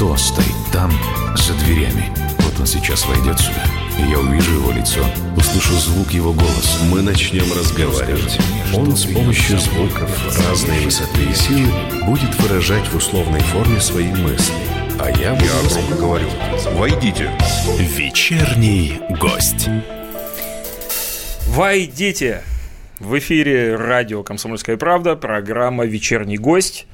кто 0.00 0.16
стоит 0.16 0.56
там, 0.72 0.90
за 1.36 1.52
дверями. 1.62 2.10
Вот 2.38 2.58
он 2.58 2.66
сейчас 2.66 3.04
войдет 3.04 3.38
сюда, 3.38 3.62
и 3.98 4.10
я 4.10 4.18
увижу 4.18 4.54
его 4.54 4.72
лицо, 4.72 5.04
услышу 5.36 5.74
звук 5.74 6.10
его 6.12 6.32
голоса. 6.32 6.82
Мы 6.90 7.02
начнем 7.02 7.44
разговаривать. 7.52 8.38
Он 8.74 8.96
с 8.96 9.04
помощью 9.04 9.58
звуков 9.58 10.10
разной 10.48 10.80
высоты 10.86 11.22
и 11.30 11.34
силы 11.34 11.70
будет 12.06 12.34
выражать 12.36 12.88
в 12.88 12.96
условной 12.96 13.40
форме 13.40 13.78
свои 13.78 14.06
мысли. 14.06 14.54
А 14.98 15.10
я, 15.10 15.34
буду 15.34 15.44
Я 15.44 15.68
громко 15.68 15.94
говорю. 15.96 16.28
Войдите. 16.76 17.30
Вечерний 17.78 19.02
гость. 19.20 19.68
Войдите! 21.48 22.42
В 23.00 23.18
эфире 23.18 23.76
радио 23.76 24.22
«Комсомольская 24.22 24.78
правда», 24.78 25.14
программа 25.14 25.84
«Вечерний 25.84 26.38
гость». 26.38 26.86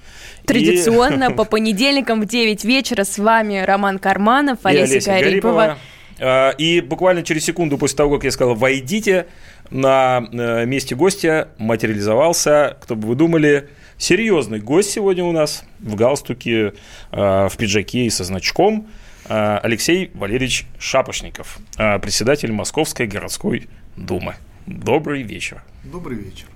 Традиционно 0.47 1.31
по 1.33 1.45
понедельникам 1.45 2.21
в 2.21 2.27
9 2.27 2.65
вечера 2.65 3.05
с 3.05 3.19
вами 3.19 3.59
Роман 3.59 3.99
Карманов, 3.99 4.59
и 4.65 4.69
Олеся, 4.69 4.95
Олеся 4.95 5.11
Гарипова. 5.11 5.79
А, 6.19 6.51
И 6.51 6.81
буквально 6.81 7.23
через 7.23 7.45
секунду 7.45 7.79
после 7.79 7.97
того, 7.97 8.15
как 8.15 8.25
я 8.25 8.31
сказал 8.31 8.55
«Войдите», 8.55 9.27
на 9.71 10.25
э, 10.33 10.65
месте 10.65 10.95
гостя 10.95 11.49
материализовался, 11.59 12.77
кто 12.81 12.95
бы 12.95 13.09
вы 13.09 13.15
думали, 13.17 13.69
серьезный 13.99 14.61
гость 14.61 14.91
сегодня 14.91 15.25
у 15.25 15.33
нас 15.33 15.65
в 15.81 15.95
галстуке, 15.95 16.73
э, 17.11 17.49
в 17.49 17.53
пиджаке 17.57 18.07
и 18.07 18.11
со 18.11 18.25
значком. 18.25 18.87
э, 19.29 19.59
Алексей 19.63 20.11
Валерьевич 20.15 20.67
Шапошников, 20.79 21.59
председатель 21.77 22.53
Московской 22.53 23.09
городской 23.09 23.69
думы. 23.97 24.37
Добрый 24.67 25.23
вечер. 25.23 25.63
Добрый 25.83 26.17
вечер. 26.17 26.47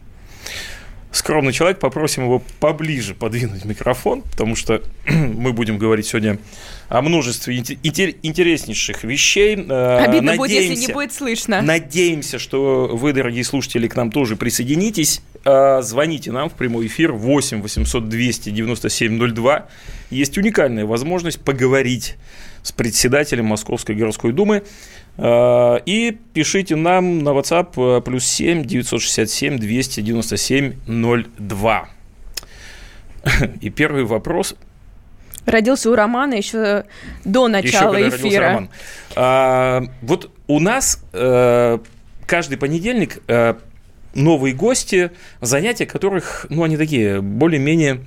Скромный 1.12 1.52
человек, 1.52 1.78
попросим 1.80 2.24
его 2.24 2.42
поближе 2.60 3.14
подвинуть 3.14 3.64
микрофон, 3.64 4.22
потому 4.22 4.54
что 4.56 4.82
мы 5.08 5.52
будем 5.52 5.78
говорить 5.78 6.06
сегодня 6.06 6.38
о 6.88 7.02
множестве 7.02 7.56
инте- 7.58 7.78
интер- 7.82 8.16
интереснейших 8.22 9.04
вещей. 9.04 9.56
Э, 9.56 10.04
Обидно 10.04 10.36
будет, 10.36 10.50
если 10.52 10.68
не 10.68 10.74
надеемся- 10.76 10.92
будет 10.94 11.12
слышно. 11.12 11.62
Надеемся, 11.62 12.38
что 12.38 12.88
вы, 12.92 13.12
дорогие 13.12 13.44
слушатели, 13.44 13.88
к 13.88 13.96
нам 13.96 14.10
тоже 14.12 14.36
присоединитесь. 14.36 15.20
Э, 15.44 15.80
Звоните 15.82 16.32
нам 16.32 16.48
в 16.50 16.54
прямой 16.54 16.86
эфир 16.86 17.12
8 17.12 17.60
800 17.62 18.08
297 18.08 19.18
02. 19.34 19.66
Есть 20.10 20.38
уникальная 20.38 20.84
возможность 20.86 21.40
поговорить 21.40 22.16
с 22.62 22.72
председателем 22.72 23.46
Московской 23.46 23.94
городской 23.94 24.32
думы. 24.32 24.62
Э, 25.20 25.78
И 25.84 26.18
пишите 26.32 26.76
нам 26.76 27.18
на 27.18 27.30
WhatsApp 27.30 27.98
э, 27.98 28.00
плюс 28.00 28.24
7 28.24 28.64
967 28.64 29.58
297 29.58 30.74
02. 30.86 31.88
И 33.60 33.70
первый 33.70 34.04
вопрос 34.04 34.54
Родился 35.44 35.90
у 35.90 35.94
Романа 35.94 36.34
еще 36.34 36.84
до 37.24 37.46
еще 37.46 37.52
начала 37.52 37.94
когда 37.94 38.04
родился 38.04 38.28
эфира. 38.28 38.44
Роман. 38.44 38.68
А, 39.16 39.82
вот 40.02 40.30
у 40.46 40.60
нас 40.60 41.02
э, 41.12 41.78
каждый 42.26 42.56
понедельник 42.58 43.22
новые 44.14 44.54
гости, 44.54 45.10
занятия 45.40 45.86
которых, 45.86 46.46
ну, 46.50 46.64
они 46.64 46.76
такие 46.76 47.20
более-менее 47.20 48.04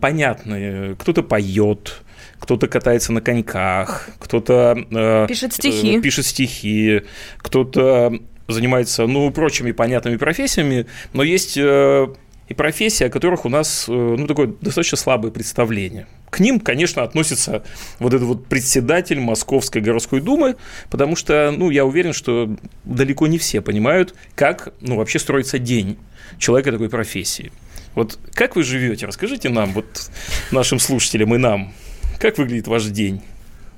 понятные. 0.00 0.94
Кто-то 0.96 1.22
поет, 1.22 2.02
кто-то 2.38 2.68
катается 2.68 3.12
на 3.12 3.20
коньках, 3.20 4.08
кто-то 4.18 4.76
э, 4.90 5.26
Пишет 5.28 5.52
стихи. 5.54 5.96
э, 5.96 6.00
пишет 6.00 6.26
стихи, 6.26 7.02
кто-то 7.38 8.12
занимается, 8.48 9.06
ну, 9.06 9.30
прочими 9.30 9.72
понятными 9.72 10.16
профессиями, 10.16 10.86
но 11.12 11.22
есть 11.22 11.56
э, 11.56 12.06
и 12.48 12.54
профессии, 12.54 13.04
о 13.04 13.10
которых 13.10 13.44
у 13.44 13.48
нас, 13.48 13.86
э, 13.88 13.92
ну, 13.92 14.26
такое 14.26 14.48
достаточно 14.60 14.96
слабое 14.96 15.32
представление. 15.32 16.06
К 16.30 16.40
ним, 16.40 16.60
конечно, 16.60 17.02
относится 17.02 17.64
вот 17.98 18.14
этот 18.14 18.26
вот 18.26 18.46
председатель 18.46 19.18
Московской 19.18 19.80
городской 19.80 20.20
думы, 20.20 20.56
потому 20.90 21.16
что, 21.16 21.52
ну, 21.56 21.70
я 21.70 21.84
уверен, 21.84 22.12
что 22.12 22.54
далеко 22.84 23.26
не 23.26 23.38
все 23.38 23.60
понимают, 23.60 24.14
как, 24.34 24.72
ну, 24.80 24.96
вообще 24.96 25.18
строится 25.18 25.58
день 25.58 25.98
человека 26.38 26.72
такой 26.72 26.88
профессии. 26.88 27.50
Вот 27.94 28.18
как 28.34 28.56
вы 28.56 28.62
живете? 28.62 29.06
Расскажите 29.06 29.48
нам, 29.48 29.72
вот 29.72 30.10
нашим 30.52 30.78
слушателям 30.78 31.34
и 31.34 31.38
нам, 31.38 31.72
как 32.18 32.38
выглядит 32.38 32.66
ваш 32.66 32.84
день? 32.84 33.22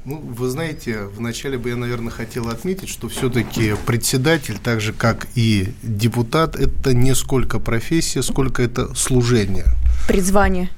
Ну, 0.05 0.17
вы 0.17 0.49
знаете, 0.49 1.03
вначале 1.03 1.59
бы 1.59 1.69
я, 1.69 1.77
наверное, 1.77 2.11
хотел 2.11 2.49
отметить, 2.49 2.89
что 2.89 3.09
все-таки 3.09 3.75
председатель, 3.85 4.57
так 4.63 4.81
же 4.81 4.93
как 4.93 5.27
и 5.35 5.75
депутат, 5.83 6.57
это 6.57 6.95
не 6.95 7.15
сколько 7.15 7.59
профессия, 7.59 8.23
сколько 8.23 8.63
это 8.63 8.95
служение. 8.95 9.67
Призвание. 10.07 10.71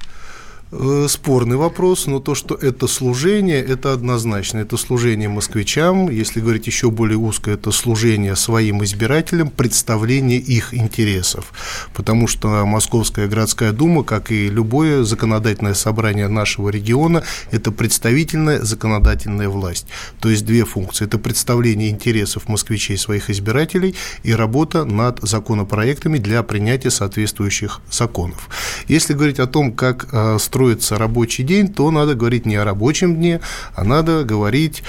Э, 0.71 1.07
Спорный 1.09 1.57
вопрос, 1.57 2.07
но 2.07 2.19
то, 2.19 2.33
что 2.33 2.55
это 2.55 2.87
служение, 2.87 3.59
это 3.59 3.91
однозначно. 3.91 4.59
Это 4.59 4.77
служение 4.77 5.27
москвичам, 5.27 6.09
если 6.09 6.39
говорить 6.39 6.67
еще 6.67 6.89
более 6.89 7.17
узко, 7.17 7.51
это 7.51 7.71
служение 7.71 8.35
своим 8.35 8.83
избирателям, 8.83 9.49
представление 9.49 10.39
их 10.39 10.73
интересов. 10.73 11.51
Потому 11.93 12.27
что 12.27 12.65
Московская 12.65 13.27
городская 13.27 13.73
дума, 13.73 14.03
как 14.03 14.31
и 14.31 14.47
любое 14.49 15.03
законодательное 15.03 15.73
собрание 15.73 16.29
нашего 16.29 16.69
региона, 16.69 17.23
это 17.51 17.71
представительная 17.71 18.61
законодательная 18.61 19.49
власть. 19.49 19.87
То 20.21 20.29
есть 20.29 20.45
две 20.45 20.63
функции. 20.63 21.05
Это 21.05 21.17
представление 21.17 21.89
интересов 21.89 22.47
москвичей, 22.47 22.97
своих 22.97 23.29
избирателей, 23.29 23.95
и 24.23 24.33
работа 24.33 24.85
над 24.85 25.19
законопроектами 25.21 26.17
для 26.17 26.43
принятия 26.43 26.91
соответствующих 26.91 27.81
законов. 27.91 28.49
Если 28.87 29.13
говорить 29.13 29.39
о 29.39 29.47
том, 29.47 29.73
как 29.73 30.07
э, 30.11 30.37
строится 30.61 30.99
рабочий 30.99 31.43
день, 31.43 31.73
то 31.73 31.89
надо 31.89 32.13
говорить 32.13 32.45
не 32.45 32.55
о 32.55 32.63
рабочем 32.63 33.15
дне, 33.15 33.39
а 33.75 33.83
надо 33.83 34.23
говорить 34.23 34.83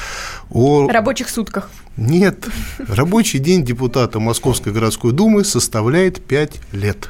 о... 0.50 0.86
Рабочих 0.88 1.30
сутках. 1.30 1.70
Нет, 1.96 2.46
рабочий 2.88 3.38
день 3.38 3.64
депутата 3.64 4.20
Московской 4.20 4.70
городской 4.70 5.12
думы 5.12 5.44
составляет 5.44 6.22
5 6.22 6.60
лет. 6.72 7.08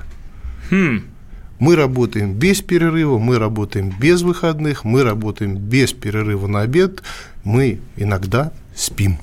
Хм, 0.70 1.02
Мы 1.58 1.74
работаем 1.74 2.34
без 2.34 2.60
перерыва, 2.62 3.18
мы 3.18 3.38
работаем 3.38 3.92
без 4.00 4.22
выходных, 4.22 4.84
мы 4.84 5.02
работаем 5.02 5.56
без 5.56 5.92
перерыва 5.92 6.46
на 6.46 6.60
обед, 6.60 7.02
мы 7.42 7.80
иногда 7.96 8.52
спим. 8.76 9.18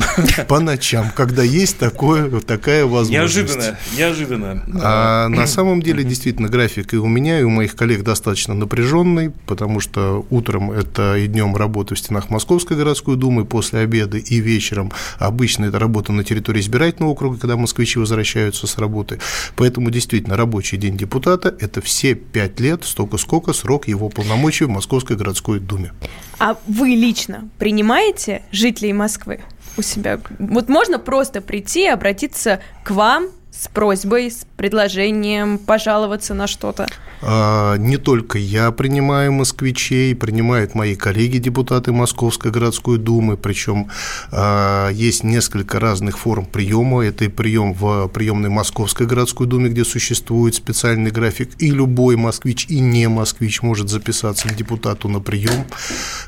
По 0.48 0.60
ночам, 0.60 1.10
когда 1.14 1.42
есть 1.42 1.78
такое, 1.78 2.40
такая 2.40 2.86
возможность. 2.86 3.36
неожиданно, 3.36 3.78
неожиданно. 3.96 4.64
А 4.82 5.28
на 5.28 5.46
самом 5.46 5.82
деле, 5.82 6.04
действительно, 6.04 6.48
график 6.48 6.94
и 6.94 6.96
у 6.96 7.06
меня, 7.06 7.40
и 7.40 7.42
у 7.42 7.50
моих 7.50 7.74
коллег 7.74 8.02
достаточно 8.02 8.54
напряженный, 8.54 9.30
потому 9.46 9.80
что 9.80 10.26
утром 10.30 10.70
это 10.70 11.16
и 11.16 11.26
днем 11.26 11.56
работа 11.56 11.94
в 11.94 11.98
стенах 11.98 12.30
Московской 12.30 12.76
городской 12.76 13.16
думы, 13.16 13.44
после 13.44 13.80
обеда 13.80 14.18
и 14.18 14.40
вечером 14.40 14.92
обычно 15.18 15.66
это 15.66 15.78
работа 15.78 16.12
на 16.12 16.24
территории 16.24 16.60
избирательного 16.60 17.12
округа, 17.12 17.38
когда 17.38 17.56
москвичи 17.56 17.98
возвращаются 17.98 18.66
с 18.66 18.78
работы. 18.78 19.18
Поэтому, 19.56 19.90
действительно, 19.90 20.36
рабочий 20.36 20.76
день 20.76 20.96
депутата– 20.96 21.54
это 21.60 21.80
все 21.80 22.14
пять 22.14 22.60
лет, 22.60 22.84
столько 22.84 23.18
сколько 23.18 23.52
срок 23.52 23.88
его 23.88 24.08
полномочий 24.08 24.64
в 24.64 24.70
Московской 24.70 25.16
городской 25.16 25.60
думе. 25.60 25.92
А 26.38 26.56
вы 26.66 26.88
лично 26.88 27.48
принимаете 27.58 28.42
жителей 28.50 28.92
Москвы 28.92 29.40
у 29.76 29.82
себя? 29.82 30.20
Вот 30.38 30.68
можно 30.68 30.98
просто 30.98 31.40
прийти 31.40 31.84
и 31.84 31.88
обратиться 31.88 32.60
к 32.84 32.90
вам 32.90 33.28
с 33.52 33.68
просьбой, 33.68 34.30
с 34.30 34.46
предложением 34.56 35.58
пожаловаться 35.58 36.32
на 36.32 36.46
что-то? 36.46 36.88
А, 37.20 37.76
Не 37.76 37.98
только 37.98 38.38
я 38.38 38.70
принимаю 38.72 39.30
москвичей, 39.32 40.14
принимают 40.14 40.74
мои 40.74 40.96
коллеги-депутаты 40.96 41.92
Московской 41.92 42.50
городской 42.50 42.98
думы, 42.98 43.36
причем 43.36 43.88
а, 44.30 44.88
есть 44.88 45.22
несколько 45.22 45.78
разных 45.78 46.18
форм 46.18 46.46
приема. 46.46 47.04
Это 47.04 47.26
и 47.26 47.28
прием 47.28 47.74
в 47.74 48.08
приемной 48.08 48.48
Московской 48.48 49.06
городской 49.06 49.46
думе, 49.46 49.68
где 49.68 49.84
существует 49.84 50.54
специальный 50.54 51.10
график, 51.10 51.50
и 51.58 51.70
любой 51.70 52.16
москвич 52.16 52.66
и 52.68 52.80
не 52.80 53.08
москвич 53.08 53.62
может 53.62 53.90
записаться 53.90 54.48
к 54.48 54.56
депутату 54.56 55.08
на 55.08 55.20
прием. 55.20 55.66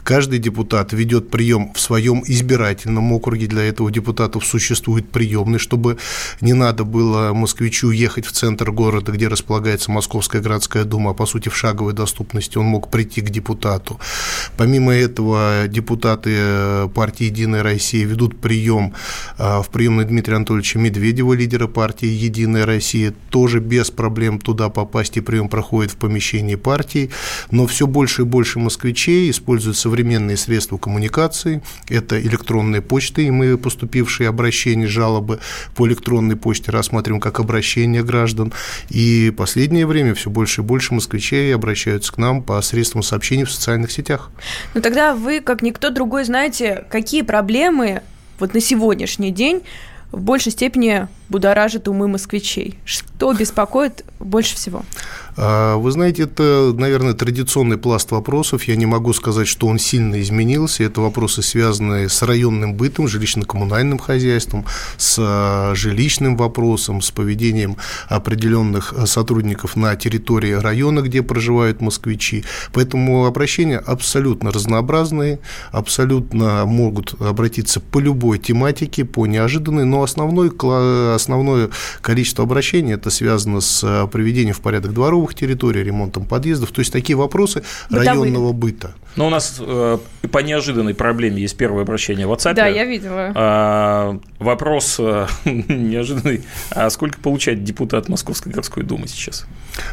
Каждый 0.03 0.39
депутат 0.39 0.93
ведет 0.93 1.31
прием 1.31 1.73
в 1.73 1.81
своем 1.81 2.23
избирательном 2.27 3.13
округе, 3.13 3.47
для 3.47 3.65
этого 3.65 3.91
депутатов 3.91 4.45
существует 4.45 5.11
приемный, 5.11 5.59
чтобы 5.59 5.97
не 6.41 6.53
надо 6.53 6.85
было 6.85 7.14
москвичу 7.33 7.91
ехать 7.91 8.27
в 8.27 8.33
центр 8.33 8.71
города, 8.71 9.13
где 9.13 9.29
располагается 9.29 9.91
Московская 9.91 10.41
городская 10.41 10.85
дума, 10.85 11.11
а 11.11 11.15
по 11.15 11.27
сути 11.27 11.49
в 11.49 11.57
шаговой 11.57 11.93
доступности 11.93 12.59
он 12.59 12.67
мог 12.67 12.91
прийти 12.91 13.21
к 13.21 13.31
депутату. 13.31 14.01
Помимо 14.57 14.93
этого, 14.93 15.67
депутаты 15.69 16.31
э, 16.35 16.89
партии 16.95 17.25
«Единая 17.25 17.63
Россия» 17.63 18.05
ведут 18.05 18.41
прием 18.41 18.95
э, 19.39 19.63
в 19.63 19.69
приемной 19.71 20.05
Дмитрия 20.05 20.37
Анатольевича 20.37 20.79
Медведева, 20.79 21.33
лидера 21.33 21.67
партии 21.67 22.09
«Единая 22.09 22.67
Россия». 22.67 23.15
Тоже 23.31 23.61
без 23.61 23.91
проблем 23.91 24.39
туда 24.39 24.69
попасть, 24.69 25.17
и 25.17 25.21
прием 25.21 25.49
проходит 25.49 25.93
в 25.93 25.97
помещении 25.97 26.55
партии. 26.57 27.11
Но 27.51 27.67
все 27.67 27.87
больше 27.87 28.23
и 28.23 28.25
больше 28.25 28.59
москвичей 28.59 29.31
используют 29.31 29.77
современные 29.77 30.37
средства 30.37 30.79
коммуникации. 30.79 31.63
Это 31.89 32.21
электронные 32.21 32.83
почты, 32.83 33.27
и 33.27 33.31
мы 33.31 33.57
поступившие 33.59 34.29
обращения, 34.29 34.87
жалобы 34.87 35.41
по 35.75 35.87
электронной 35.87 36.37
почте 36.37 36.71
рассматриваем 36.71 37.04
как 37.21 37.41
обращение 37.41 38.03
граждан. 38.03 38.53
И 38.89 39.33
последнее 39.37 39.87
время 39.87 40.15
все 40.15 40.31
больше 40.31 40.61
и 40.61 40.65
больше 40.65 40.95
москвичей 40.95 41.55
обращаются 41.55 42.13
к 42.13 42.19
нам 42.19 42.43
по 42.43 42.61
средствам 42.63 43.03
сообщений 43.03 43.45
в 43.45 43.51
социальных 43.51 43.91
сетях. 43.93 44.31
Ну 44.75 44.81
тогда 44.81 45.15
вы, 45.15 45.41
как 45.41 45.63
никто 45.63 45.91
другой, 45.91 46.25
знаете, 46.25 46.85
какие 46.91 47.23
проблемы 47.23 48.03
вот 48.39 48.55
на 48.55 48.61
сегодняшний 48.61 49.31
день 49.31 49.63
в 50.11 50.21
большей 50.21 50.53
степени 50.53 51.09
будоражит 51.29 51.89
умы 51.89 52.09
москвичей? 52.09 52.79
Что 52.85 53.33
беспокоит 53.33 54.05
больше 54.19 54.57
всего? 54.57 54.83
А, 55.37 55.77
вы 55.77 55.91
знаете, 55.91 56.25
это, 56.25 56.73
наверное, 56.77 57.15
традиционный 57.15 57.77
пласт 57.77 58.11
вопросов. 58.11 58.65
Я 58.65 58.77
не 58.77 58.87
могу 58.87 59.13
сказать, 59.13 59.49
что 59.49 59.67
он 59.67 59.79
сильно 59.79 60.21
изменился. 60.21 60.85
Это 60.85 61.01
вопросы, 61.01 61.43
связанные 61.43 62.09
с 62.09 62.23
районным 62.23 62.75
бытом, 62.75 63.07
жилищно-коммунальным 63.07 63.99
хозяйством, 63.99 64.65
с 64.97 65.17
а, 65.19 65.75
жилищным 65.75 66.37
вопросом, 66.37 67.03
с 67.03 67.11
поведением 67.11 67.77
определенных 68.09 68.93
а, 68.93 69.07
сотрудников 69.07 69.77
на 69.77 69.97
территории 69.97 70.53
района, 70.53 71.01
где 71.01 71.23
проживают 71.23 71.81
москвичи. 71.81 72.45
Поэтому 72.73 73.27
обращения 73.27 73.79
абсолютно 73.79 74.53
разнообразные, 74.53 75.41
абсолютно 75.73 76.65
могут 76.65 77.21
обратиться 77.21 77.81
по 77.81 77.99
любой 77.99 78.39
тематике, 78.39 79.05
по 79.05 79.27
неожиданной, 79.27 79.85
но 79.85 80.03
основной, 80.03 80.51
основное 81.15 81.71
количество 82.01 82.45
обращений 82.45 82.95
это 82.95 83.11
связано 83.11 83.61
с 83.61 84.09
приведением 84.13 84.55
в 84.55 84.61
порядок 84.61 84.93
дворов 84.93 85.25
жилых 85.25 85.35
территорий, 85.35 85.83
ремонтом 85.83 86.25
подъездов. 86.25 86.71
То 86.71 86.81
есть 86.81 86.93
такие 86.93 87.17
вопросы 87.17 87.63
Бытовые. 87.89 88.09
районного 88.09 88.53
быта. 88.53 88.95
Но 89.17 89.27
у 89.27 89.31
нас 89.31 89.57
э, 89.61 89.99
по 90.31 90.39
неожиданной 90.39 90.95
проблеме 90.95 91.41
есть 91.41 91.57
первое 91.57 91.83
обращение 91.83 92.27
в 92.27 92.33
WhatsApp. 92.33 92.55
Да, 92.55 92.67
я 92.67 92.85
видела. 92.85 93.33
А, 93.35 94.19
вопрос 94.39 94.97
э, 94.99 95.27
неожиданный. 95.45 96.43
А 96.71 96.91
сколько 96.91 97.19
получает 97.21 97.63
депутат 97.63 98.09
Московской 98.09 98.51
городской 98.53 98.83
думы 98.83 99.07
сейчас? 99.07 99.47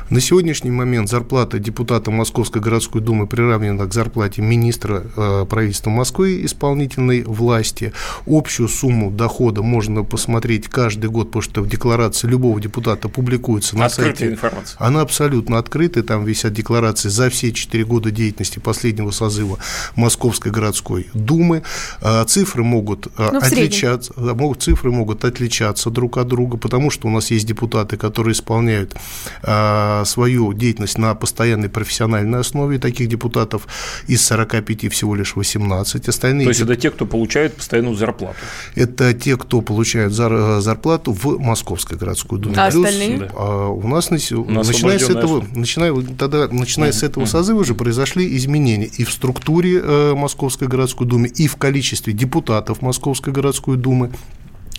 На 0.09 0.19
сегодняшний 0.19 0.71
момент 0.71 1.09
зарплата 1.09 1.59
депутата 1.59 2.12
Московской 2.12 2.62
городской 2.62 3.01
думы 3.01 3.27
приравнена 3.27 3.85
к 3.85 3.94
зарплате 3.94 4.41
министра 4.41 5.03
э, 5.15 5.45
правительства 5.50 5.89
Москвы 5.89 6.44
исполнительной 6.45 7.24
власти. 7.24 7.94
Общую 8.25 8.69
сумму 8.69 9.12
дохода 9.12 9.62
можно 9.62 10.03
посмотреть 10.03 10.67
каждый 10.67 11.09
год, 11.09 11.27
потому 11.27 11.41
что 11.41 11.62
в 11.62 11.67
декларации 11.67 12.27
любого 12.27 12.59
депутата 12.59 13.09
публикуется 13.09 13.77
на 13.77 13.85
Открытая 13.85 14.15
сайте. 14.15 14.33
информация. 14.33 14.77
Она 14.79 15.01
абсолютно 15.01 15.57
открытая, 15.57 16.03
там 16.03 16.25
висят 16.25 16.53
декларации 16.53 17.09
за 17.09 17.29
все 17.29 17.51
четыре 17.51 17.85
года 17.85 18.12
деятельности 18.12 18.59
последнего 18.59 19.10
созыва 19.11 19.57
Московской 19.95 20.51
городской 20.51 21.07
думы. 21.13 21.63
А, 22.01 22.25
цифры 22.25 22.63
могут 22.63 23.07
а, 23.17 23.31
ну, 23.31 23.39
отличаться, 23.39 24.13
могут, 24.17 24.61
цифры 24.61 24.91
могут 24.91 25.25
отличаться 25.25 25.89
друг 25.89 26.17
от 26.17 26.27
друга, 26.27 26.57
потому 26.57 26.89
что 26.89 27.07
у 27.07 27.11
нас 27.11 27.31
есть 27.31 27.45
депутаты, 27.45 27.97
которые 27.97 28.33
исполняют 28.33 28.95
а, 29.43 30.03
свою 30.05 30.53
деятельность 30.53 30.97
на 30.97 31.13
постоянной 31.15 31.69
профессиональной 31.69 32.39
основе. 32.39 32.79
Таких 32.79 33.07
депутатов 33.07 33.67
из 34.07 34.25
45 34.25 34.91
всего 34.91 35.15
лишь 35.15 35.35
18. 35.35 36.07
Остальные 36.07 36.45
То 36.45 36.49
есть 36.49 36.61
это 36.61 36.75
те, 36.75 36.91
кто 36.91 37.05
получает 37.05 37.55
постоянную 37.55 37.95
зарплату? 37.95 38.35
Это 38.75 39.13
те, 39.13 39.37
кто 39.37 39.61
получают 39.61 40.13
зарплату 40.13 41.13
в 41.13 41.39
Московской 41.39 41.97
городской 41.97 42.39
думе. 42.39 42.55
А 42.57 42.69
Плюс 42.69 42.85
остальные? 42.85 43.19
Да. 43.19 43.67
у 43.67 43.87
нас, 43.87 44.11
у 44.31 44.45
нас 44.45 44.67
начиная 44.67 44.99
с 44.99 45.09
этого, 45.09 45.43
начиная, 45.53 45.93
тогда, 46.17 46.47
начиная 46.47 46.91
с 46.91 47.03
этого 47.03 47.25
созыва 47.25 47.59
уже 47.59 47.75
произошли 47.75 48.35
изменения 48.37 48.89
и 49.01 49.03
в 49.03 49.12
структуре 49.12 49.81
э, 49.83 50.13
Московской 50.15 50.68
городской 50.68 51.07
думы, 51.07 51.27
и 51.27 51.48
в 51.48 51.56
количестве 51.56 52.13
депутатов 52.13 52.83
Московской 52.83 53.33
городской 53.33 53.75
думы. 53.75 54.12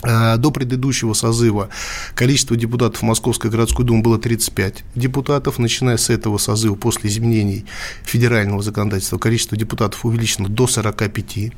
Э, 0.03 0.37
до 0.37 0.51
предыдущего 0.51 1.13
созыва 1.13 1.69
количество 2.15 2.57
депутатов 2.57 3.03
Московской 3.03 3.51
городской 3.51 3.85
думы 3.85 4.03
было 4.03 4.19
35 4.19 4.83
депутатов. 4.97 5.59
Начиная 5.59 5.97
с 5.97 6.11
этого 6.11 6.39
созыва, 6.39 6.75
после 6.75 7.09
изменений 7.09 7.67
федерального 8.03 8.63
законодательства, 8.63 9.19
количество 9.19 9.57
депутатов 9.57 10.05
увеличено 10.05 10.49
до 10.49 10.67
45. 10.67 11.53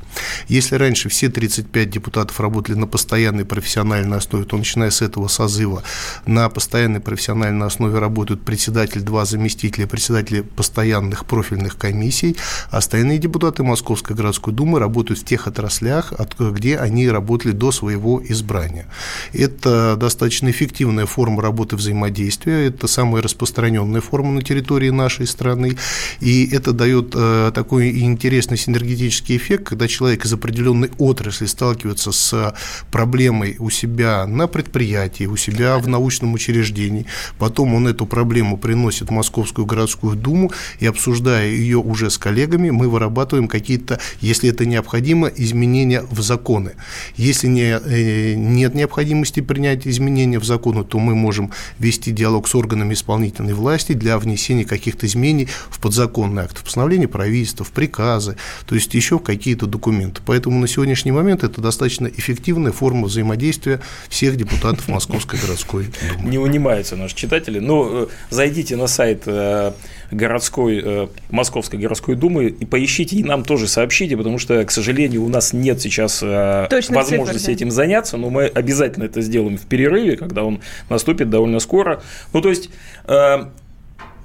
Если 0.47 0.75
раньше 0.75 1.09
все 1.09 1.29
35 1.29 1.89
депутатов 1.89 2.39
работали 2.39 2.75
на 2.75 2.85
постоянной 2.85 3.45
профессиональной 3.45 4.17
основе, 4.17 4.45
то 4.45 4.57
начиная 4.57 4.91
с 4.91 5.01
этого 5.01 5.27
созыва 5.27 5.81
на 6.27 6.47
постоянной 6.49 6.99
профессиональной 6.99 7.65
основе 7.65 7.97
работают 7.97 8.43
председатель, 8.43 9.01
два 9.01 9.25
заместителя, 9.25 9.87
председатели 9.87 10.41
постоянных 10.41 11.25
профильных 11.25 11.77
комиссий. 11.77 12.35
Остальные 12.69 13.17
депутаты 13.17 13.63
Московской 13.63 14.15
городской 14.15 14.53
думы 14.53 14.79
работают 14.79 15.19
в 15.21 15.25
тех 15.25 15.47
отраслях, 15.47 16.13
где 16.39 16.77
они 16.77 17.09
работали 17.09 17.51
до 17.51 17.71
своего 17.71 18.21
избрания 18.23 18.34
избрания. 18.35 18.85
Это 19.33 19.95
достаточно 19.95 20.49
эффективная 20.51 21.05
форма 21.05 21.41
работы 21.41 21.75
взаимодействия, 21.75 22.67
это 22.67 22.87
самая 22.87 23.21
распространенная 23.23 24.01
форма 24.01 24.31
на 24.31 24.41
территории 24.41 24.91
нашей 24.91 25.25
страны, 25.25 25.77
и 26.19 26.47
это 26.51 26.71
дает 26.71 27.13
э, 27.15 27.51
такой 27.55 27.99
интересный 28.01 28.57
синергетический 28.57 29.37
эффект, 29.37 29.69
когда 29.69 29.87
человек 29.87 30.25
из 30.25 30.33
определенной 30.33 30.91
отрасли 30.97 31.45
сталкивается 31.45 32.11
с 32.11 32.55
проблемой 32.91 33.55
у 33.59 33.69
себя 33.69 34.27
на 34.27 34.47
предприятии, 34.47 35.25
у 35.25 35.37
себя 35.37 35.77
в 35.77 35.87
научном 35.87 36.33
учреждении, 36.33 37.05
потом 37.39 37.73
он 37.73 37.87
эту 37.87 38.05
проблему 38.05 38.57
приносит 38.57 39.09
в 39.09 39.11
Московскую 39.11 39.65
городскую 39.65 40.15
думу, 40.15 40.51
и 40.79 40.85
обсуждая 40.85 41.49
ее 41.49 41.77
уже 41.77 42.09
с 42.09 42.17
коллегами, 42.17 42.69
мы 42.69 42.89
вырабатываем 42.89 43.47
какие-то, 43.47 43.99
если 44.21 44.49
это 44.49 44.65
необходимо, 44.65 45.27
изменения 45.27 46.03
в 46.09 46.21
законы. 46.21 46.73
Если 47.15 47.47
не, 47.47 47.77
э, 47.77 48.24
нет 48.33 48.73
необходимости 48.73 49.41
принять 49.41 49.85
изменения 49.87 50.39
в 50.39 50.45
законы, 50.45 50.83
то 50.83 50.99
мы 50.99 51.15
можем 51.15 51.51
вести 51.79 52.11
диалог 52.11 52.47
с 52.47 52.55
органами 52.55 52.93
исполнительной 52.93 53.53
власти 53.53 53.93
для 53.93 54.17
внесения 54.17 54.65
каких-то 54.65 55.05
изменений 55.05 55.47
в 55.69 55.79
подзаконные 55.79 56.45
акты, 56.45 56.61
в 56.61 56.63
постановление 56.63 57.07
правительства, 57.07 57.65
в 57.65 57.71
приказы, 57.71 58.37
то 58.65 58.75
есть 58.75 58.93
еще 58.93 59.19
в 59.19 59.23
какие-то 59.23 59.67
документы. 59.67 60.21
Поэтому 60.25 60.59
на 60.59 60.67
сегодняшний 60.67 61.11
момент 61.11 61.43
это 61.43 61.61
достаточно 61.61 62.07
эффективная 62.07 62.71
форма 62.71 63.07
взаимодействия 63.07 63.81
всех 64.09 64.37
депутатов 64.37 64.87
Московской 64.87 65.39
городской 65.39 65.85
думы. 65.85 66.29
Не 66.29 66.37
унимаются 66.37 66.95
наши 66.95 67.15
читатели. 67.15 67.59
Ну, 67.59 68.03
э, 68.03 68.07
зайдите 68.29 68.75
на 68.75 68.87
сайт 68.87 69.23
э, 69.25 69.71
городской, 70.11 70.81
э, 70.83 71.07
Московской 71.29 71.79
городской 71.79 72.15
думы 72.15 72.47
и 72.47 72.65
поищите, 72.65 73.15
и 73.17 73.23
нам 73.23 73.43
тоже 73.43 73.67
сообщите, 73.67 74.17
потому 74.17 74.39
что, 74.39 74.63
к 74.63 74.71
сожалению, 74.71 75.23
у 75.23 75.29
нас 75.29 75.53
нет 75.53 75.81
сейчас 75.81 76.19
Точно 76.19 76.95
возможности 76.95 77.51
этим 77.51 77.71
заняться, 77.71 78.14
но 78.17 78.29
мы 78.29 78.45
обязательно 78.45 79.03
это 79.05 79.21
сделаем 79.21 79.57
в 79.57 79.65
перерыве, 79.65 80.17
когда 80.17 80.43
он 80.43 80.61
наступит 80.89 81.29
довольно 81.29 81.59
скоро. 81.59 82.01
Ну, 82.33 82.41
то 82.41 82.49
есть, 82.49 82.69
э, 83.07 83.45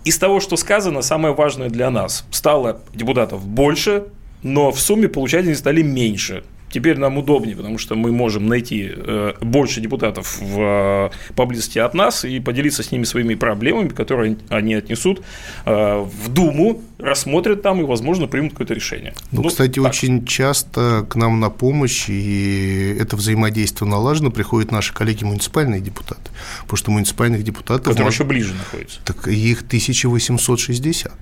из 0.05 0.19
того, 0.19 0.41
что 0.41 0.57
сказано, 0.57 1.03
самое 1.03 1.35
важное 1.35 1.69
для 1.69 1.91
нас– 1.91 2.25
стало 2.31 2.81
депутатов 2.95 3.47
больше, 3.47 4.05
но 4.43 4.71
в 4.71 4.81
сумме 4.81 5.09
получатели 5.09 5.53
стали 5.55 5.82
меньше. 5.82 6.44
Теперь 6.70 6.98
нам 6.98 7.19
удобнее, 7.19 7.56
потому 7.56 7.79
что 7.79 7.96
мы 7.96 8.12
можем 8.12 8.46
найти 8.46 8.89
э, 8.94 9.32
больше 9.41 9.81
депутатов 9.81 10.39
в, 10.41 10.60
э, 10.60 11.10
поблизости 11.34 11.81
от 11.81 11.94
нас 11.94 12.24
и 12.24 12.39
поделиться 12.39 12.84
с 12.84 12.93
ними 12.93 13.03
своими 13.05 13.34
проблемами, 13.34 13.89
которые 13.89 14.36
они 14.48 14.74
отнесут 14.74 15.22
э, 15.67 15.98
в 15.98 16.29
Думу, 16.29 16.81
рассмотрят 16.98 17.62
там 17.62 17.81
и, 17.81 17.84
возможно, 17.84 18.29
примут 18.29 18.53
какое-то 18.53 18.74
решение. 18.74 19.15
Ну, 19.32 19.43
ну 19.43 19.48
кстати, 19.48 19.81
так. 19.81 19.91
очень 19.91 20.24
часто 20.24 21.05
к 21.10 21.17
нам 21.17 21.41
на 21.41 21.50
помощь, 21.50 22.08
и 22.08 22.96
это 23.00 23.17
взаимодействие 23.17 23.91
налажено, 23.91 24.31
приходят 24.31 24.70
наши 24.70 24.94
коллеги 24.94 25.24
муниципальные 25.24 25.81
депутаты, 25.81 26.31
потому 26.62 26.77
что 26.77 26.91
муниципальных 26.93 27.43
депутатов… 27.43 27.86
Которые 27.86 28.12
еще 28.12 28.24
ближе 28.24 28.55
находятся. 28.55 29.00
Так 29.05 29.27
их 29.27 29.62
1860. 29.62 31.12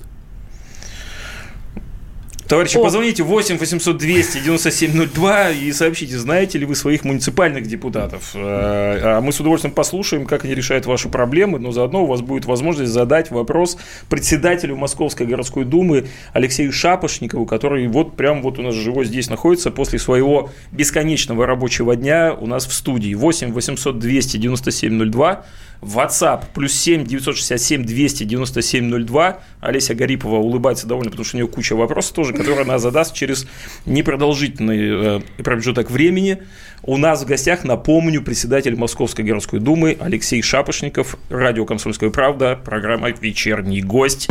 Товарищи, 2.48 2.78
О. 2.78 2.82
позвоните 2.82 3.22
8 3.22 3.58
800 3.58 3.98
200 3.98 4.40
9702 4.40 5.50
и 5.50 5.70
сообщите, 5.72 6.16
знаете 6.16 6.58
ли 6.58 6.64
вы 6.64 6.76
своих 6.76 7.04
муниципальных 7.04 7.66
депутатов. 7.66 8.30
Э, 8.34 9.18
а 9.18 9.20
мы 9.20 9.32
с 9.32 9.40
удовольствием 9.40 9.74
послушаем, 9.74 10.24
как 10.24 10.44
они 10.44 10.54
решают 10.54 10.86
ваши 10.86 11.10
проблемы, 11.10 11.58
но 11.58 11.72
заодно 11.72 12.04
у 12.04 12.06
вас 12.06 12.22
будет 12.22 12.46
возможность 12.46 12.90
задать 12.90 13.30
вопрос 13.30 13.76
председателю 14.08 14.76
Московской 14.76 15.26
городской 15.26 15.66
думы 15.66 16.06
Алексею 16.32 16.72
Шапошникову, 16.72 17.44
который 17.44 17.86
вот 17.86 18.16
прям 18.16 18.40
вот 18.40 18.58
у 18.58 18.62
нас 18.62 18.74
живой 18.74 19.04
здесь 19.04 19.28
находится 19.28 19.70
после 19.70 19.98
своего 19.98 20.50
бесконечного 20.72 21.46
рабочего 21.46 21.96
дня 21.96 22.32
у 22.32 22.46
нас 22.46 22.66
в 22.66 22.72
студии. 22.72 23.12
8 23.12 23.52
800 23.52 23.98
200 23.98 24.38
9702 24.38 25.44
WhatsApp 25.80 26.44
плюс 26.54 26.72
7 26.72 27.04
967 27.04 27.84
297 27.84 29.06
02. 29.06 29.40
Олеся 29.60 29.94
Гарипова 29.94 30.36
улыбается 30.36 30.86
довольно, 30.86 31.10
потому 31.10 31.24
что 31.24 31.36
у 31.36 31.40
нее 31.40 31.48
куча 31.48 31.74
вопросов 31.76 32.12
тоже, 32.14 32.32
которые 32.32 32.62
она 32.62 32.78
задаст 32.78 33.14
через 33.14 33.46
непродолжительный 33.86 35.18
э, 35.18 35.42
промежуток 35.42 35.90
времени. 35.90 36.38
У 36.82 36.96
нас 36.96 37.22
в 37.22 37.26
гостях, 37.26 37.64
напомню, 37.64 38.22
председатель 38.22 38.76
Московской 38.76 39.24
городской 39.24 39.60
думы 39.60 39.96
Алексей 40.00 40.42
Шапошников, 40.42 41.16
радио 41.28 41.64
«Комсомольская 41.64 42.10
правда», 42.10 42.58
программа 42.64 43.10
«Вечерний 43.10 43.82
гость». 43.82 44.28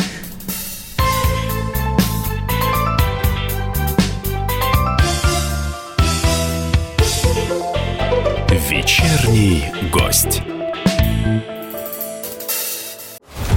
Вечерний 8.69 9.65
гость. 9.93 10.41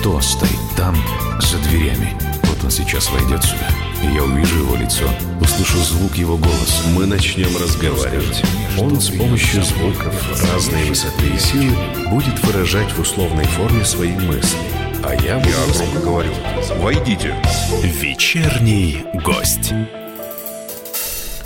Кто 0.00 0.18
стоит 0.22 0.50
там, 0.78 0.96
за 1.40 1.58
дверями? 1.58 2.16
Вот 2.44 2.64
он 2.64 2.70
сейчас 2.70 3.10
войдет 3.10 3.44
сюда, 3.44 3.68
и 4.02 4.14
я 4.14 4.24
увижу 4.24 4.60
его 4.60 4.74
лицо, 4.74 5.04
услышу 5.42 5.76
звук 5.76 6.16
его 6.16 6.38
голоса. 6.38 6.88
Мы 6.94 7.04
начнем 7.04 7.54
разговаривать. 7.62 8.42
Он 8.78 8.98
с 8.98 9.10
помощью 9.10 9.62
звуков 9.62 10.14
разной 10.50 10.84
высоты 10.84 11.26
и 11.26 11.38
силы 11.38 11.76
будет 12.08 12.42
выражать 12.44 12.90
в 12.92 13.00
условной 13.00 13.44
форме 13.44 13.84
свои 13.84 14.12
мысли. 14.12 14.56
А 15.04 15.14
я 15.14 15.36
буду 15.38 15.50
Я 15.50 15.74
громко 15.74 16.00
говорю. 16.00 16.32
Войдите. 16.78 17.34
вечерний 17.82 19.04
гость. 19.22 19.74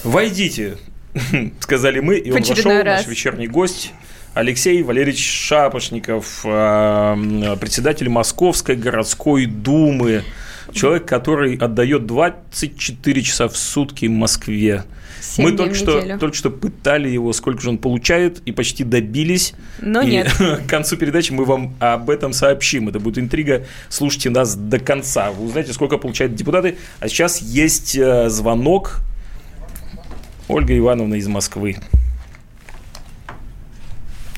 Войдите, 0.05 0.77
сказали 1.59 1.99
мы, 1.99 2.19
и 2.19 2.31
он 2.31 2.41
вошел, 2.41 2.71
наш 2.71 2.85
раз. 2.85 3.07
вечерний 3.09 3.49
гость. 3.49 3.93
Алексей 4.35 4.83
Валерьевич 4.83 5.25
Шапошников, 5.25 6.41
э, 6.45 7.57
председатель 7.61 8.09
Московской 8.09 8.75
городской 8.75 9.47
думы, 9.47 10.25
человек, 10.73 11.07
который 11.07 11.55
отдает 11.57 12.07
24 12.07 13.23
часа 13.23 13.47
в 13.47 13.57
сутки 13.57 14.07
Москве. 14.07 14.83
Семь 15.21 15.45
Мы 15.45 15.53
только 15.53 15.75
в 15.75 15.77
что, 15.77 16.19
только 16.19 16.37
что 16.37 16.51
пытали 16.51 17.09
его, 17.09 17.33
сколько 17.33 17.63
же 17.63 17.71
он 17.71 17.79
получает, 17.79 18.41
и 18.45 18.51
почти 18.51 18.83
добились. 18.83 19.55
Но 19.81 20.03
И 20.03 20.11
нет. 20.11 20.33
к 20.67 20.69
концу 20.69 20.97
передачи 20.97 21.33
мы 21.33 21.45
вам 21.45 21.75
об 21.79 22.11
этом 22.11 22.33
сообщим. 22.33 22.89
Это 22.89 22.99
будет 22.99 23.19
интрига. 23.19 23.65
Слушайте 23.89 24.31
нас 24.31 24.57
до 24.57 24.81
конца. 24.81 25.31
Вы 25.31 25.47
узнаете, 25.47 25.73
сколько 25.73 25.97
получают 25.97 26.35
депутаты. 26.35 26.77
А 26.99 27.09
сейчас 27.09 27.41
есть 27.41 27.97
э, 27.97 28.29
звонок. 28.29 29.01
Ольга 30.49 30.77
Ивановна 30.77 31.15
из 31.15 31.29
Москвы. 31.29 31.77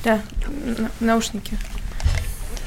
Да, 0.06 0.20
на- 0.78 0.90
наушники. 1.04 1.56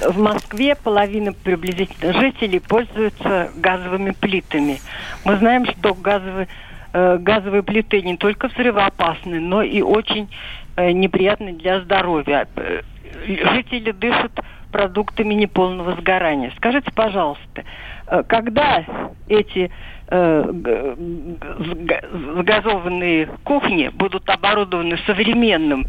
В 0.05 0.19
Москве 0.19 0.75
половина 0.75 1.31
приблизительно 1.31 2.12
жителей 2.19 2.60
пользуются 2.60 3.50
газовыми 3.55 4.12
плитами. 4.12 4.79
Мы 5.24 5.38
знаем, 5.38 5.65
что 5.65 5.93
газовые, 5.93 6.50
э, 6.91 7.17
газовые 7.17 7.63
плиты 7.63 8.01
не 8.01 8.17
только 8.17 8.50
взрывоопасны, 8.50 9.39
но 9.39 9.62
и 9.63 9.81
очень 9.81 10.27
э, 10.75 10.91
неприятны 10.91 11.53
для 11.53 11.79
здоровья. 11.79 12.46
Э, 12.58 12.81
Жители 13.25 13.91
дышат 13.91 14.31
продуктами 14.74 15.34
неполного 15.34 15.96
сгорания. 15.96 16.51
Скажите, 16.58 16.91
пожалуйста, 16.91 17.63
э, 18.08 18.24
когда 18.27 18.84
эти 19.29 19.72
э, 20.12 20.50
г- 20.51 20.96
г- 20.98 22.03
загазованные 22.36 23.27
кухни 23.46 23.89
будут 23.93 24.29
оборудованы 24.29 24.98
современным 25.05 25.86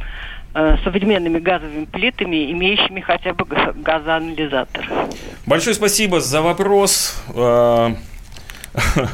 современными 0.52 1.38
газовыми 1.38 1.84
плитами, 1.84 2.50
имеющими 2.52 3.00
хотя 3.00 3.34
бы 3.34 3.44
га- 3.44 3.72
газоанализатор. 3.72 4.88
Большое 5.46 5.74
спасибо 5.74 6.20
за 6.20 6.42
вопрос. 6.42 7.14
Э, 7.34 7.94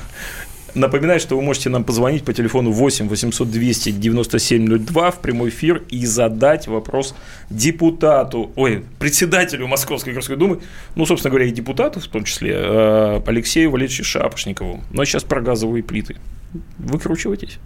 Напоминаю, 0.74 1.18
что 1.20 1.36
вы 1.36 1.42
можете 1.42 1.70
нам 1.70 1.84
позвонить 1.84 2.22
по 2.22 2.34
телефону 2.34 2.70
8 2.70 3.08
800 3.08 3.50
200 3.50 3.92
9702 3.92 5.10
в 5.10 5.20
прямой 5.22 5.48
эфир 5.48 5.82
и 5.88 6.04
задать 6.04 6.66
вопрос 6.68 7.14
депутату, 7.48 8.52
ой, 8.56 8.84
председателю 8.98 9.66
Московской 9.68 10.12
городской 10.12 10.36
думы, 10.36 10.60
ну, 10.94 11.06
собственно 11.06 11.30
говоря, 11.30 11.46
и 11.46 11.50
депутату 11.50 12.00
в 12.00 12.06
том 12.08 12.24
числе, 12.24 12.54
э, 12.58 13.20
Алексею 13.26 13.70
Валерьевичу 13.70 14.04
Шапошникову. 14.04 14.82
Но 14.90 15.04
сейчас 15.06 15.24
про 15.24 15.40
газовые 15.40 15.82
плиты. 15.82 16.16
Выкручивайтесь. 16.78 17.58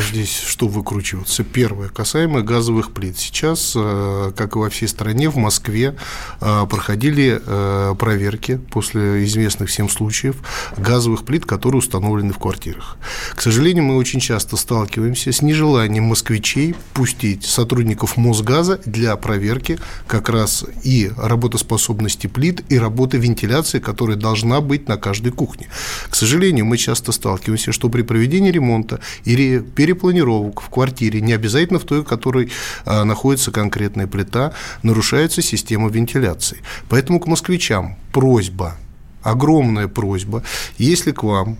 Здесь 0.00 0.36
что 0.36 0.66
выкручиваться? 0.66 1.44
Первое, 1.44 1.88
касаемо 1.88 2.42
газовых 2.42 2.90
плит. 2.92 3.16
Сейчас, 3.16 3.74
э, 3.76 4.32
как 4.36 4.56
и 4.56 4.58
во 4.58 4.68
всей 4.68 4.88
стране, 4.88 5.30
в 5.30 5.36
Москве 5.36 5.94
э, 6.40 6.66
проходили 6.68 7.40
э, 7.44 7.94
проверки 7.96 8.60
после 8.70 9.24
известных 9.24 9.68
всем 9.68 9.88
случаев 9.88 10.36
газовых 10.76 11.24
плит, 11.24 11.46
которые 11.46 11.78
установлены 11.78 12.32
в 12.32 12.38
квартирах. 12.38 12.96
К 13.34 13.40
сожалению, 13.40 13.84
мы 13.84 13.96
очень 13.96 14.18
часто 14.18 14.56
сталкиваемся 14.56 15.30
с 15.30 15.42
нежеланием 15.42 16.04
москвичей 16.04 16.74
пустить 16.92 17.44
сотрудников 17.44 18.16
Мосгаза 18.16 18.80
для 18.84 19.14
проверки 19.16 19.78
как 20.08 20.28
раз 20.28 20.64
и 20.82 21.10
работоспособности 21.16 22.26
плит, 22.26 22.64
и 22.68 22.78
работы 22.78 23.18
вентиляции, 23.18 23.78
которая 23.78 24.16
должна 24.16 24.60
быть 24.60 24.88
на 24.88 24.96
каждой 24.96 25.30
кухне. 25.30 25.68
К 26.08 26.16
сожалению, 26.16 26.64
мы 26.66 26.78
часто 26.78 27.12
сталкиваемся, 27.12 27.70
что 27.70 27.88
при 27.88 28.02
проведении 28.02 28.50
ремонта 28.50 29.00
или 29.24 29.64
перепланировок 29.84 30.62
в 30.62 30.70
квартире, 30.70 31.20
не 31.20 31.34
обязательно 31.34 31.78
в 31.78 31.84
той, 31.84 32.00
в 32.00 32.04
которой 32.04 32.50
а, 32.86 33.04
находится 33.04 33.50
конкретная 33.50 34.06
плита, 34.06 34.54
нарушается 34.82 35.42
система 35.42 35.90
вентиляции. 35.90 36.62
Поэтому 36.88 37.20
к 37.20 37.26
москвичам 37.26 37.96
просьба, 38.10 38.76
огромная 39.22 39.86
просьба, 39.88 40.42
если 40.78 41.12
к 41.12 41.22
вам 41.22 41.58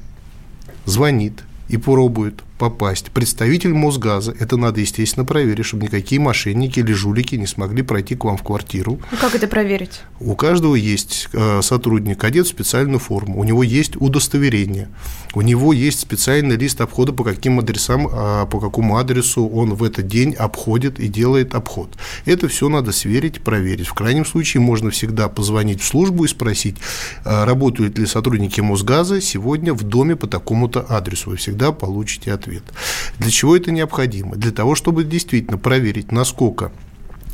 звонит 0.86 1.44
и 1.68 1.76
пробует 1.76 2.42
попасть 2.58 3.10
представитель 3.10 3.74
Мосгаза, 3.74 4.34
это 4.38 4.56
надо, 4.56 4.80
естественно, 4.80 5.24
проверить, 5.24 5.66
чтобы 5.66 5.84
никакие 5.84 6.20
мошенники 6.20 6.78
или 6.78 6.92
жулики 6.92 7.34
не 7.34 7.46
смогли 7.46 7.82
пройти 7.82 8.14
к 8.14 8.24
вам 8.24 8.36
в 8.36 8.42
квартиру. 8.42 9.00
Ну, 9.10 9.18
как 9.20 9.34
это 9.34 9.48
проверить? 9.48 10.02
У 10.20 10.34
каждого 10.36 10.76
есть 10.76 11.28
э, 11.32 11.62
сотрудник, 11.62 12.22
одет 12.22 12.46
в 12.46 12.50
специальную 12.50 13.00
форму, 13.00 13.40
у 13.40 13.44
него 13.44 13.62
есть 13.62 13.96
удостоверение, 13.96 14.88
у 15.34 15.40
него 15.40 15.72
есть 15.72 16.00
специальный 16.00 16.56
лист 16.56 16.80
обхода, 16.80 17.12
по 17.12 17.24
каким 17.24 17.58
адресам, 17.58 18.08
а, 18.10 18.46
по 18.46 18.60
какому 18.60 18.98
адресу 18.98 19.46
он 19.48 19.74
в 19.74 19.82
этот 19.82 20.06
день 20.06 20.34
обходит 20.34 21.00
и 21.00 21.08
делает 21.08 21.54
обход. 21.54 21.90
Это 22.24 22.46
все 22.48 22.68
надо 22.68 22.92
сверить, 22.92 23.40
проверить. 23.42 23.88
В 23.88 23.94
крайнем 23.94 24.24
случае 24.24 24.60
можно 24.60 24.90
всегда 24.90 25.28
позвонить 25.28 25.80
в 25.80 25.86
службу 25.86 26.24
и 26.24 26.28
спросить, 26.28 26.76
а, 27.24 27.44
работают 27.44 27.98
ли 27.98 28.06
сотрудники 28.06 28.60
Мосгаза 28.60 29.20
сегодня 29.20 29.74
в 29.74 29.82
доме 29.82 30.14
по 30.14 30.28
такому-то 30.28 30.86
адресу. 30.88 31.30
Вы 31.30 31.36
всегда 31.36 31.72
получите 31.72 32.32
ответ. 32.32 32.43
Для 33.18 33.30
чего 33.30 33.56
это 33.56 33.70
необходимо? 33.70 34.36
Для 34.36 34.52
того, 34.52 34.74
чтобы 34.74 35.04
действительно 35.04 35.58
проверить, 35.58 36.12
насколько 36.12 36.72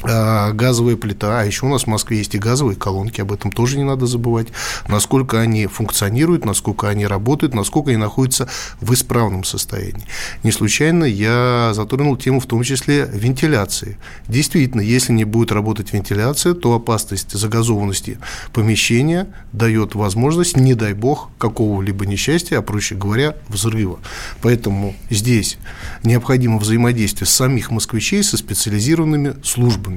газовая 0.02 0.96
плита, 0.96 1.40
а 1.40 1.44
еще 1.44 1.66
у 1.66 1.68
нас 1.68 1.84
в 1.84 1.86
Москве 1.86 2.18
есть 2.18 2.34
и 2.34 2.38
газовые 2.38 2.76
колонки, 2.76 3.20
об 3.20 3.32
этом 3.32 3.52
тоже 3.52 3.76
не 3.76 3.84
надо 3.84 4.06
забывать, 4.06 4.48
насколько 4.88 5.40
они 5.40 5.66
функционируют, 5.66 6.44
насколько 6.44 6.88
они 6.88 7.06
работают, 7.06 7.54
насколько 7.54 7.90
они 7.90 7.98
находятся 7.98 8.48
в 8.80 8.92
исправном 8.94 9.44
состоянии. 9.44 10.06
Не 10.42 10.52
случайно 10.52 11.04
я 11.04 11.72
затронул 11.74 12.16
тему 12.16 12.40
в 12.40 12.46
том 12.46 12.62
числе 12.62 13.08
вентиляции. 13.12 13.98
Действительно, 14.28 14.80
если 14.80 15.12
не 15.12 15.24
будет 15.24 15.52
работать 15.52 15.92
вентиляция, 15.92 16.54
то 16.54 16.74
опасность 16.74 17.32
загазованности 17.32 18.18
помещения 18.52 19.28
дает 19.52 19.94
возможность, 19.94 20.56
не 20.56 20.74
дай 20.74 20.94
бог, 20.94 21.30
какого-либо 21.38 22.06
несчастья, 22.06 22.58
а 22.58 22.62
проще 22.62 22.94
говоря, 22.94 23.34
взрыва. 23.48 23.98
Поэтому 24.40 24.94
здесь 25.10 25.58
необходимо 26.04 26.58
взаимодействие 26.58 27.26
самих 27.26 27.70
москвичей 27.70 28.22
со 28.22 28.36
специализированными 28.36 29.34
службами. 29.42 29.89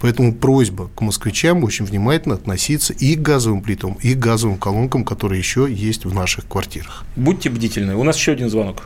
Поэтому 0.00 0.34
просьба 0.34 0.88
к 0.94 1.00
москвичам 1.00 1.64
очень 1.64 1.84
внимательно 1.84 2.34
относиться 2.34 2.92
и 2.92 3.14
к 3.14 3.20
газовым 3.20 3.62
плитам, 3.62 3.96
и 4.02 4.14
к 4.14 4.18
газовым 4.18 4.58
колонкам, 4.58 5.04
которые 5.04 5.38
еще 5.38 5.66
есть 5.68 6.04
в 6.04 6.14
наших 6.14 6.46
квартирах. 6.46 7.04
Будьте 7.16 7.50
бдительны. 7.50 7.96
У 7.96 8.04
нас 8.04 8.16
еще 8.16 8.32
один 8.32 8.48
звонок. 8.50 8.82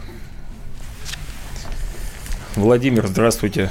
Владимир, 2.56 3.06
здравствуйте. 3.06 3.70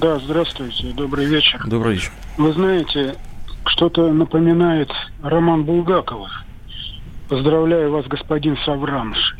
Да, 0.00 0.18
здравствуйте, 0.18 0.92
добрый 0.92 1.26
вечер. 1.26 1.62
Добрый 1.66 1.94
вечер. 1.94 2.10
Вы 2.36 2.52
знаете, 2.52 3.14
что-то 3.66 4.12
напоминает 4.12 4.90
роман 5.22 5.64
Булгакова. 5.64 6.28
Поздравляю 7.28 7.92
вас, 7.92 8.06
господин 8.06 8.56
Саврамши. 8.64 9.36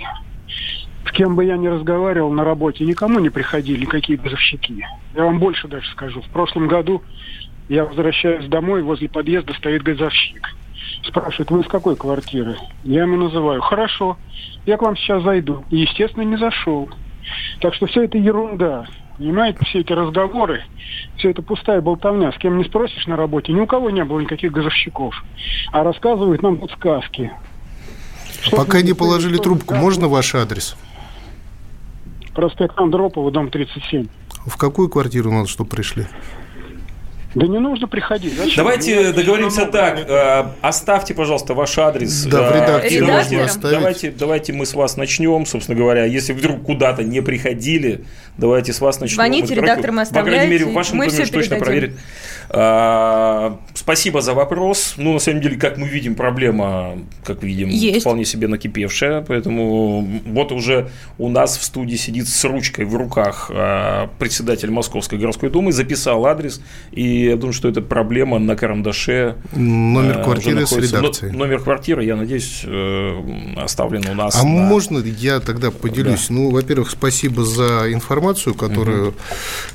С 1.09 1.13
кем 1.13 1.37
бы 1.37 1.45
я 1.45 1.57
ни 1.57 1.67
разговаривал 1.67 2.31
на 2.31 2.45
работе, 2.45 2.85
никому 2.85 3.19
не 3.19 3.31
приходили 3.31 3.81
никакие 3.81 4.19
газовщики. 4.19 4.85
Я 5.15 5.25
вам 5.25 5.39
больше 5.39 5.67
даже 5.67 5.91
скажу. 5.91 6.21
В 6.21 6.29
прошлом 6.29 6.69
году 6.69 7.03
я 7.69 7.87
возвращаюсь 7.87 8.47
домой, 8.47 8.83
возле 8.83 9.09
подъезда 9.09 9.55
стоит 9.55 9.83
газовщик. 9.83 10.55
Спрашивает, 11.05 11.51
вы 11.51 11.61
из 11.61 11.67
какой 11.67 11.97
квартиры? 11.97 12.57
Я 12.85 13.03
ему 13.03 13.17
называю. 13.17 13.63
Хорошо, 13.63 14.19
я 14.67 14.77
к 14.77 14.83
вам 14.83 14.97
сейчас 14.97 15.23
зайду. 15.23 15.65
И, 15.71 15.79
естественно, 15.79 16.25
не 16.25 16.37
зашел. 16.37 16.91
Так 17.61 17.75
что 17.75 17.87
все 17.87 18.05
это 18.05 18.19
ерунда. 18.19 18.85
Понимаете, 19.17 19.65
все 19.65 19.81
эти 19.81 19.93
разговоры, 19.93 20.63
все 21.17 21.31
это 21.31 21.43
пустая 21.43 21.81
болтовня. 21.81 22.33
С 22.33 22.37
кем 22.37 22.59
не 22.59 22.65
спросишь 22.65 23.07
на 23.07 23.17
работе, 23.17 23.53
ни 23.53 23.61
у 23.61 23.67
кого 23.67 23.91
не 23.91 24.05
было 24.05 24.21
никаких 24.21 24.53
газовщиков. 24.53 25.15
А 25.73 25.83
рассказывают 25.83 26.43
нам 26.43 26.59
тут 26.59 26.71
сказки. 26.73 27.33
Что 28.43 28.57
Пока 28.59 28.83
не 28.83 28.93
положили 28.93 29.39
трубку, 29.39 29.75
можно 29.75 30.07
ваш 30.07 30.35
адрес? 30.35 30.77
Проспект 32.39 32.79
Андропова, 32.79 33.33
дом 33.33 33.51
37. 33.51 34.07
В 34.47 34.57
какую 34.57 34.89
квартиру 34.89 35.29
надо, 35.33 35.49
чтобы 35.49 35.71
пришли? 35.71 36.07
Да 37.35 37.47
не 37.47 37.59
нужно 37.59 37.87
приходить. 37.87 38.35
Зачем? 38.35 38.57
Давайте 38.57 39.01
Мне 39.01 39.13
договоримся 39.13 39.67
так. 39.67 39.99
Э, 40.09 40.47
оставьте, 40.63 41.13
пожалуйста, 41.13 41.53
ваш 41.53 41.77
адрес. 41.77 42.25
Да, 42.25 42.51
в 42.51 42.55
редакции 42.55 43.01
можно 43.01 43.45
оставить. 43.45 43.79
Давайте, 43.79 44.11
давайте 44.11 44.53
мы 44.55 44.65
с 44.65 44.75
вас 44.75 44.97
начнем, 44.97 45.45
собственно 45.45 45.77
говоря. 45.77 46.05
Если 46.05 46.33
вдруг 46.33 46.63
куда-то 46.63 47.05
не 47.05 47.21
приходили, 47.21 48.05
давайте 48.39 48.73
с 48.73 48.81
вас 48.81 49.01
начнем. 49.01 49.17
Звоните, 49.17 49.55
редакторам 49.55 49.99
оставляйте. 49.99 50.31
По 50.31 50.37
крайней 50.37 50.53
мере, 50.53 50.65
в 50.65 50.73
вашем 50.73 50.99
мы 50.99 51.09
все 51.09 51.27
точно 51.27 51.57
проверит. 51.57 51.99
А, 52.51 53.59
спасибо 53.75 54.23
за 54.23 54.33
вопрос. 54.33 54.95
Ну, 54.97 55.13
на 55.13 55.19
самом 55.19 55.43
деле, 55.43 55.57
как 55.57 55.77
мы 55.77 55.87
видим, 55.87 56.15
проблема, 56.15 56.99
как 57.25 57.43
видим, 57.43 57.69
Есть. 57.69 58.01
вполне 58.01 58.25
себе 58.25 58.49
накипевшая. 58.49 59.21
Поэтому 59.21 60.01
вот 60.25 60.51
уже 60.53 60.89
у 61.19 61.29
нас 61.29 61.59
в 61.59 61.63
студии 61.63 61.97
сидит 61.97 62.27
с 62.27 62.45
ручкой 62.45 62.87
в 62.87 62.97
руках 62.97 63.51
а, 63.53 64.09
председатель 64.19 64.71
Московской 64.71 65.19
городской 65.19 65.51
думы, 65.51 65.73
записал 65.73 66.25
адрес. 66.25 66.63
И 66.93 67.18
я 67.25 67.37
думаю, 67.37 67.53
что 67.53 67.69
эта 67.69 67.81
проблема 67.81 68.39
на 68.39 68.57
карандаше. 68.57 69.37
Номер 69.55 70.19
а, 70.21 70.25
квартиры 70.25 70.67
с 70.67 70.73
редакцией. 70.73 71.33
Номер 71.33 71.61
квартиры, 71.61 72.05
я 72.05 72.17
надеюсь, 72.17 72.63
э, 72.65 73.21
оставлен 73.57 74.07
у 74.09 74.15
нас. 74.15 74.37
А 74.37 74.45
на... 74.45 74.63
можно 74.63 74.99
я 74.99 75.41
тогда 75.41 75.71
поделюсь? 75.71 76.29
Да. 76.29 76.35
Ну, 76.35 76.51
во-первых, 76.51 76.91
спасибо 76.91 77.45
за 77.45 77.93
информацию, 77.93 78.55
которую 78.55 79.09
угу. 79.09 79.17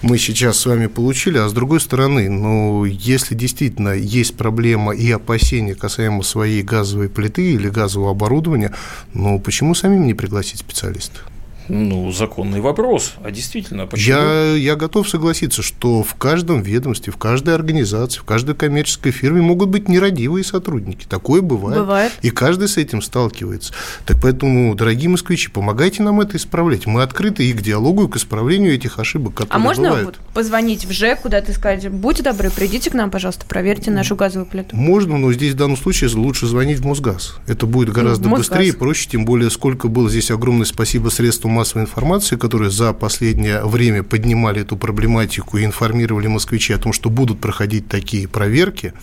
мы 0.02 0.18
сейчас 0.18 0.58
с 0.58 0.66
вами 0.66 0.88
получили. 0.88 1.38
А 1.38 1.48
с 1.48 1.54
другой 1.54 1.80
стороны, 1.80 2.30
ну, 2.30 2.86
если 2.86 3.36
действительно 3.36 3.90
есть 3.90 4.36
проблема 4.36 4.94
и 4.94 5.12
опасения 5.12 5.76
касаемо 5.76 6.24
своей 6.24 6.64
газовой 6.64 7.10
плиты 7.10 7.54
или 7.54 7.70
газового 7.70 8.12
оборудования, 8.12 8.74
ну 9.14 9.40
почему 9.40 9.76
самим 9.76 10.06
не 10.06 10.14
пригласить 10.14 10.60
специалистов? 10.60 11.26
Ну, 11.68 12.12
законный 12.12 12.62
вопрос. 12.62 13.14
А 13.24 13.32
действительно, 13.32 13.88
почему? 13.88 14.18
Я, 14.18 14.54
я 14.56 14.76
готов 14.76 15.08
согласиться, 15.08 15.62
что 15.62 16.04
в 16.04 16.16
каждом 16.16 16.62
ведомстве, 16.62 17.12
в 17.14 17.18
каждой 17.18 17.56
организации, 17.56 18.20
в 18.20 18.24
каждой 18.24 18.56
коммерческой 18.56 19.12
фирме 19.12 19.42
могут 19.42 19.70
быть 19.70 19.88
нерадивые 19.88 20.44
сотрудники. 20.44 21.06
Такое 21.08 21.42
бывает. 21.42 21.80
Бывает. 21.80 22.12
И 22.22 22.30
каждый 22.30 22.68
с 22.68 22.78
этим 22.78 23.02
сталкивается. 23.02 23.74
Так 24.06 24.18
поэтому, 24.22 24.76
дорогие 24.76 25.10
москвичи, 25.10 25.50
помогайте 25.50 26.04
нам 26.04 26.22
это 26.22 26.38
исправлять. 26.38 26.86
Мы 26.86 27.02
открыты 27.02 27.46
и 27.46 27.54
к 27.54 27.62
диалогу, 27.62 28.06
и 28.06 28.10
к 28.10 28.18
исправлению 28.18 28.74
этих 28.74 29.00
ошибок, 29.00 29.36
которые 29.36 29.56
А 29.56 29.60
можно 29.60 29.90
бывают. 29.90 30.06
Вот 30.06 30.34
позвонить 30.34 30.86
в 30.86 30.92
ЖЭК 30.92 31.22
куда-то 31.22 31.52
и 31.52 31.56
сказать, 31.56 31.90
будьте 31.90 32.24
добры, 32.24 32.50
придите 32.50 32.90
к 32.90 32.94
нам, 32.94 33.12
пожалуйста, 33.12 33.46
проверьте 33.48 33.92
нашу 33.92 34.16
газовую 34.16 34.50
плиту? 34.50 34.76
Можно, 34.76 35.18
но 35.18 35.32
здесь 35.32 35.54
в 35.54 35.58
данном 35.58 35.78
случае 35.78 36.10
лучше 36.14 36.48
звонить 36.48 36.80
в 36.80 36.86
Мосгаз. 36.86 37.38
Это 37.48 37.66
будет 37.66 37.92
гораздо 37.92 38.28
Мосгаз. 38.28 38.50
быстрее 38.50 38.70
и 38.70 38.72
проще, 38.72 39.10
тем 39.10 39.26
более 39.26 39.50
сколько 39.50 39.88
было 39.88 40.10
здесь 40.10 40.32
огромное 40.32 40.66
спасибо 40.66 41.10
средствам 41.10 41.53
массовой 41.54 41.84
информации, 41.84 42.36
которые 42.36 42.72
за 42.72 42.94
последнее 42.94 43.64
время 43.66 44.04
поднимали 44.04 44.62
эту 44.62 44.76
проблематику 44.76 45.58
и 45.58 45.66
информировали 45.66 46.28
москвичей 46.28 46.76
о 46.76 46.80
том, 46.80 46.94
что 46.94 47.10
будут 47.10 47.40
проходить 47.40 47.88
такие 47.88 48.28
проверки. 48.28 48.94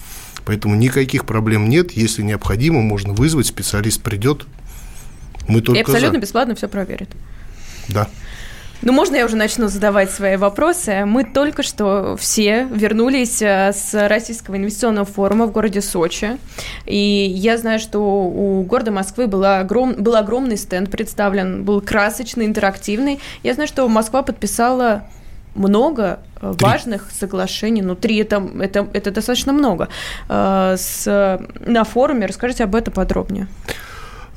Поэтому 0.45 0.75
никаких 0.75 1.25
проблем 1.25 1.69
нет. 1.69 1.93
Если 1.93 2.23
необходимо, 2.23 2.81
можно 2.81 3.13
вызвать, 3.13 3.47
специалист 3.47 4.03
придет. 4.03 4.47
Мы 5.49 5.61
только 5.61 5.79
и 5.79 5.83
абсолютно 5.83 6.19
за. 6.19 6.23
бесплатно 6.23 6.55
все 6.55 6.69
проверит. 6.69 7.09
Да. 7.89 8.09
Ну, 8.83 8.95
можно 8.95 9.17
я 9.17 9.27
уже 9.27 9.37
начну 9.37 9.69
задавать 9.69 10.11
свои 10.11 10.37
вопросы? 10.37 11.05
Мы 11.05 11.25
только 11.25 11.63
что 11.63 12.17
все 12.19 12.65
вернулись 12.65 13.43
э, 13.43 13.73
с 13.75 14.09
Российского 14.09 14.57
инвестиционного 14.57 15.05
форума 15.05 15.47
в 15.47 15.53
городе 15.53 15.83
Сочи. 15.83 16.39
И 16.87 16.97
я 16.97 17.59
знаю, 17.59 17.79
что 17.79 17.99
у 18.01 18.63
города 18.63 18.91
Москвы 18.91 19.27
был, 19.27 19.45
огром... 19.45 19.93
был 19.99 20.17
огромный 20.17 20.57
стенд 20.57 20.91
представлен, 20.91 21.63
был 21.63 21.83
красочный, 21.83 22.47
интерактивный. 22.47 23.21
Я 23.43 23.53
знаю, 23.53 23.69
что 23.69 23.87
Москва 23.87 24.23
подписала 24.23 25.05
много 25.55 26.21
э, 26.41 26.55
три. 26.57 26.65
важных 26.65 27.11
соглашений, 27.11 27.83
ну 27.83 27.95
три 27.97 28.17
это, 28.17 28.43
это, 28.61 28.89
это 28.95 29.11
достаточно 29.11 29.53
много, 29.53 29.89
э, 30.31 30.77
с, 30.79 31.39
на 31.67 31.85
форуме. 31.85 32.25
Расскажите 32.25 32.65
об 32.65 32.75
этом 32.75 32.95
подробнее. 32.95 33.47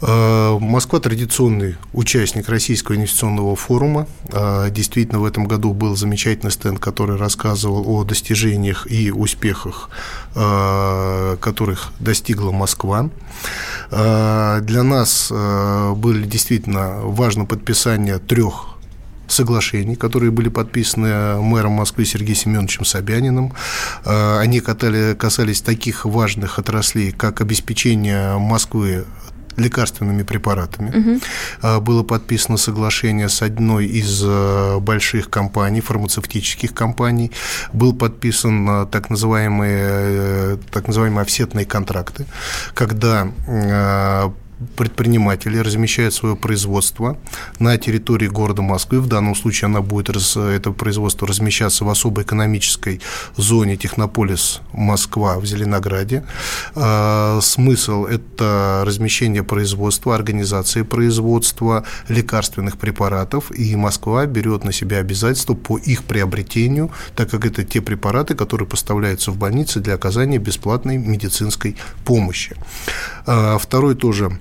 Э, 0.06 0.58
Москва 0.60 1.00
традиционный 1.00 1.78
участник 1.94 2.50
Российского 2.50 2.96
инвестиционного 2.96 3.56
форума. 3.56 4.06
Э, 4.32 4.70
действительно, 4.70 5.20
в 5.20 5.26
этом 5.26 5.46
году 5.46 5.74
был 5.74 5.96
замечательный 5.96 6.52
стенд, 6.52 6.80
который 6.80 7.16
рассказывал 7.16 7.90
о 7.90 8.04
достижениях 8.04 8.86
и 8.92 9.12
успехах, 9.12 9.90
э, 10.36 11.38
которых 11.40 11.94
достигла 12.00 12.52
Москва. 12.52 13.10
Для 13.92 14.84
нас 14.84 15.32
были 15.32 16.26
действительно 16.26 17.02
важно 17.02 17.46
подписание 17.46 18.18
трех 18.18 18.70
соглашений, 19.28 19.96
которые 19.96 20.32
были 20.32 20.50
подписаны 20.50 21.42
мэром 21.42 21.74
Москвы 21.74 22.06
Сергеем 22.06 22.36
Семеновичем 22.36 22.86
Собяниным. 22.86 23.54
Они 24.06 24.60
касались 24.60 25.62
таких 25.62 26.06
важных 26.06 26.60
отраслей, 26.60 27.12
как 27.12 27.42
обеспечение 27.42 28.38
Москвы 28.38 29.06
лекарственными 29.58 30.24
препаратами. 30.24 31.20
Угу. 31.62 31.82
Было 31.82 32.04
подписано 32.04 32.58
соглашение 32.58 33.30
с 33.30 33.42
одной 33.42 33.86
из 33.86 34.22
э, 34.26 34.80
больших 34.80 35.30
компаний, 35.30 35.82
фармацевтических 35.82 36.74
компаний. 36.74 37.32
Был 37.72 37.94
подписан 37.94 38.70
э, 38.70 38.86
так 38.88 39.10
называемые, 39.10 40.58
так 40.72 40.88
называемые 40.88 41.22
офсетные 41.22 41.66
контракты, 41.66 42.26
когда 42.74 43.28
предприниматели 44.76 45.58
размещают 45.58 46.14
свое 46.14 46.36
производство 46.36 47.18
на 47.60 47.78
территории 47.78 48.28
города 48.28 48.62
Москвы. 48.62 49.00
В 49.00 49.08
данном 49.08 49.36
случае 49.36 49.68
она 49.68 49.82
будет, 49.82 50.10
это 50.10 50.72
производство 50.72 51.28
размещаться 51.28 51.86
в 51.86 51.90
особой 51.90 52.24
экономической 52.24 53.02
зоне 53.38 53.78
Технополис 53.78 54.62
Москва 54.72 55.40
в 55.40 55.46
Зеленограде. 55.46 56.26
А, 56.76 57.40
смысл– 57.42 58.06
это 58.06 58.84
размещение 58.86 59.44
производства, 59.44 60.16
организации 60.16 60.84
производства 60.84 61.86
лекарственных 62.08 62.78
препаратов, 62.78 63.52
и 63.52 63.76
Москва 63.76 64.26
берет 64.26 64.64
на 64.64 64.72
себя 64.72 64.98
обязательства 64.98 65.54
по 65.54 65.78
их 65.78 66.04
приобретению, 66.04 66.92
так 67.16 67.30
как 67.30 67.46
это 67.46 67.64
те 67.64 67.82
препараты, 67.82 68.36
которые 68.36 68.68
поставляются 68.68 69.32
в 69.32 69.38
больницы 69.38 69.80
для 69.80 69.96
оказания 69.96 70.38
бесплатной 70.38 70.98
медицинской 70.98 71.76
помощи. 72.06 72.56
А, 73.26 73.58
второй 73.58 73.96
тоже 73.96 74.38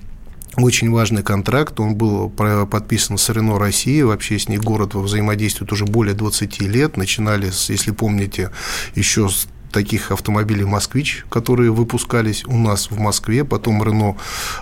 очень 0.57 0.91
важный 0.91 1.23
контракт, 1.23 1.79
он 1.79 1.95
был 1.95 2.29
подписан 2.29 3.17
с 3.17 3.29
Рено 3.29 3.57
России, 3.57 4.01
вообще 4.01 4.37
с 4.37 4.47
ней 4.47 4.57
город 4.57 4.93
взаимодействует 4.93 5.71
уже 5.71 5.85
более 5.85 6.13
20 6.13 6.61
лет, 6.61 6.97
начинали, 6.97 7.51
если 7.69 7.91
помните, 7.91 8.51
еще 8.95 9.29
с 9.29 9.47
таких 9.73 10.11
автомобилей 10.11 10.63
«Москвич», 10.63 11.25
которые 11.29 11.71
выпускались 11.71 12.45
у 12.45 12.57
нас 12.57 12.89
в 12.89 12.99
Москве. 12.99 13.43
Потом 13.43 13.83
Рено 13.83 14.15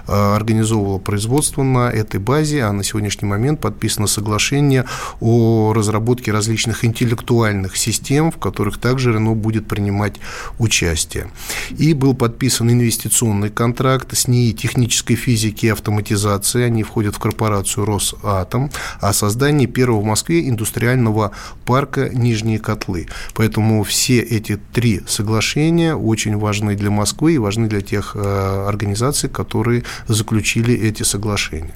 а, 0.08 0.36
организовывало 0.36 0.98
производство 0.98 1.62
на 1.62 1.92
этой 1.92 2.20
базе, 2.20 2.64
а 2.64 2.72
на 2.72 2.84
сегодняшний 2.84 3.28
момент 3.28 3.60
подписано 3.60 4.08
соглашение 4.08 4.86
о 5.20 5.74
разработке 5.74 6.32
различных 6.32 6.86
интеллектуальных 6.86 7.78
систем, 7.78 8.32
в 8.32 8.38
которых 8.38 8.80
также 8.80 9.12
Рено 9.14 9.36
будет 9.36 9.68
принимать 9.68 10.16
участие. 10.58 11.30
И 11.78 11.94
был 11.94 12.16
подписан 12.16 12.72
инвестиционный 12.72 13.50
контракт 13.50 14.18
с 14.18 14.28
НИИ 14.28 14.54
технической 14.54 15.18
физики 15.18 15.66
и 15.66 15.70
автоматизации. 15.70 16.64
Они 16.64 16.84
входят 16.84 17.16
в 17.16 17.20
корпорацию 17.20 17.86
«Росатом» 17.86 18.72
о 19.02 19.12
создании 19.12 19.66
первого 19.66 20.00
в 20.00 20.06
Москве 20.06 20.48
индустриального 20.48 21.32
парка 21.66 22.10
«Нижние 22.10 22.60
котлы». 22.60 23.08
Поэтому 23.34 23.84
все 23.84 24.20
эти 24.20 24.58
три 24.72 25.01
соглашения 25.08 25.96
очень 25.96 26.38
важны 26.38 26.76
для 26.76 26.90
Москвы 26.90 27.34
и 27.34 27.38
важны 27.38 27.68
для 27.68 27.82
тех 27.82 28.16
э, 28.16 28.66
организаций, 28.68 29.30
которые 29.30 29.84
заключили 30.08 30.74
эти 30.74 31.04
соглашения. 31.04 31.74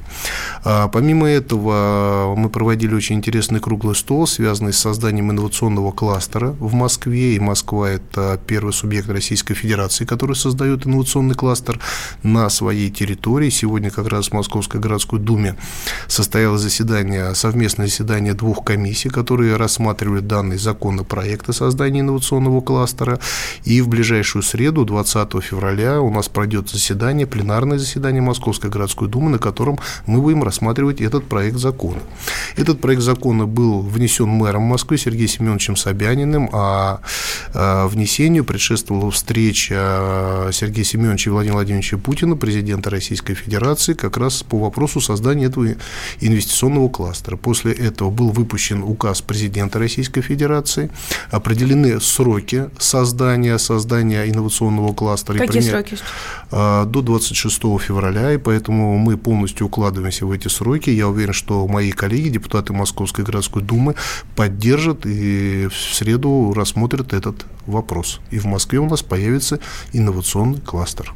А, 0.63 0.87
помимо 0.87 1.27
этого, 1.27 2.33
мы 2.37 2.49
проводили 2.49 2.93
очень 2.95 3.15
интересный 3.15 3.59
круглый 3.59 3.95
стол, 3.95 4.27
связанный 4.27 4.73
с 4.73 4.77
созданием 4.77 5.31
инновационного 5.31 5.91
кластера 5.91 6.55
в 6.59 6.73
Москве, 6.73 7.35
и 7.35 7.39
Москва– 7.39 7.89
это 7.91 8.39
первый 8.45 8.73
субъект 8.73 9.09
Российской 9.09 9.53
Федерации, 9.53 10.05
который 10.05 10.35
создает 10.35 10.85
инновационный 10.85 11.35
кластер 11.35 11.79
на 12.23 12.49
своей 12.49 12.89
территории. 12.89 13.49
Сегодня 13.49 13.89
как 13.89 14.07
раз 14.07 14.29
в 14.29 14.33
Московской 14.33 14.79
городской 14.79 15.19
думе 15.19 15.55
состоялось 16.07 16.61
заседание, 16.61 17.35
совместное 17.35 17.87
заседание 17.87 18.33
двух 18.33 18.63
комиссий, 18.63 19.09
которые 19.09 19.55
рассматривали 19.55 20.21
данный 20.21 20.57
законопроект 20.57 21.49
о 21.49 21.53
создании 21.53 22.01
инновационного 22.01 22.61
кластера. 22.61 23.14
И 23.63 23.81
в 23.81 23.87
ближайшую 23.87 24.43
среду, 24.43 24.85
20 24.85 25.43
февраля, 25.43 26.01
у 26.01 26.09
нас 26.09 26.29
пройдет 26.29 26.69
заседание, 26.69 27.27
пленарное 27.27 27.77
заседание 27.77 28.21
Московской 28.21 28.69
городской 28.69 29.07
думы, 29.07 29.31
на 29.31 29.39
котором 29.39 29.79
мы 30.05 30.21
будем 30.21 30.43
рассматривать 30.43 31.01
этот 31.01 31.25
проект 31.25 31.57
закона. 31.57 31.99
Этот 32.55 32.81
проект 32.81 33.01
закона 33.01 33.45
был 33.45 33.81
внесен 33.81 34.27
мэром 34.27 34.63
Москвы 34.63 34.97
Сергеем 34.97 35.29
Семеновичем 35.29 35.75
Собяниным, 35.75 36.49
а, 36.53 37.01
а 37.53 37.87
внесению 37.87 38.45
предшествовала 38.45 39.11
встреча 39.11 40.49
Сергея 40.51 40.85
Семеновича 40.85 41.29
и 41.29 41.33
Владимира 41.33 41.55
Владимировича 41.55 41.97
Путина, 41.97 42.35
президента 42.35 42.89
Российской 42.89 43.33
Федерации, 43.33 43.93
как 43.93 44.17
раз 44.17 44.43
по 44.43 44.59
вопросу 44.59 45.01
создания 45.01 45.45
этого 45.45 45.67
инвестиционного 46.19 46.89
кластера. 46.89 47.37
После 47.37 47.71
этого 47.73 48.09
был 48.09 48.29
выпущен 48.29 48.83
указ 48.83 49.21
президента 49.21 49.79
Российской 49.79 50.21
Федерации, 50.21 50.89
определены 51.31 51.99
сроки 51.99 52.69
создания, 52.77 53.04
создания 53.57 54.25
инновационного 54.29 54.93
кластера. 54.93 55.37
Какие 55.37 55.61
сроки? 55.61 55.97
А, 56.51 56.85
до 56.85 57.01
26 57.01 57.61
февраля, 57.79 58.33
и 58.33 58.37
поэтому 58.37 58.97
мы 58.97 59.17
полностью 59.17 59.67
укладываемся 59.67 60.25
в 60.25 60.31
эти 60.31 60.47
сроки. 60.47 60.89
Я 60.89 61.07
уверен, 61.07 61.33
что 61.33 61.67
мои 61.67 61.91
коллеги, 61.91 62.29
депутаты 62.29 62.73
Московской 62.73 63.23
городской 63.23 63.61
думы, 63.61 63.95
поддержат 64.35 65.05
и 65.05 65.67
в 65.67 65.95
среду 65.95 66.53
рассмотрят 66.55 67.13
этот 67.13 67.45
вопрос. 67.65 68.19
И 68.31 68.39
в 68.39 68.45
Москве 68.45 68.79
у 68.79 68.89
нас 68.89 69.01
появится 69.01 69.59
инновационный 69.93 70.61
кластер. 70.61 71.13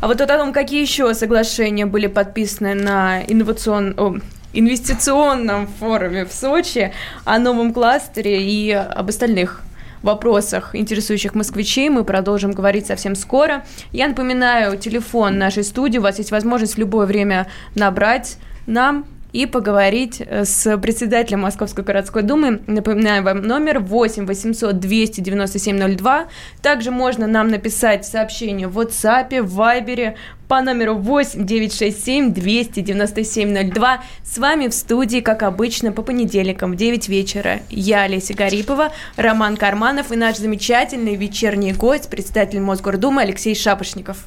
А 0.00 0.06
вот 0.06 0.20
о 0.20 0.26
том, 0.26 0.52
какие 0.52 0.82
еще 0.82 1.14
соглашения 1.14 1.86
были 1.86 2.06
подписаны 2.06 2.74
на 2.74 3.22
инновацион... 3.22 4.22
инвестиционном 4.52 5.66
форуме 5.66 6.24
в 6.24 6.32
Сочи, 6.32 6.92
о 7.24 7.38
новом 7.38 7.72
кластере 7.72 8.42
и 8.42 8.70
об 8.70 9.08
остальных 9.08 9.62
вопросах, 10.04 10.74
интересующих 10.74 11.34
москвичей, 11.34 11.88
мы 11.88 12.04
продолжим 12.04 12.52
говорить 12.52 12.86
совсем 12.86 13.14
скоро. 13.14 13.64
Я 13.92 14.08
напоминаю, 14.08 14.78
телефон 14.78 15.38
нашей 15.38 15.64
студии, 15.64 15.98
у 15.98 16.02
вас 16.02 16.18
есть 16.18 16.30
возможность 16.30 16.74
в 16.74 16.78
любое 16.78 17.06
время 17.06 17.48
набрать 17.74 18.36
нам 18.66 19.06
и 19.34 19.46
поговорить 19.46 20.22
э, 20.24 20.44
с 20.44 20.78
председателем 20.78 21.40
Московской 21.40 21.82
городской 21.82 22.22
думы. 22.22 22.62
Напоминаю 22.68 23.24
вам 23.24 23.42
номер 23.42 23.80
8 23.80 24.26
800 24.26 24.78
297 24.78 25.96
02. 25.96 26.26
Также 26.62 26.92
можно 26.92 27.26
нам 27.26 27.48
написать 27.48 28.06
сообщение 28.06 28.68
в 28.68 28.78
WhatsApp, 28.78 29.42
в 29.42 29.60
Viber 29.60 30.14
по 30.46 30.62
номеру 30.62 30.94
8 30.94 31.44
967 31.44 32.32
297 32.32 33.72
02. 33.72 34.02
С 34.22 34.38
вами 34.38 34.68
в 34.68 34.72
студии, 34.72 35.18
как 35.18 35.42
обычно, 35.42 35.90
по 35.90 36.02
понедельникам 36.02 36.72
в 36.72 36.76
9 36.76 37.08
вечера. 37.08 37.58
Я, 37.70 38.02
Олеся 38.02 38.34
Гарипова, 38.34 38.92
Роман 39.16 39.56
Карманов 39.56 40.12
и 40.12 40.16
наш 40.16 40.36
замечательный 40.36 41.16
вечерний 41.16 41.72
гость, 41.72 42.08
председатель 42.08 42.60
Мосгордумы 42.60 43.22
Алексей 43.22 43.56
Шапошников. 43.56 44.26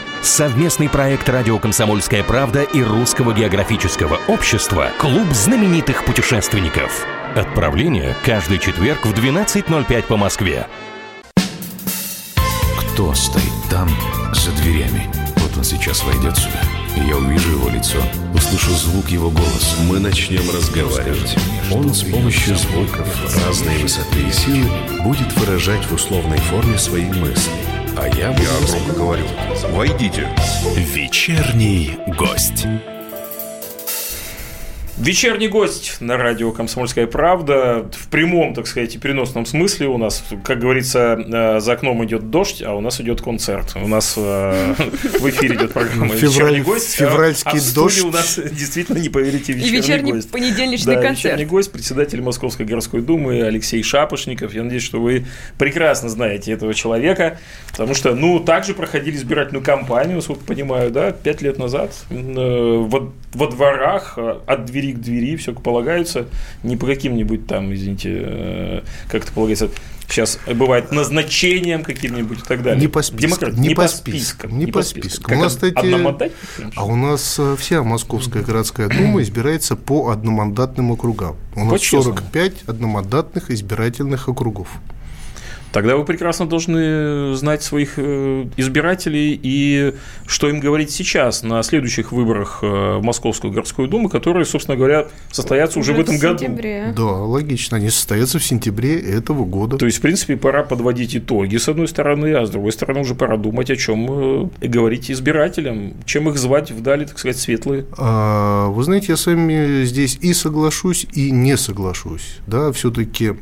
Совместный 0.21 0.87
проект 0.87 1.27
«Радио 1.29 1.57
Комсомольская 1.57 2.23
правда» 2.23 2.61
и 2.61 2.83
Русского 2.83 3.33
географического 3.33 4.19
общества 4.27 4.91
«Клуб 4.99 5.27
знаменитых 5.33 6.05
путешественников». 6.05 7.07
Отправление 7.35 8.15
каждый 8.23 8.59
четверг 8.59 9.03
в 9.03 9.13
12.05 9.13 10.03
по 10.03 10.17
Москве. 10.17 10.67
Кто 12.93 13.15
стоит 13.15 13.51
там, 13.71 13.89
за 14.33 14.51
дверями? 14.61 15.09
Вот 15.37 15.57
он 15.57 15.63
сейчас 15.63 16.03
войдет 16.03 16.37
сюда. 16.37 16.61
Я 16.97 17.17
увижу 17.17 17.53
его 17.53 17.69
лицо, 17.69 17.97
услышу 18.35 18.71
звук 18.73 19.09
его 19.09 19.31
голоса. 19.31 19.81
Мы 19.89 19.97
начнем 19.97 20.47
разговаривать. 20.55 21.35
Он 21.71 21.91
с 21.91 22.03
помощью 22.03 22.55
звуков 22.57 23.07
разной 23.43 23.79
высоты 23.79 24.19
и 24.19 24.31
силы 24.31 24.69
будет 25.03 25.35
выражать 25.37 25.83
в 25.85 25.93
условной 25.93 26.37
форме 26.37 26.77
свои 26.77 27.05
мысли– 27.05 27.51
а 27.97 28.07
я, 28.07 28.29
я 28.29 28.33
громко 28.33 28.93
говорю. 28.97 29.23
Войдите. 29.71 30.27
Вечерний 30.75 31.97
гость. 32.07 32.65
Вечерний 35.01 35.47
гость 35.47 35.99
на 35.99 36.15
радио 36.15 36.51
«Комсомольская 36.51 37.07
правда» 37.07 37.89
в 37.91 38.07
прямом, 38.09 38.53
так 38.53 38.67
сказать, 38.67 38.93
и 38.93 38.99
переносном 38.99 39.47
смысле 39.47 39.87
у 39.87 39.97
нас, 39.97 40.23
как 40.45 40.59
говорится, 40.59 41.17
э, 41.17 41.59
за 41.59 41.73
окном 41.73 42.05
идет 42.05 42.29
дождь, 42.29 42.61
а 42.61 42.75
у 42.75 42.81
нас 42.81 43.01
идет 43.01 43.19
концерт. 43.19 43.75
У 43.75 43.87
нас 43.87 44.13
э, 44.15 44.75
в 45.19 45.27
эфире 45.27 45.55
идет 45.55 45.73
программа 45.73 46.13
«Вечерний 46.13 46.61
гость», 46.61 46.93
февральский 46.93 47.59
а, 47.59 47.73
дождь. 47.73 48.03
у 48.03 48.11
нас 48.11 48.37
действительно, 48.51 48.99
не 48.99 49.09
поверите, 49.09 49.53
вечерний, 49.53 49.77
и 49.77 49.81
вечерний 49.81 50.11
гость. 50.11 50.29
понедельничный 50.29 50.93
да, 50.93 51.01
концерт. 51.01 51.33
вечерний 51.33 51.45
гость, 51.45 51.71
председатель 51.71 52.21
Московской 52.21 52.67
городской 52.67 53.01
думы 53.01 53.41
Алексей 53.41 53.81
Шапошников. 53.81 54.53
Я 54.53 54.61
надеюсь, 54.61 54.83
что 54.83 55.01
вы 55.01 55.25
прекрасно 55.57 56.09
знаете 56.09 56.51
этого 56.51 56.75
человека, 56.75 57.39
потому 57.71 57.95
что, 57.95 58.13
ну, 58.13 58.39
также 58.39 58.75
проходили 58.75 59.15
избирательную 59.15 59.65
кампанию, 59.65 60.17
насколько 60.17 60.45
понимаю, 60.45 60.91
да, 60.91 61.11
пять 61.11 61.41
лет 61.41 61.57
назад 61.57 61.91
э, 62.11 62.15
во, 62.15 63.11
во 63.33 63.47
дворах 63.47 64.19
от 64.45 64.65
двери 64.65 64.90
к 64.93 64.99
двери, 64.99 65.35
все 65.35 65.53
полагается, 65.53 66.27
не 66.63 66.77
по 66.77 66.85
каким-нибудь 66.85 67.47
там, 67.47 67.73
извините, 67.73 68.09
э, 68.13 68.81
как 69.07 69.23
это 69.23 69.33
полагается, 69.33 69.69
сейчас 70.07 70.39
бывает 70.47 70.91
назначением 70.91 71.83
каким-нибудь 71.83 72.39
и 72.39 72.43
так 72.43 72.63
далее. 72.63 72.81
Не 72.81 72.87
по 72.87 73.01
спискам. 73.01 73.29
Демократ... 73.29 73.57
Не, 73.57 73.67
не 73.69 73.75
по 73.75 73.87
спискам. 73.87 74.59
Не, 74.59 74.65
по 74.67 74.81
спискам. 74.81 75.11
спискам. 75.11 75.37
У 75.37 75.41
нас, 75.41 75.53
кстати, 75.53 76.73
а 76.75 76.85
у 76.85 76.95
нас 76.95 77.39
э, 77.39 77.55
вся 77.57 77.83
Московская 77.83 78.43
городская 78.43 78.89
дума 78.89 79.21
избирается 79.21 79.75
по 79.75 80.09
одномандатным 80.09 80.91
округам. 80.91 81.35
У 81.55 81.65
нас 81.65 81.81
45 81.81 82.63
одномандатных 82.67 83.51
избирательных 83.51 84.29
округов. 84.29 84.67
Тогда 85.71 85.95
вы 85.95 86.05
прекрасно 86.05 86.45
должны 86.45 87.35
знать 87.35 87.63
своих 87.63 87.93
э, 87.97 88.45
избирателей 88.57 89.39
и 89.41 89.93
что 90.25 90.49
им 90.49 90.59
говорить 90.59 90.91
сейчас 90.91 91.43
на 91.43 91.63
следующих 91.63 92.11
выборах 92.11 92.59
э, 92.61 92.97
в 92.97 93.03
Московскую 93.03 93.53
городскую 93.53 93.87
думу, 93.87 94.09
которые, 94.09 94.45
собственно 94.45 94.77
говоря, 94.77 95.07
состоятся 95.31 95.79
уже, 95.79 95.93
уже 95.93 96.01
в 96.01 96.03
этом 96.03 96.17
в 96.17 96.21
году. 96.21 96.45
Да, 96.95 97.03
логично. 97.03 97.77
Они 97.77 97.89
состоятся 97.89 98.39
в 98.39 98.43
сентябре 98.43 98.99
этого 98.99 99.45
года. 99.45 99.77
То 99.77 99.85
есть, 99.85 99.99
в 99.99 100.01
принципе, 100.01 100.35
пора 100.35 100.63
подводить 100.63 101.15
итоги, 101.15 101.57
с 101.57 101.69
одной 101.69 101.87
стороны, 101.87 102.33
а 102.33 102.45
с 102.45 102.49
другой 102.49 102.71
стороны 102.71 103.01
уже 103.01 103.15
пора 103.15 103.37
думать, 103.37 103.71
о 103.71 103.75
чем 103.75 104.51
э, 104.61 104.67
говорить 104.67 105.09
избирателям, 105.09 105.93
чем 106.05 106.29
их 106.29 106.37
звать 106.37 106.71
вдали, 106.71 107.05
так 107.05 107.17
сказать, 107.17 107.37
светлые. 107.37 107.85
А, 107.97 108.67
вы 108.67 108.83
знаете, 108.83 109.07
я 109.09 109.17
с 109.17 109.25
вами 109.25 109.83
здесь 109.85 110.17
и 110.21 110.33
соглашусь, 110.33 111.07
и 111.13 111.31
не 111.31 111.55
соглашусь. 111.57 112.39
Да, 112.47 112.71
все-таки 112.71 113.33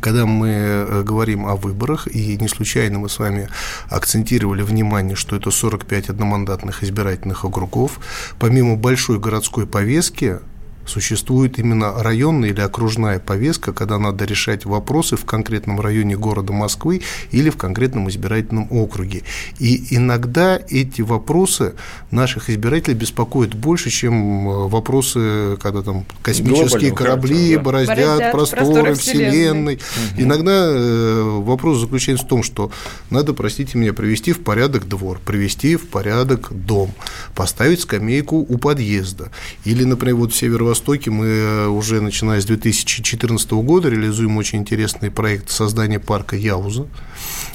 когда 0.00 0.26
мы 0.26 0.48
э, 0.48 1.02
говорим 1.02 1.46
о 1.46 1.56
выборах, 1.56 2.06
и 2.06 2.36
не 2.36 2.48
случайно 2.48 2.98
мы 2.98 3.08
с 3.08 3.18
вами 3.18 3.48
акцентировали 3.88 4.62
внимание, 4.62 5.16
что 5.16 5.36
это 5.36 5.50
45 5.50 6.10
одномандатных 6.10 6.82
избирательных 6.82 7.44
округов, 7.44 8.00
помимо 8.38 8.76
большой 8.76 9.18
городской 9.18 9.66
повестки, 9.66 10.38
существует 10.86 11.58
именно 11.58 12.02
районная 12.02 12.50
или 12.50 12.60
окружная 12.60 13.18
повестка, 13.18 13.72
когда 13.72 13.98
надо 13.98 14.24
решать 14.24 14.64
вопросы 14.64 15.16
в 15.16 15.24
конкретном 15.24 15.80
районе 15.80 16.16
города 16.16 16.52
Москвы 16.52 17.02
или 17.30 17.50
в 17.50 17.56
конкретном 17.56 18.08
избирательном 18.08 18.68
округе. 18.70 19.22
И 19.58 19.96
иногда 19.96 20.60
эти 20.68 21.02
вопросы 21.02 21.74
наших 22.10 22.50
избирателей 22.50 22.94
беспокоят 22.94 23.54
больше, 23.54 23.90
чем 23.90 24.48
э, 24.48 24.68
вопросы, 24.68 25.56
когда 25.60 25.82
там 25.82 26.04
космические 26.22 26.92
корабли 26.92 27.56
да. 27.56 27.62
бороздят, 27.62 27.96
бороздят 27.96 28.32
просторы, 28.32 28.64
просторы 28.64 28.94
Вселенной. 28.94 29.30
Вселенной. 29.30 29.74
Угу. 29.74 30.22
Иногда 30.22 30.66
э, 30.68 31.22
вопрос 31.22 31.78
заключается 31.78 32.24
в 32.24 32.28
том, 32.28 32.42
что 32.42 32.70
надо, 33.10 33.32
простите 33.34 33.78
меня, 33.78 33.92
привести 33.92 34.32
в 34.32 34.42
порядок 34.42 34.88
двор, 34.88 35.20
привести 35.24 35.76
в 35.76 35.88
порядок 35.88 36.48
дом, 36.52 36.92
поставить 37.34 37.80
скамейку 37.80 38.36
у 38.36 38.58
подъезда. 38.58 39.30
Или, 39.64 39.84
например, 39.84 40.16
вот 40.16 40.32
в 40.32 40.36
северо 40.36 40.73
Владивостоке 40.74 41.10
мы 41.10 41.68
уже, 41.68 42.00
начиная 42.00 42.40
с 42.40 42.44
2014 42.46 43.52
года, 43.52 43.88
реализуем 43.88 44.36
очень 44.36 44.58
интересный 44.58 45.10
проект 45.10 45.50
создания 45.50 46.00
парка 46.00 46.34
Яуза, 46.34 46.88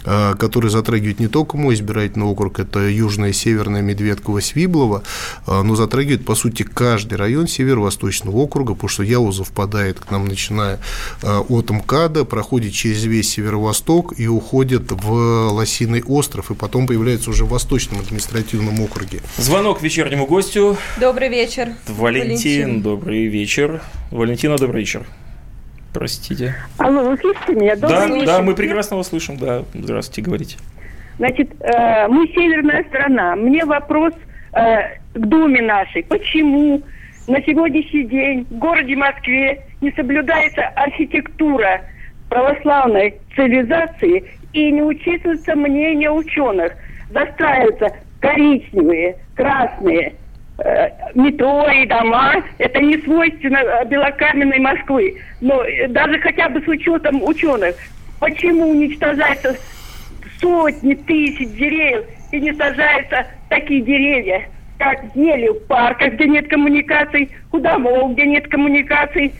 э, 0.06 0.36
который 0.40 0.70
затрагивает 0.70 1.20
не 1.20 1.28
только 1.28 1.58
мой 1.58 1.76
избирательный 1.76 2.26
округ, 2.26 2.60
это 2.60 2.80
Южная, 2.88 3.34
Северная, 3.34 3.82
Медведково, 3.82 4.40
Свиблово, 4.40 5.04
э, 5.48 5.62
но 5.62 5.76
затрагивает, 5.76 6.24
по 6.24 6.34
сути, 6.36 6.64
каждый 6.64 7.16
район 7.16 7.48
Северо-Восточного 7.48 8.38
округа, 8.38 8.74
потому 8.74 8.90
что 8.90 9.04
Яуза 9.04 9.44
впадает 9.44 10.00
к 10.00 10.12
нам, 10.12 10.26
начиная 10.26 10.80
от 11.22 11.70
МКАДа, 11.70 12.24
проходит 12.24 12.72
через 12.74 13.04
весь 13.04 13.30
Северо-Восток 13.32 14.14
и 14.18 14.28
уходит 14.28 14.92
в 14.92 15.50
Лосиный 15.52 16.04
остров, 16.04 16.52
и 16.52 16.56
потом 16.56 16.88
появляется 16.88 17.32
уже 17.32 17.44
в 17.44 17.50
Восточном 17.50 18.00
административном 18.00 18.80
округе. 18.80 19.22
Звонок 19.38 19.82
вечернему 19.82 20.26
гостю. 20.26 20.78
Добрый 20.98 21.28
вечер. 21.28 21.74
Валентин, 21.88 22.30
Валентин. 22.30 22.82
добрый 22.82 23.09
вечер. 23.10 23.82
Валентина, 24.12 24.58
добрый 24.58 24.82
вечер. 24.82 25.04
Простите. 25.94 26.56
Алло, 26.78 27.10
вы 27.10 27.18
слышите 27.18 27.56
меня? 27.56 27.76
Добрый 27.76 27.98
да, 27.98 28.08
вечер. 28.08 28.26
да, 28.26 28.42
мы 28.42 28.56
прекрасно 28.56 28.98
вас 28.98 29.08
слышим, 29.08 29.38
да. 29.38 29.64
Здравствуйте, 29.74 30.22
говорите. 30.22 30.58
Значит, 31.18 31.50
э, 31.62 32.08
мы 32.08 32.28
северная 32.28 32.84
страна. 32.86 33.36
Мне 33.36 33.66
вопрос 33.66 34.14
э, 34.54 34.98
к 35.14 35.20
Думе 35.20 35.62
нашей. 35.62 36.04
Почему 36.04 36.82
на 37.28 37.42
сегодняшний 37.44 38.06
день 38.06 38.46
в 38.50 38.58
городе 38.58 38.96
Москве 38.96 39.66
не 39.82 39.92
соблюдается 39.92 40.68
архитектура 40.76 41.82
православной 42.30 43.16
цивилизации 43.36 44.24
и 44.54 44.72
не 44.72 44.82
учитывается 44.82 45.56
мнение 45.56 46.12
ученых? 46.12 46.74
Застраиваются 47.10 47.90
коричневые, 48.22 49.18
красные, 49.36 50.14
метро 51.16 51.68
и 51.70 51.86
дома. 51.86 52.36
Это 52.58 52.80
не 52.80 52.98
свойственно 53.00 53.58
э, 53.58 53.86
белокаменной 53.86 54.60
Москвы. 54.60 55.16
Но 55.42 55.64
э, 55.64 55.88
даже 55.88 56.20
хотя 56.20 56.50
бы 56.50 56.62
с 56.62 56.68
учетом 56.68 57.24
ученых, 57.24 57.76
почему 58.20 58.70
уничтожаются 58.70 59.56
сотни 60.40 60.96
тысяч 60.96 61.50
деревьев 61.56 62.06
и 62.32 62.40
не 62.40 62.54
сажаются 62.54 63.28
такие 63.50 63.82
деревья, 63.82 64.44
как 64.78 65.04
ели 65.16 65.50
в 65.50 65.68
парках, 65.68 66.14
где 66.14 66.28
нет 66.28 66.48
коммуникаций, 66.50 67.30
у 67.52 67.60
домов, 67.60 68.14
где 68.14 68.26
нет 68.26 68.48
коммуникаций, 68.48 69.34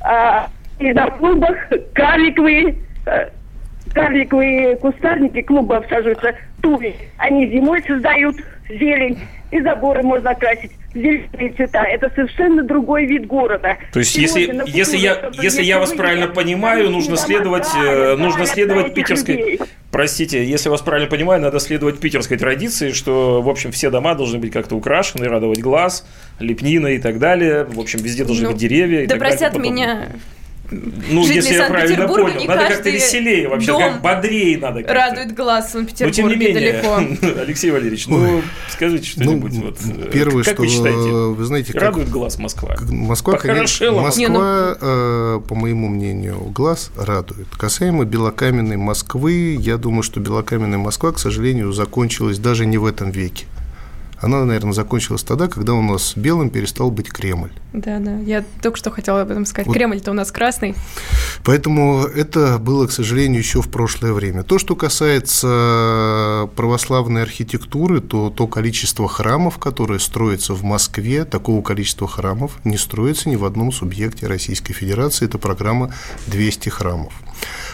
а, 0.00 0.48
и 0.78 0.92
на 0.92 1.10
клубах 1.10 1.56
карликовые, 1.92 2.76
карликовые 3.92 4.76
кустарники 4.76 5.42
клубы 5.42 5.76
обсаживаются 5.76 6.34
туи. 6.62 6.94
Они 7.18 7.48
зимой 7.48 7.82
создают 7.82 8.36
зелень, 8.68 9.18
и 9.50 9.60
заборы 9.60 10.02
можно 10.02 10.34
красить 10.34 10.72
зеленые 10.94 11.52
цвета. 11.54 11.84
Это 11.84 12.10
совершенно 12.14 12.62
другой 12.62 13.06
вид 13.06 13.26
города. 13.26 13.76
То 13.92 13.98
есть, 13.98 14.16
если, 14.16 14.62
если, 14.66 14.96
я, 14.96 15.30
если 15.40 15.62
я 15.62 15.78
вас 15.78 15.92
правильно 15.92 16.28
понимаю, 16.28 16.90
нужно 16.90 17.16
следовать, 17.16 17.68
э, 17.76 18.16
нужно 18.16 18.46
следовать 18.46 18.94
питерской... 18.94 19.36
Людей. 19.36 19.60
Простите, 19.90 20.44
если 20.44 20.68
я 20.68 20.72
вас 20.72 20.82
правильно 20.82 21.08
понимаю, 21.08 21.40
надо 21.40 21.60
следовать 21.60 21.98
питерской 21.98 22.36
традиции, 22.36 22.92
что, 22.92 23.40
в 23.40 23.48
общем, 23.48 23.72
все 23.72 23.90
дома 23.90 24.14
должны 24.14 24.38
быть 24.38 24.52
как-то 24.52 24.76
украшены, 24.76 25.26
радовать 25.28 25.60
глаз, 25.60 26.06
лепнина 26.40 26.88
и 26.88 26.98
так 26.98 27.18
далее. 27.18 27.64
В 27.64 27.80
общем, 27.80 28.00
везде 28.00 28.24
должны 28.24 28.44
ну, 28.44 28.50
быть 28.52 28.60
деревья. 28.60 29.06
да 29.06 29.16
простят 29.16 29.56
меня 29.56 30.08
ну, 30.70 31.22
Жители 31.22 31.36
если 31.36 31.54
я 31.54 31.66
правильно 31.66 32.06
понял, 32.06 32.44
надо 32.44 32.68
как-то 32.68 32.90
веселее 32.90 33.48
вообще, 33.48 33.78
как 33.78 34.02
бодрее 34.02 34.58
надо. 34.58 34.82
Как-то. 34.82 34.94
Радует 34.94 35.34
глаз, 35.34 35.74
он 35.74 35.86
Петербурге 35.86 36.06
Но, 36.06 36.12
тем 36.12 36.28
не 36.28 36.36
менее, 36.36 36.72
далеко. 36.72 37.40
Алексей 37.40 37.70
Валерьевич, 37.70 38.06
ну, 38.06 38.36
Ой. 38.36 38.42
скажите 38.70 39.06
что-нибудь. 39.06 39.52
Ну, 39.54 39.62
вот, 39.62 40.10
первое, 40.12 40.44
как 40.44 40.54
что, 40.54 40.62
вы 40.62 40.68
считаете, 40.68 40.98
вы 40.98 41.44
знаете, 41.44 41.72
как, 41.72 41.82
радует 41.82 42.10
глаз 42.10 42.38
Москва? 42.38 42.76
Москва, 42.90 43.38
конечно, 43.38 43.92
Москва, 43.92 44.20
Не, 44.20 44.28
ну... 44.28 44.40
э, 44.42 45.40
по 45.48 45.54
моему 45.54 45.88
мнению, 45.88 46.36
глаз 46.54 46.90
радует. 46.96 47.48
Касаемо 47.56 48.04
белокаменной 48.04 48.76
Москвы, 48.76 49.56
я 49.58 49.78
думаю, 49.78 50.02
что 50.02 50.20
белокаменная 50.20 50.78
Москва, 50.78 51.12
к 51.12 51.18
сожалению, 51.18 51.72
закончилась 51.72 52.38
даже 52.38 52.66
не 52.66 52.76
в 52.76 52.84
этом 52.84 53.10
веке 53.10 53.46
она, 54.20 54.44
наверное, 54.44 54.72
закончилась 54.72 55.22
тогда, 55.22 55.46
когда 55.48 55.74
у 55.74 55.82
нас 55.82 56.14
белым 56.16 56.50
перестал 56.50 56.90
быть 56.90 57.08
Кремль. 57.08 57.52
Да, 57.72 57.98
да. 57.98 58.18
Я 58.18 58.44
только 58.62 58.76
что 58.76 58.90
хотела 58.90 59.20
об 59.20 59.30
этом 59.30 59.46
сказать. 59.46 59.66
Вот. 59.66 59.76
Кремль-то 59.76 60.10
у 60.10 60.14
нас 60.14 60.32
красный. 60.32 60.74
Поэтому 61.44 62.02
это 62.02 62.58
было, 62.58 62.86
к 62.86 62.92
сожалению, 62.92 63.40
еще 63.40 63.62
в 63.62 63.70
прошлое 63.70 64.12
время. 64.12 64.42
То, 64.42 64.58
что 64.58 64.74
касается 64.74 66.48
православной 66.56 67.22
архитектуры, 67.22 68.00
то 68.00 68.30
то 68.30 68.46
количество 68.48 69.08
храмов, 69.08 69.58
которые 69.58 70.00
строятся 70.00 70.54
в 70.54 70.64
Москве, 70.64 71.24
такого 71.24 71.62
количества 71.62 72.08
храмов 72.08 72.58
не 72.64 72.76
строится 72.76 73.28
ни 73.28 73.36
в 73.36 73.44
одном 73.44 73.70
субъекте 73.70 74.26
Российской 74.26 74.72
Федерации. 74.72 75.26
Это 75.26 75.38
программа 75.38 75.92
200 76.26 76.68
храмов. 76.70 77.12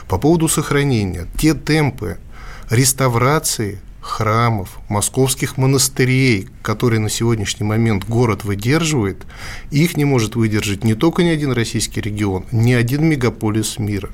По 0.09 0.19
поводу 0.19 0.49
сохранения. 0.49 1.27
Те 1.39 1.55
темпы 1.55 2.19
реставрации 2.71 3.81
храмов, 4.05 4.79
московских 4.89 5.57
монастырей, 5.57 6.49
которые 6.63 7.01
на 7.01 7.09
сегодняшний 7.09 7.67
момент 7.67 8.05
город 8.05 8.45
выдерживает, 8.45 9.25
их 9.71 9.97
не 9.97 10.05
может 10.05 10.37
выдержать 10.37 10.85
не 10.85 10.95
только 10.95 11.23
ни 11.23 11.31
один 11.31 11.53
российский 11.53 12.03
регион, 12.03 12.45
ни 12.53 12.75
один 12.75 13.07
мегаполис 13.07 13.79
мира. 13.79 14.11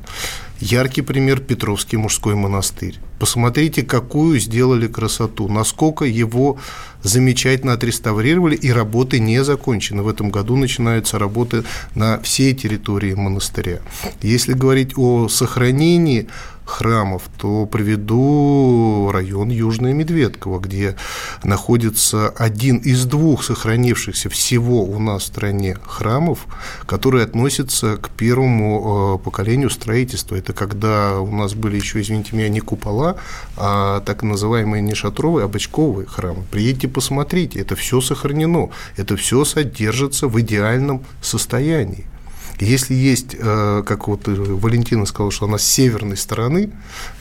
Яркий 0.60 1.02
пример– 1.02 1.40
Петровский 1.48 1.96
мужской 1.96 2.34
монастырь. 2.34 2.98
Посмотрите, 3.18 3.82
какую 3.82 4.38
сделали 4.38 4.86
красоту, 4.86 5.48
насколько 5.48 6.04
его 6.04 6.58
замечательно 7.02 7.72
отреставрировали, 7.72 8.56
и 8.56 8.70
работы 8.70 9.18
не 9.18 9.42
закончены. 9.42 10.02
В 10.02 10.08
этом 10.08 10.30
году 10.30 10.56
начинаются 10.56 11.18
работы 11.18 11.64
на 11.94 12.20
всей 12.20 12.54
территории 12.54 13.14
монастыря. 13.14 13.80
Если 14.22 14.52
говорить 14.52 14.92
о 14.96 15.28
сохранении 15.28 16.28
храмов, 16.70 17.24
то 17.36 17.66
приведу 17.66 19.10
район 19.12 19.50
Южная 19.50 19.92
Медведково, 19.92 20.60
где 20.60 20.96
находится 21.44 22.28
один 22.28 22.78
из 22.78 23.04
двух 23.04 23.44
сохранившихся 23.44 24.30
всего 24.30 24.84
у 24.84 24.98
нас 24.98 25.22
в 25.22 25.26
стране 25.26 25.76
храмов, 25.82 26.46
которые 26.86 27.24
относятся 27.24 27.96
к 27.96 28.10
первому 28.10 29.18
э, 29.20 29.24
поколению 29.24 29.70
строительства. 29.70 30.36
Это 30.36 30.52
когда 30.52 31.20
у 31.20 31.30
нас 31.30 31.54
были 31.54 31.76
еще, 31.76 32.00
извините 32.00 32.36
меня, 32.36 32.48
не 32.48 32.60
купола, 32.60 33.16
а 33.56 34.00
так 34.00 34.22
называемые 34.22 34.82
не 34.82 34.94
шатровые, 34.94 35.44
а 35.44 35.48
бочковые 35.48 36.06
храмы. 36.06 36.44
Приедьте, 36.50 36.88
посмотрите, 36.88 37.60
это 37.60 37.74
все 37.76 38.00
сохранено, 38.00 38.70
это 38.96 39.16
все 39.16 39.44
содержится 39.44 40.28
в 40.28 40.40
идеальном 40.40 41.04
состоянии. 41.20 42.06
Если 42.60 42.94
есть, 42.94 43.34
э, 43.38 43.82
как 43.86 44.08
вот 44.08 44.22
Валентина 44.26 45.06
сказала, 45.06 45.32
что 45.32 45.46
она 45.46 45.56
с 45.56 45.64
северной 45.64 46.18
стороны, 46.18 46.70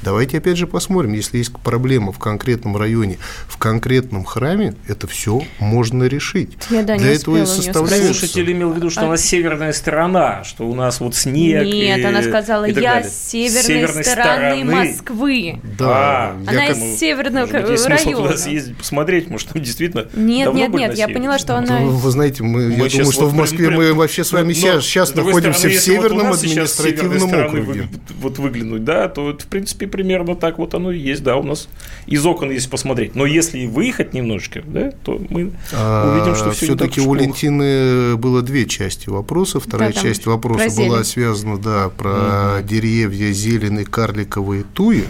давайте 0.01 0.37
опять 0.37 0.57
же 0.57 0.67
посмотрим, 0.67 1.13
если 1.13 1.37
есть 1.37 1.53
проблема 1.53 2.11
в 2.11 2.19
конкретном 2.19 2.75
районе, 2.75 3.17
в 3.47 3.57
конкретном 3.57 4.25
храме, 4.25 4.75
это 4.87 5.07
все 5.07 5.41
можно 5.59 6.03
решить. 6.03 6.57
Я, 6.69 6.83
да, 6.83 6.97
Для 6.97 7.13
этого 7.13 7.41
и 7.41 7.45
составляются... 7.45 8.13
Слушатель 8.13 8.51
имел 8.51 8.71
в 8.71 8.75
виду, 8.75 8.89
что 8.89 9.01
а... 9.01 9.05
она 9.05 9.17
северная 9.17 9.71
сторона, 9.71 10.43
что 10.43 10.67
у 10.67 10.75
нас 10.75 10.99
вот 10.99 11.15
снег 11.15 11.63
Нет, 11.63 11.99
и, 11.99 12.03
она 12.03 12.21
сказала, 12.21 12.65
я 12.65 12.73
далее. 12.73 13.09
с 13.09 13.29
северной, 13.29 13.63
северной 13.63 14.03
стороны, 14.03 14.63
стороны 14.63 14.65
Москвы. 14.65 15.61
Да. 15.77 15.85
А, 15.89 16.37
она 16.47 16.67
из 16.67 16.99
северного 16.99 17.45
может 17.47 17.67
быть, 17.69 17.85
района. 17.85 18.27
туда 18.27 18.37
съездить, 18.37 18.77
посмотреть, 18.77 19.29
может, 19.29 19.47
там 19.47 19.61
действительно 19.61 20.07
Нет, 20.13 20.53
нет, 20.53 20.73
нет, 20.73 20.97
я 20.97 21.07
поняла, 21.07 21.37
что 21.39 21.55
она... 21.55 21.79
Вы 21.79 22.11
знаете, 22.11 22.43
мы, 22.43 22.67
мы 22.67 22.87
я 22.87 22.89
думаю, 22.89 23.11
что 23.11 23.27
в 23.27 23.33
Москве 23.33 23.69
мы 23.69 23.93
вообще 23.93 24.25
с 24.25 24.33
вами 24.33 24.51
сейчас, 24.53 24.83
сейчас 24.83 25.15
находимся 25.29 25.69
в 25.69 25.75
северном 25.75 26.27
вот 26.27 26.37
административном 26.37 27.33
округе. 27.33 27.63
Вы, 27.63 27.89
вот 28.19 28.37
выглянуть, 28.37 28.83
да, 28.83 29.07
то 29.07 29.31
это, 29.31 29.43
в 29.43 29.47
принципе, 29.47 29.87
примерно 29.87 30.35
так 30.35 30.57
вот 30.57 30.73
оно 30.73 30.91
и 30.91 30.99
есть, 30.99 31.23
да, 31.23 31.37
у 31.37 31.43
нас 31.43 31.67
из 32.05 32.25
окон 32.25 32.51
есть 32.51 32.69
посмотреть. 32.69 33.15
Но 33.15 33.25
если 33.25 33.65
выехать 33.65 34.13
немножечко, 34.13 34.61
да, 34.65 34.91
то 35.03 35.21
мы 35.29 35.51
а, 35.73 36.11
увидим, 36.11 36.35
что 36.35 36.51
все 36.51 36.67
Все-таки 36.67 37.01
у 37.01 37.09
Валентины 37.09 38.17
было 38.17 38.41
две 38.41 38.65
части 38.65 39.09
вопроса. 39.09 39.59
Вторая 39.59 39.93
да, 39.93 40.01
часть 40.01 40.25
вопроса 40.25 40.75
была 40.75 41.03
связана, 41.03 41.57
да, 41.57 41.89
про 41.89 42.59
угу. 42.59 42.67
деревья, 42.67 43.31
зеленые, 43.31 43.85
карликовые 43.85 44.63
туи. 44.73 45.05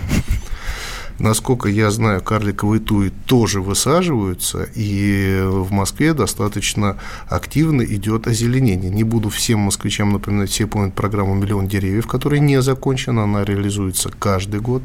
Насколько 1.20 1.68
я 1.68 1.92
знаю, 1.92 2.22
карликовые 2.22 2.80
туи 2.80 3.12
тоже 3.26 3.60
высаживаются, 3.60 4.70
и 4.74 5.42
в 5.44 5.70
Москве 5.72 6.14
достаточно 6.14 6.98
активно 7.28 7.82
идет 7.82 8.28
озеленение. 8.28 8.90
Не 8.90 9.04
буду 9.04 9.30
всем 9.30 9.60
москвичам 9.60 10.14
напоминать, 10.14 10.50
все 10.50 10.66
помнят 10.66 10.94
программу 10.94 11.36
«Миллион 11.36 11.68
деревьев», 11.68 12.08
которая 12.08 12.40
не 12.40 12.62
закончена, 12.62 13.24
она 13.24 13.44
реализуется 13.44 14.10
каждый 14.18 14.62
год. 14.62 14.84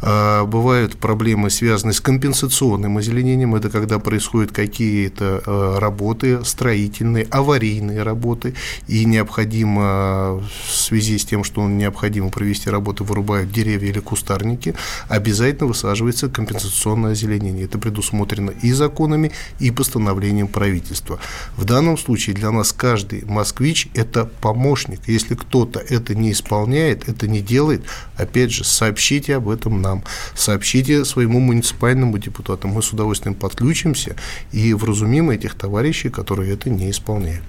А, 0.00 0.46
бывают 0.46 0.96
проблемы, 0.96 1.50
связанные 1.50 1.92
с 1.92 2.00
компенсационным 2.00 2.96
озеленением, 2.96 3.54
это 3.54 3.68
когда 3.68 3.98
происходят 3.98 4.52
какие-то 4.52 5.42
а, 5.44 5.78
работы 5.78 6.42
строительные, 6.42 7.26
аварийные 7.30 8.02
работы, 8.02 8.54
и 8.88 9.04
необходимо 9.04 10.42
в 10.66 10.72
связи 10.72 11.18
с 11.18 11.26
тем, 11.26 11.44
что 11.44 11.68
необходимо 11.68 12.30
провести 12.30 12.70
работы, 12.70 13.04
вырубают 13.04 13.52
деревья 13.52 13.90
или 13.90 14.00
кустарники, 14.00 14.74
обязательно 15.08 15.65
высаживается 15.66 16.28
компенсационное 16.28 17.12
озеленение. 17.12 17.64
Это 17.64 17.78
предусмотрено 17.78 18.50
и 18.50 18.72
законами, 18.72 19.32
и 19.58 19.70
постановлением 19.70 20.48
правительства. 20.48 21.18
В 21.56 21.64
данном 21.64 21.98
случае 21.98 22.34
для 22.36 22.50
нас 22.50 22.72
каждый 22.72 23.24
москвич– 23.24 23.88
это 23.94 24.24
помощник. 24.24 25.00
Если 25.06 25.34
кто-то 25.34 25.80
это 25.80 26.14
не 26.14 26.32
исполняет, 26.32 27.08
это 27.08 27.28
не 27.28 27.40
делает, 27.40 27.84
опять 28.16 28.52
же, 28.52 28.64
сообщите 28.64 29.36
об 29.36 29.48
этом 29.48 29.82
нам, 29.82 30.02
сообщите 30.34 31.04
своему 31.04 31.40
муниципальному 31.40 32.18
депутату. 32.18 32.68
Мы 32.68 32.82
с 32.82 32.92
удовольствием 32.92 33.34
подключимся 33.34 34.16
и 34.52 34.74
вразумим 34.74 35.30
этих 35.30 35.54
товарищей, 35.54 36.08
которые 36.08 36.52
это 36.52 36.70
не 36.70 36.90
исполняют. 36.90 37.44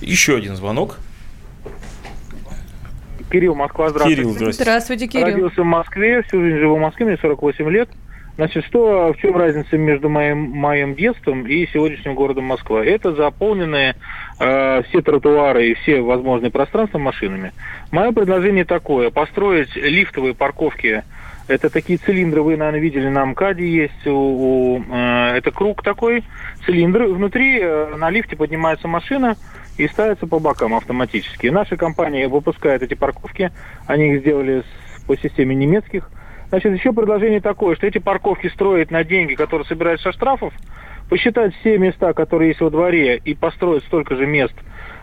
Еще 0.00 0.36
один 0.36 0.56
звонок. 0.56 0.98
Кирилл, 3.32 3.54
Москва, 3.54 3.88
здравствуйте. 3.88 4.22
Кирилл, 4.22 4.32
здравствуйте. 4.34 4.62
Здравствуйте, 4.62 5.06
Кирилл. 5.06 5.26
Родился 5.26 5.62
в 5.62 5.64
Москве, 5.64 6.22
всю 6.22 6.42
жизнь 6.42 6.58
живу 6.58 6.76
в 6.76 6.80
Москве, 6.80 7.06
мне 7.06 7.16
48 7.16 7.70
лет. 7.70 7.88
Значит, 8.36 8.64
что, 8.66 9.12
в 9.12 9.16
чем 9.20 9.36
разница 9.36 9.78
между 9.78 10.10
моим, 10.10 10.50
моим 10.50 10.94
детством 10.94 11.46
и 11.46 11.66
сегодняшним 11.72 12.14
городом 12.14 12.44
Москва? 12.44 12.84
Это 12.84 13.14
заполненные 13.14 13.96
э, 14.38 14.82
все 14.82 15.00
тротуары 15.00 15.70
и 15.70 15.74
все 15.74 16.02
возможные 16.02 16.50
пространства 16.50 16.98
машинами. 16.98 17.52
Мое 17.90 18.12
предложение 18.12 18.66
такое, 18.66 19.10
построить 19.10 19.74
лифтовые 19.76 20.34
парковки 20.34 21.02
это 21.48 21.70
такие 21.70 21.98
цилиндры, 21.98 22.42
вы, 22.42 22.56
наверное, 22.56 22.80
видели 22.80 23.08
на 23.08 23.24
МКАДе 23.24 23.68
есть. 23.68 24.06
У, 24.06 24.10
у, 24.10 24.84
э, 24.90 25.36
это 25.36 25.50
круг 25.50 25.82
такой, 25.82 26.24
цилиндр. 26.64 27.04
Внутри 27.04 27.58
э, 27.60 27.96
на 27.96 28.10
лифте 28.10 28.36
поднимается 28.36 28.88
машина 28.88 29.36
и 29.78 29.88
ставится 29.88 30.26
по 30.26 30.38
бокам 30.38 30.74
автоматически. 30.74 31.46
Наша 31.48 31.76
компания 31.76 32.28
выпускает 32.28 32.82
эти 32.82 32.94
парковки. 32.94 33.50
Они 33.86 34.12
их 34.12 34.20
сделали 34.20 34.62
по 35.06 35.16
системе 35.16 35.54
немецких. 35.54 36.10
Значит, 36.48 36.74
еще 36.74 36.92
предложение 36.92 37.40
такое, 37.40 37.76
что 37.76 37.86
эти 37.86 37.98
парковки 37.98 38.48
строить 38.48 38.90
на 38.90 39.04
деньги, 39.04 39.34
которые 39.34 39.66
собираются 39.66 40.10
со 40.10 40.12
штрафов, 40.12 40.52
посчитать 41.08 41.54
все 41.56 41.78
места, 41.78 42.12
которые 42.12 42.48
есть 42.48 42.60
во 42.60 42.70
дворе, 42.70 43.20
и 43.24 43.34
построить 43.34 43.84
столько 43.84 44.16
же 44.16 44.26
мест 44.26 44.54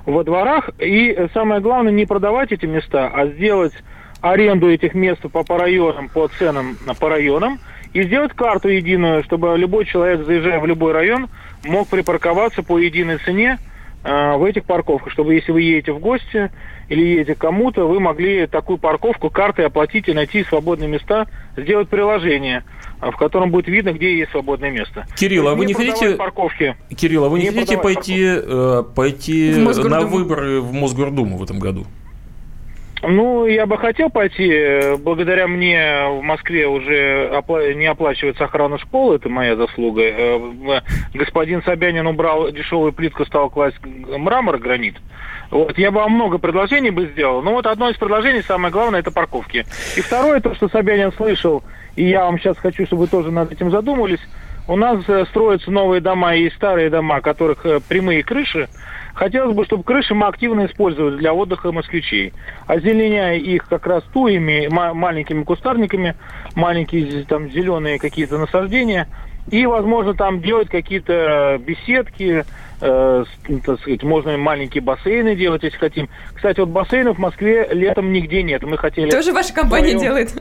во 0.05 0.23
дворах. 0.23 0.69
И 0.79 1.27
самое 1.33 1.59
главное, 1.59 1.91
не 1.91 2.05
продавать 2.05 2.51
эти 2.51 2.67
места, 2.67 3.09
а 3.11 3.25
сделать 3.27 3.73
аренду 4.21 4.69
этих 4.69 4.93
мест 4.93 5.21
по, 5.21 5.43
по 5.43 5.57
районам, 5.57 6.09
по 6.09 6.27
ценам 6.27 6.77
по 6.99 7.09
районам, 7.09 7.59
и 7.93 8.03
сделать 8.03 8.33
карту 8.33 8.69
единую, 8.69 9.23
чтобы 9.23 9.57
любой 9.57 9.85
человек, 9.85 10.25
заезжая 10.25 10.59
в 10.59 10.67
любой 10.67 10.93
район, 10.93 11.29
мог 11.65 11.87
припарковаться 11.87 12.61
по 12.61 12.77
единой 12.77 13.17
цене 13.17 13.57
в 14.03 14.45
этих 14.47 14.63
парковках, 14.63 15.11
чтобы 15.11 15.33
если 15.33 15.51
вы 15.51 15.61
едете 15.61 15.91
в 15.91 15.99
гости 15.99 16.51
или 16.87 17.01
едете 17.01 17.35
к 17.35 17.39
кому-то, 17.39 17.85
вы 17.85 17.99
могли 17.99 18.47
такую 18.47 18.77
парковку 18.77 19.29
картой 19.29 19.65
оплатить 19.65 20.07
и 20.07 20.13
найти 20.13 20.43
свободные 20.45 20.87
места, 20.87 21.27
сделать 21.57 21.89
приложение, 21.89 22.63
в 23.01 23.15
котором 23.17 23.51
будет 23.51 23.67
видно, 23.67 23.91
где 23.91 24.17
есть 24.17 24.31
свободное 24.31 24.71
место. 24.71 25.05
Кирилл, 25.17 25.49
а 25.49 25.55
вы 25.55 25.65
не 25.65 25.73
хотите 25.73 26.15
парковки? 26.15 26.77
Кирилл, 26.95 27.25
а 27.25 27.29
вы 27.29 27.39
не, 27.39 27.49
не 27.49 27.51
хотите 27.51 27.77
пойти, 27.77 28.25
э, 28.25 28.83
пойти 28.95 29.53
на 29.55 30.01
выборы 30.01 30.61
в 30.61 30.71
Мосгордуму 30.71 31.37
в 31.37 31.43
этом 31.43 31.59
году? 31.59 31.85
Ну, 33.01 33.45
я 33.45 33.65
бы 33.65 33.77
хотел 33.77 34.09
пойти. 34.09 34.97
Благодаря 34.99 35.47
мне 35.47 36.05
в 36.09 36.21
Москве 36.21 36.67
уже 36.67 37.41
не 37.75 37.85
оплачивается 37.85 38.45
охрана 38.45 38.77
школы, 38.77 39.15
это 39.15 39.29
моя 39.29 39.55
заслуга. 39.55 40.01
Э, 40.03 40.81
господин 41.13 41.63
Собянин 41.63 42.07
убрал 42.07 42.51
дешевую 42.51 42.91
плитку, 42.91 43.25
стал 43.25 43.49
класть 43.49 43.77
мрамор, 43.85 44.57
гранит. 44.57 44.95
Вот, 45.49 45.77
я 45.77 45.91
бы 45.91 46.01
вам 46.01 46.11
много 46.11 46.37
предложений 46.37 46.91
бы 46.91 47.07
сделал. 47.07 47.41
Но 47.41 47.53
вот 47.53 47.65
одно 47.65 47.89
из 47.89 47.97
предложений, 47.97 48.43
самое 48.43 48.71
главное, 48.71 48.99
это 48.99 49.11
парковки. 49.11 49.65
И 49.95 50.01
второе, 50.01 50.41
то, 50.41 50.53
что 50.53 50.69
Собянин 50.69 51.11
слышал, 51.13 51.63
и 51.95 52.03
я 52.03 52.25
вам 52.25 52.37
сейчас 52.37 52.57
хочу, 52.57 52.85
чтобы 52.85 53.03
вы 53.03 53.07
тоже 53.07 53.31
над 53.31 53.51
этим 53.51 53.71
задумались, 53.71 54.19
у 54.67 54.75
нас 54.75 55.03
э, 55.07 55.25
строятся 55.29 55.71
новые 55.71 55.99
дома 56.01 56.35
и 56.35 56.49
старые 56.51 56.91
дома, 56.91 57.21
которых 57.21 57.65
э, 57.65 57.79
прямые 57.79 58.23
крыши, 58.23 58.69
Хотелось 59.19 59.53
бы, 59.53 59.65
чтобы 59.65 59.83
крыши 59.83 60.15
мы 60.15 60.27
активно 60.27 60.65
использовали 60.65 61.17
для 61.17 61.33
отдыха 61.33 61.73
москвичей, 61.73 62.31
озеленяя 62.67 63.35
их 63.35 63.67
как 63.67 63.85
раз 63.85 64.01
туями, 64.13 64.69
маленькими 64.71 65.43
кустарниками, 65.43 66.15
маленькие 66.55 67.25
там 67.25 67.49
зеленые 67.49 67.99
какие-то 67.99 68.37
насаждения, 68.37 69.09
и, 69.51 69.65
возможно, 69.65 70.13
там 70.13 70.41
делать 70.41 70.69
какие-то 70.69 71.59
беседки, 71.59 72.45
э, 72.79 73.25
так 73.65 73.79
сказать, 73.81 74.03
можно 74.03 74.37
маленькие 74.37 74.81
бассейны 74.81 75.35
делать, 75.35 75.63
если 75.63 75.77
хотим. 75.77 76.07
Кстати, 76.33 76.61
вот 76.61 76.69
бассейнов 76.69 77.17
в 77.17 77.19
Москве 77.19 77.67
летом 77.73 78.13
нигде 78.13 78.41
нет. 78.41 78.63
Мы 78.63 78.77
хотели... 78.77 79.09
Тоже 79.09 79.33
ваша 79.33 79.53
компания 79.53 79.97
своем... 79.97 79.99
делает? 79.99 80.33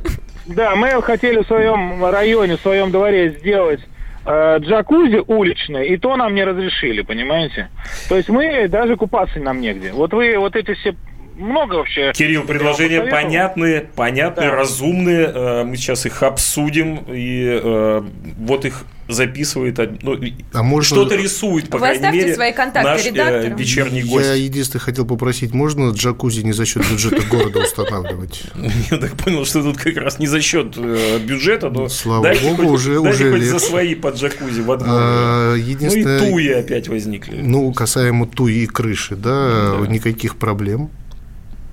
Да, 0.47 0.77
мы 0.77 1.03
хотели 1.03 1.43
в 1.43 1.47
своем 1.49 2.05
районе, 2.05 2.57
в 2.57 2.61
своем 2.61 2.93
дворе 2.93 3.31
сделать 3.31 3.81
э, 3.81 3.98
джакузи 4.27 5.23
уличное, 5.27 5.85
и 5.85 5.97
то 5.97 6.17
нам 6.17 6.35
не 6.35 6.45
разрешили, 6.45 7.03
понимаете? 7.03 7.69
То 8.09 8.17
есть 8.17 8.29
мы 8.29 8.69
даже 8.69 8.97
купаться 8.97 9.39
нам 9.41 9.61
негде. 9.61 9.93
Вот 9.93 10.13
вы 10.13 10.37
вот 10.39 10.57
эти 10.57 10.75
все 10.75 10.95
много 11.39 11.75
вообще. 11.75 12.13
Кирилл, 12.13 12.43
предложения 12.43 13.03
понятные, 13.03 13.89
понятные, 13.95 14.51
да. 14.51 14.57
разумные. 14.57 15.31
Э, 15.33 15.65
мы 15.65 15.77
сейчас 15.77 16.05
их 16.07 16.23
обсудим 16.23 17.05
и 17.09 17.61
э, 17.63 18.03
вот 18.39 18.65
их 18.65 18.85
записывает, 19.09 19.79
ну, 20.03 20.19
а 20.53 20.63
можно... 20.63 20.97
что-то 20.97 21.17
рисует, 21.17 21.71
по 21.71 21.79
Вы 21.79 21.87
крайней 21.87 22.19
мере, 22.19 22.35
свои 22.35 22.53
контакты 22.53 23.11
наш 23.11 23.47
э, 23.47 23.55
вечерний 23.57 24.03
гость. 24.03 24.27
Я 24.27 24.35
единственное 24.35 24.83
хотел 24.83 25.07
попросить, 25.07 25.55
можно 25.55 25.93
джакузи 25.93 26.43
не 26.43 26.53
за 26.53 26.67
счет 26.67 26.83
бюджета 26.91 27.23
города 27.31 27.61
устанавливать? 27.61 28.43
Я 28.91 28.99
так 28.99 29.15
понял, 29.15 29.47
что 29.47 29.63
тут 29.63 29.79
как 29.79 29.97
раз 29.97 30.19
не 30.19 30.27
за 30.27 30.43
счет 30.43 30.77
бюджета, 30.77 31.71
но 31.71 31.89
слава 31.89 32.35
богу, 32.43 32.65
уже 32.65 32.99
уже 32.99 33.31
хоть 33.31 33.45
за 33.45 33.59
свои 33.59 33.95
под 33.95 34.17
джакузи 34.17 34.61
в 34.61 34.71
одном. 34.71 34.91
А. 34.91 35.55
Ну 35.57 35.95
и 35.95 36.03
туи 36.03 36.49
опять 36.49 36.89
возникли. 36.89 37.41
Ну, 37.41 37.73
касаемо 37.73 38.27
туи 38.27 38.65
и 38.65 38.67
крыши, 38.67 39.17
да, 39.17 39.77
никаких 39.89 40.37
проблем 40.37 40.91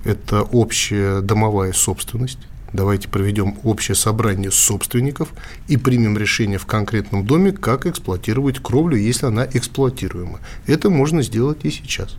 это 0.06 0.42
общая 0.42 1.20
домовая 1.20 1.72
собственность. 1.72 2.38
Давайте 2.72 3.08
проведем 3.08 3.56
общее 3.62 3.94
собрание 3.94 4.50
собственников 4.50 5.28
и 5.68 5.76
примем 5.76 6.18
решение 6.18 6.58
в 6.58 6.66
конкретном 6.66 7.24
доме, 7.24 7.52
как 7.52 7.86
эксплуатировать 7.86 8.58
кровлю, 8.58 8.96
если 8.96 9.26
она 9.26 9.46
эксплуатируема. 9.50 10.40
Это 10.66 10.90
можно 10.90 11.22
сделать 11.22 11.58
и 11.62 11.70
сейчас. 11.70 12.16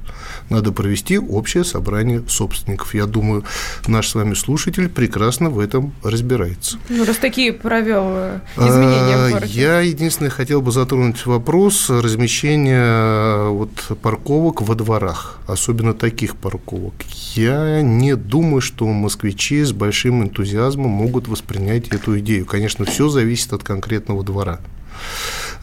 Надо 0.50 0.72
провести 0.72 1.20
общее 1.20 1.64
собрание 1.64 2.24
собственников. 2.28 2.96
Я 2.96 3.06
думаю, 3.06 3.44
наш 3.88 4.08
с 4.08 4.16
вами 4.16 4.34
слушатель 4.34 4.90
прекрасно 4.90 5.50
в 5.50 5.60
этом 5.60 5.94
разбирается. 6.04 6.78
Ну, 6.90 7.06
раз 7.06 7.18
такие 7.18 7.52
провел 7.54 8.06
э, 8.08 8.40
изменения 8.56 9.18
в 9.18 9.28
а, 9.28 9.32
городе. 9.32 9.62
Я 9.62 9.82
единственное 9.82 10.32
хотел 10.32 10.62
бы 10.62 10.72
затронуть 10.72 11.26
вопрос 11.26 11.90
размещения 11.90 12.84
э, 12.84 13.50
вот, 13.50 13.70
парковок 14.02 14.62
во 14.62 14.76
дворах, 14.76 15.40
особенно 15.46 15.94
таких 15.94 16.36
парковок. 16.36 16.94
Я 17.36 17.82
не 17.82 18.16
думаю, 18.16 18.62
что 18.62 18.88
москвичи 18.88 19.64
с 19.64 19.72
большим 19.72 20.24
энтузиазмом 20.24 20.37
энтузиазмом 20.38 20.90
могут 20.90 21.28
воспринять 21.28 21.88
эту 21.88 22.20
идею. 22.20 22.46
Конечно, 22.46 22.86
все 22.86 23.10
зависит 23.10 23.54
от 23.54 23.64
конкретного 23.64 24.24
двора. 24.24 24.60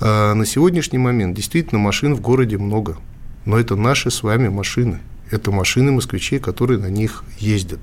А, 0.00 0.34
на 0.34 0.44
сегодняшний 0.46 0.98
момент 0.98 1.36
действительно 1.36 1.80
машин 1.80 2.14
в 2.14 2.20
городе 2.20 2.58
много, 2.58 2.96
но 3.44 3.58
это 3.58 3.76
наши 3.76 4.10
с 4.10 4.22
вами 4.22 4.48
машины. 4.48 5.00
Это 5.30 5.50
машины 5.50 5.92
москвичей, 5.92 6.38
которые 6.38 6.78
на 6.78 6.90
них 6.90 7.24
ездят. 7.38 7.80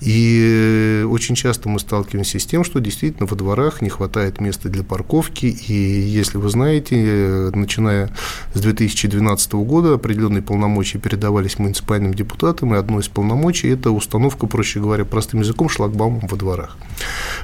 И 0.00 1.04
очень 1.08 1.34
часто 1.34 1.68
мы 1.68 1.78
сталкиваемся 1.78 2.38
с 2.38 2.46
тем, 2.46 2.64
что 2.64 2.80
действительно 2.80 3.26
во 3.26 3.36
дворах 3.36 3.82
не 3.82 3.88
хватает 3.88 4.40
места 4.40 4.68
для 4.68 4.84
парковки. 4.84 5.46
И 5.46 5.72
если 5.72 6.38
вы 6.38 6.48
знаете, 6.50 7.50
начиная 7.54 8.14
с 8.54 8.60
2012 8.60 9.52
года 9.54 9.94
определенные 9.94 10.42
полномочия 10.42 10.98
передавались 10.98 11.58
муниципальным 11.58 12.14
депутатам, 12.14 12.74
и 12.74 12.78
одно 12.78 13.00
из 13.00 13.08
полномочий– 13.08 13.68
это 13.70 13.90
установка, 13.90 14.46
проще 14.46 14.80
говоря, 14.80 15.04
простым 15.04 15.40
языком, 15.40 15.68
шлагбаумов 15.68 16.30
во 16.30 16.36
дворах. 16.36 16.76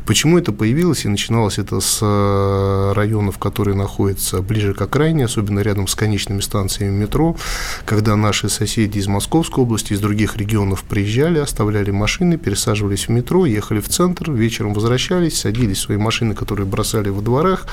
Почему 0.07 0.39
это 0.39 0.53
появилось? 0.53 1.05
И 1.05 1.09
начиналось 1.09 1.59
это 1.59 1.81
с 1.81 1.99
э, 2.03 2.93
районов, 2.95 3.39
которые 3.39 3.77
находятся 3.77 4.43
ближе 4.43 4.75
к 4.75 4.83
окраине, 4.83 5.25
особенно 5.25 5.61
рядом 5.61 5.87
с 5.87 5.95
конечными 5.95 6.41
станциями 6.41 7.03
метро, 7.03 7.37
когда 7.85 8.17
наши 8.17 8.49
соседи 8.49 8.99
из 8.99 9.07
Московской 9.07 9.65
области, 9.65 9.93
из 9.93 10.01
других 10.01 10.37
регионов 10.37 10.83
приезжали, 10.85 11.39
оставляли 11.39 11.91
машины, 11.91 12.10
пересаживались 12.19 13.09
в 13.09 13.11
метро, 13.11 13.47
ехали 13.47 13.81
в 13.81 13.89
центр, 13.89 14.31
вечером 14.33 14.75
возвращались, 14.75 15.39
садились 15.39 15.79
в 15.79 15.83
свои 15.83 15.97
машины, 15.97 16.35
которые 16.35 16.67
бросали 16.67 17.09
во 17.09 17.23
дворах, 17.23 17.67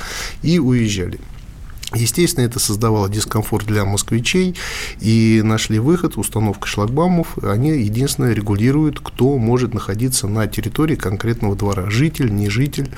и 0.43 0.60
уезжали. 0.60 1.19
Естественно, 1.95 2.43
это 2.43 2.60
создавало 2.60 3.08
дискомфорт 3.08 3.65
для 3.65 3.86
москвичей, 3.86 4.56
и 5.00 5.41
нашли 5.41 5.80
выход, 5.80 6.17
установка 6.17 6.67
шлагбаумов, 6.67 7.38
они 7.41 7.69
единственное 7.69 8.34
регулируют, 8.34 9.00
кто 9.00 9.38
может 9.38 9.73
находиться 9.73 10.28
на 10.28 10.47
территории 10.47 10.95
конкретного 10.95 11.56
двора, 11.56 11.89
житель, 11.89 12.34
не 12.34 12.50
житель, 12.50 12.89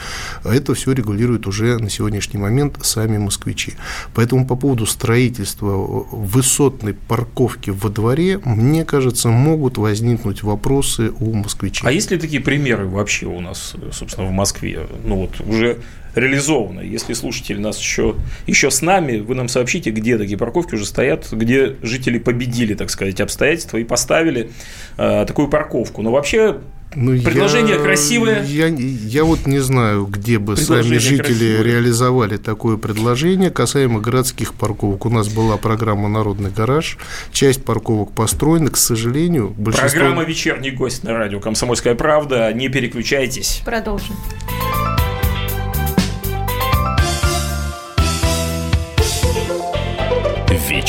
это 0.43 0.73
все 0.73 0.91
регулируют 0.93 1.45
уже 1.45 1.77
на 1.77 1.89
сегодняшний 1.91 2.39
момент 2.39 2.79
сами 2.81 3.19
москвичи. 3.19 3.75
Поэтому 4.15 4.47
по 4.47 4.55
поводу 4.55 4.87
строительства 4.87 5.75
высотной 5.75 6.95
парковки 6.95 7.69
во 7.69 7.89
дворе, 7.89 8.39
мне 8.43 8.85
кажется, 8.85 9.29
могут 9.29 9.77
возникнуть 9.77 10.41
вопросы 10.41 11.11
у 11.19 11.33
москвичей. 11.35 11.87
А 11.87 11.91
есть 11.91 12.09
ли 12.09 12.17
такие 12.17 12.41
примеры 12.41 12.87
вообще 12.87 13.27
у 13.27 13.39
нас, 13.39 13.75
собственно, 13.91 14.27
в 14.27 14.31
Москве? 14.31 14.87
Ну 15.05 15.15
вот 15.15 15.39
уже 15.41 15.77
реализовано. 16.15 16.81
Если 16.81 17.13
слушатели 17.13 17.57
нас 17.57 17.79
еще, 17.79 18.15
еще 18.47 18.71
с 18.71 18.81
нами, 18.81 19.17
вы 19.17 19.35
нам 19.35 19.47
сообщите, 19.47 19.91
где 19.91 20.17
такие 20.17 20.37
парковки 20.37 20.75
уже 20.75 20.85
стоят, 20.85 21.27
где 21.31 21.75
жители 21.81 22.19
победили, 22.19 22.73
так 22.73 22.89
сказать, 22.89 23.19
обстоятельства 23.21 23.77
и 23.77 23.83
поставили 23.83 24.51
э, 24.97 25.25
такую 25.25 25.47
парковку. 25.47 26.01
Но 26.01 26.11
вообще 26.11 26.59
ну, 26.95 27.21
Предложение 27.21 27.75
я, 27.75 27.81
красивое. 27.81 28.43
Я, 28.45 28.67
я 28.67 29.23
вот 29.23 29.45
не 29.45 29.59
знаю, 29.59 30.05
где 30.05 30.39
бы 30.39 30.57
сами 30.57 30.97
жители 30.97 31.21
красивое. 31.21 31.63
реализовали 31.63 32.37
такое 32.37 32.77
предложение. 32.77 33.51
Касаемо 33.51 33.99
городских 33.99 34.55
парковок, 34.55 35.05
у 35.05 35.09
нас 35.09 35.27
была 35.29 35.57
программа 35.57 36.09
«Народный 36.09 36.49
гараж». 36.49 36.97
Часть 37.31 37.63
парковок 37.63 38.11
построена, 38.13 38.71
к 38.71 38.77
сожалению. 38.77 39.53
Большинство... 39.55 39.99
Программа 39.99 40.23
«Вечерний 40.23 40.71
гость» 40.71 41.03
на 41.03 41.13
радио 41.13 41.39
«Комсомольская 41.39 41.93
правда». 41.93 42.51
Не 42.53 42.69
переключайтесь. 42.69 43.61
Продолжим. 43.65 44.15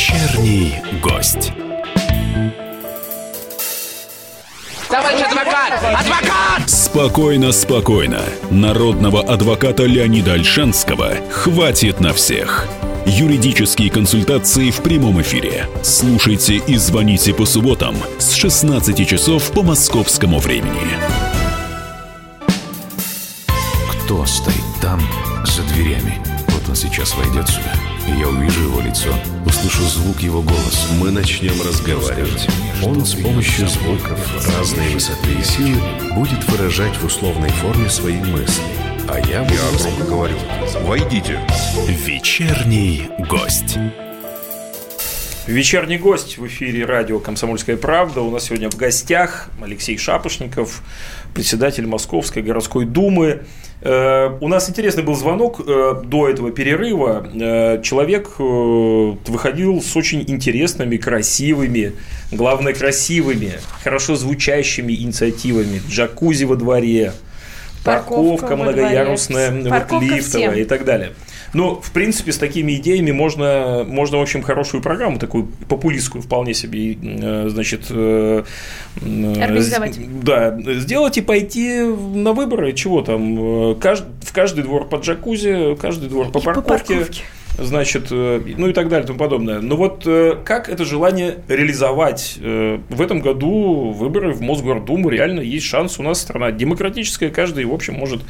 Вечерний 0.01 0.77
гость. 1.03 1.53
Товарищ 4.89 5.21
адвокат! 5.21 5.73
Адвокат! 5.75 6.71
Спокойно, 6.71 7.53
спокойно. 7.53 8.23
Народного 8.51 9.21
адвоката 9.21 9.85
Леонида 9.85 10.33
Альшанского 10.33 11.17
хватит 11.31 12.01
на 12.01 12.15
всех. 12.15 12.67
Юридические 13.05 13.91
консультации 13.91 14.71
в 14.71 14.81
прямом 14.81 15.21
эфире. 15.21 15.67
Слушайте 15.83 16.55
и 16.55 16.77
звоните 16.79 17.35
по 17.35 17.45
субботам 17.45 17.95
с 18.19 18.33
16 18.33 19.07
часов 19.07 19.53
по 19.53 19.63
московскому 19.63 20.39
времени. 20.39 20.97
Кто 24.07 24.25
стоит 24.25 24.65
там, 24.81 24.99
за 25.45 25.63
дверями? 25.75 26.19
Вот 26.49 26.67
он 26.71 26.75
сейчас 26.75 27.15
войдет 27.15 27.47
сюда 27.47 27.75
я 28.19 28.29
увижу 28.29 28.63
его 28.65 28.81
лицо, 28.81 29.15
услышу 29.47 29.83
звук 29.85 30.21
его 30.21 30.43
голоса. 30.43 30.93
Мы 30.99 31.11
начнем 31.11 31.61
разговаривать. 31.63 32.49
Он 32.85 33.05
с 33.05 33.15
помощью 33.15 33.69
звуков 33.69 34.19
разной 34.59 34.95
высоты 34.95 35.33
и 35.33 35.43
силы 35.43 35.81
будет 36.15 36.43
выражать 36.49 36.97
в 36.97 37.05
условной 37.05 37.51
форме 37.51 37.89
свои 37.89 38.17
мысли. 38.17 38.63
А 39.09 39.19
я, 39.19 39.43
я 39.43 39.45
громко 39.45 40.05
говорю. 40.05 40.37
Войдите. 40.83 41.41
Вечерний 41.89 43.09
гость. 43.29 43.77
Вечерний 45.51 45.99
гость 45.99 46.39
в 46.39 46.47
эфире 46.47 46.85
радио 46.85 47.19
«Комсомольская 47.19 47.77
правда». 47.77 48.21
У 48.21 48.31
нас 48.31 48.45
сегодня 48.45 48.71
в 48.71 48.77
гостях 48.77 49.49
Алексей 49.61 49.99
Шапошников, 49.99 50.81
председатель 51.35 51.89
Московской 51.89 52.41
городской 52.41 52.85
думы. 52.85 53.43
Э, 53.83 54.31
у 54.41 54.47
нас 54.47 54.71
интересный 54.71 55.03
был 55.03 55.17
звонок 55.17 55.61
э, 55.67 56.03
до 56.05 56.29
этого 56.29 56.53
перерыва. 56.53 57.29
Э, 57.35 57.83
человек 57.83 58.39
выходил 58.39 59.83
с 59.83 59.97
очень 59.97 60.23
интересными, 60.25 60.97
красивыми, 60.99 61.95
главное, 62.31 62.73
красивыми, 62.73 63.55
хорошо 63.83 64.15
звучащими 64.15 64.93
инициативами. 64.93 65.83
Джакузи 65.89 66.45
во 66.45 66.55
дворе, 66.55 67.13
парковка, 67.83 68.47
парковка 68.47 68.57
многоярусная, 68.57 69.51
вот, 69.51 70.01
лифтовая 70.01 70.61
и 70.61 70.65
так 70.65 70.85
далее. 70.85 71.13
Но, 71.53 71.81
в 71.81 71.91
принципе, 71.91 72.33
с 72.33 72.39
такими 72.39 72.77
идеями 72.77 73.11
можно, 73.11 73.85
можно 73.87 74.19
в 74.19 74.23
общем, 74.23 74.43
хорошую 74.43 74.83
программу, 74.83 75.19
такую 75.19 75.47
популистскую 75.69 76.23
вполне 76.23 76.55
себе, 76.55 76.95
э, 76.95 77.49
значит, 77.49 77.87
э, 77.91 78.45
Организовать. 79.01 79.99
Да, 80.23 80.59
сделать 80.79 81.19
и 81.19 81.21
пойти 81.21 81.81
на 81.81 82.33
выборы. 82.33 82.73
Чего 82.73 83.03
там? 83.03 83.75
В 83.75 84.33
каждый 84.33 84.63
двор 84.63 84.89
по 84.89 84.97
джакузи, 84.97 85.77
каждый 85.81 86.09
двор 86.09 86.31
по 86.31 86.41
парковке. 86.41 86.63
По 86.63 86.79
парковке 86.79 87.23
значит, 87.59 88.09
э, 88.11 88.43
ну 88.57 88.69
и 88.69 88.73
так 88.73 88.89
далее 88.89 89.05
и 89.05 89.07
тому 89.07 89.19
подобное. 89.19 89.61
Но 89.61 89.77
вот 89.77 90.07
э, 90.07 90.37
как 90.45 90.69
это 90.69 90.85
желание 90.85 91.39
реализовать? 91.49 92.39
Э, 92.41 92.79
в 92.89 93.01
этом 93.01 93.21
году 93.21 93.91
выборы 93.91 94.33
в 94.33 94.41
Мосгордуму 94.41 95.09
реально 95.09 95.41
есть 95.41 95.67
шанс. 95.67 95.99
У 95.99 96.03
нас 96.03 96.21
страна 96.21 96.51
демократическая, 96.53 97.31
каждый, 97.31 97.65
в 97.65 97.73
общем, 97.73 97.95
может 97.95 98.23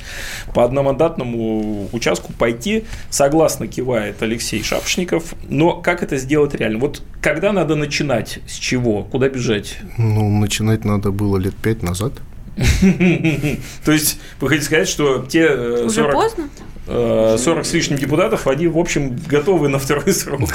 по 0.55 0.64
одномандатному 0.64 1.89
участку 1.93 2.33
пойти. 2.33 2.85
Согласно 3.11 3.66
кивает 3.66 4.23
Алексей 4.23 4.62
Шапшников. 4.62 5.35
Но 5.49 5.75
как 5.75 6.03
это 6.03 6.16
сделать 6.16 6.55
реально? 6.55 6.79
Вот 6.79 7.03
когда 7.21 7.53
надо 7.53 7.77
начинать? 7.77 8.41
С 8.47 8.55
чего? 8.55 9.05
Куда 9.05 9.29
бежать? 9.29 9.79
Ну, 9.99 10.29
начинать 10.39 10.85
надо 10.85 11.11
было 11.11 11.37
лет 11.37 11.55
пять 11.55 11.83
назад. 11.83 12.12
То 13.85 13.93
есть, 13.93 14.19
вы 14.41 14.49
хотите 14.49 14.67
сказать, 14.67 14.89
что 14.89 15.25
те 15.29 15.49
40... 15.49 15.87
Уже 15.87 16.09
поздно? 16.09 16.49
40 16.87 17.39
э, 17.47 17.65
с 17.65 17.73
лишним 17.73 17.99
депутатов, 17.99 18.47
они, 18.47 18.67
в 18.67 18.79
общем, 18.79 19.17
готовы 19.29 19.69
на 19.69 19.79
второй 19.79 20.13
срок. 20.13 20.51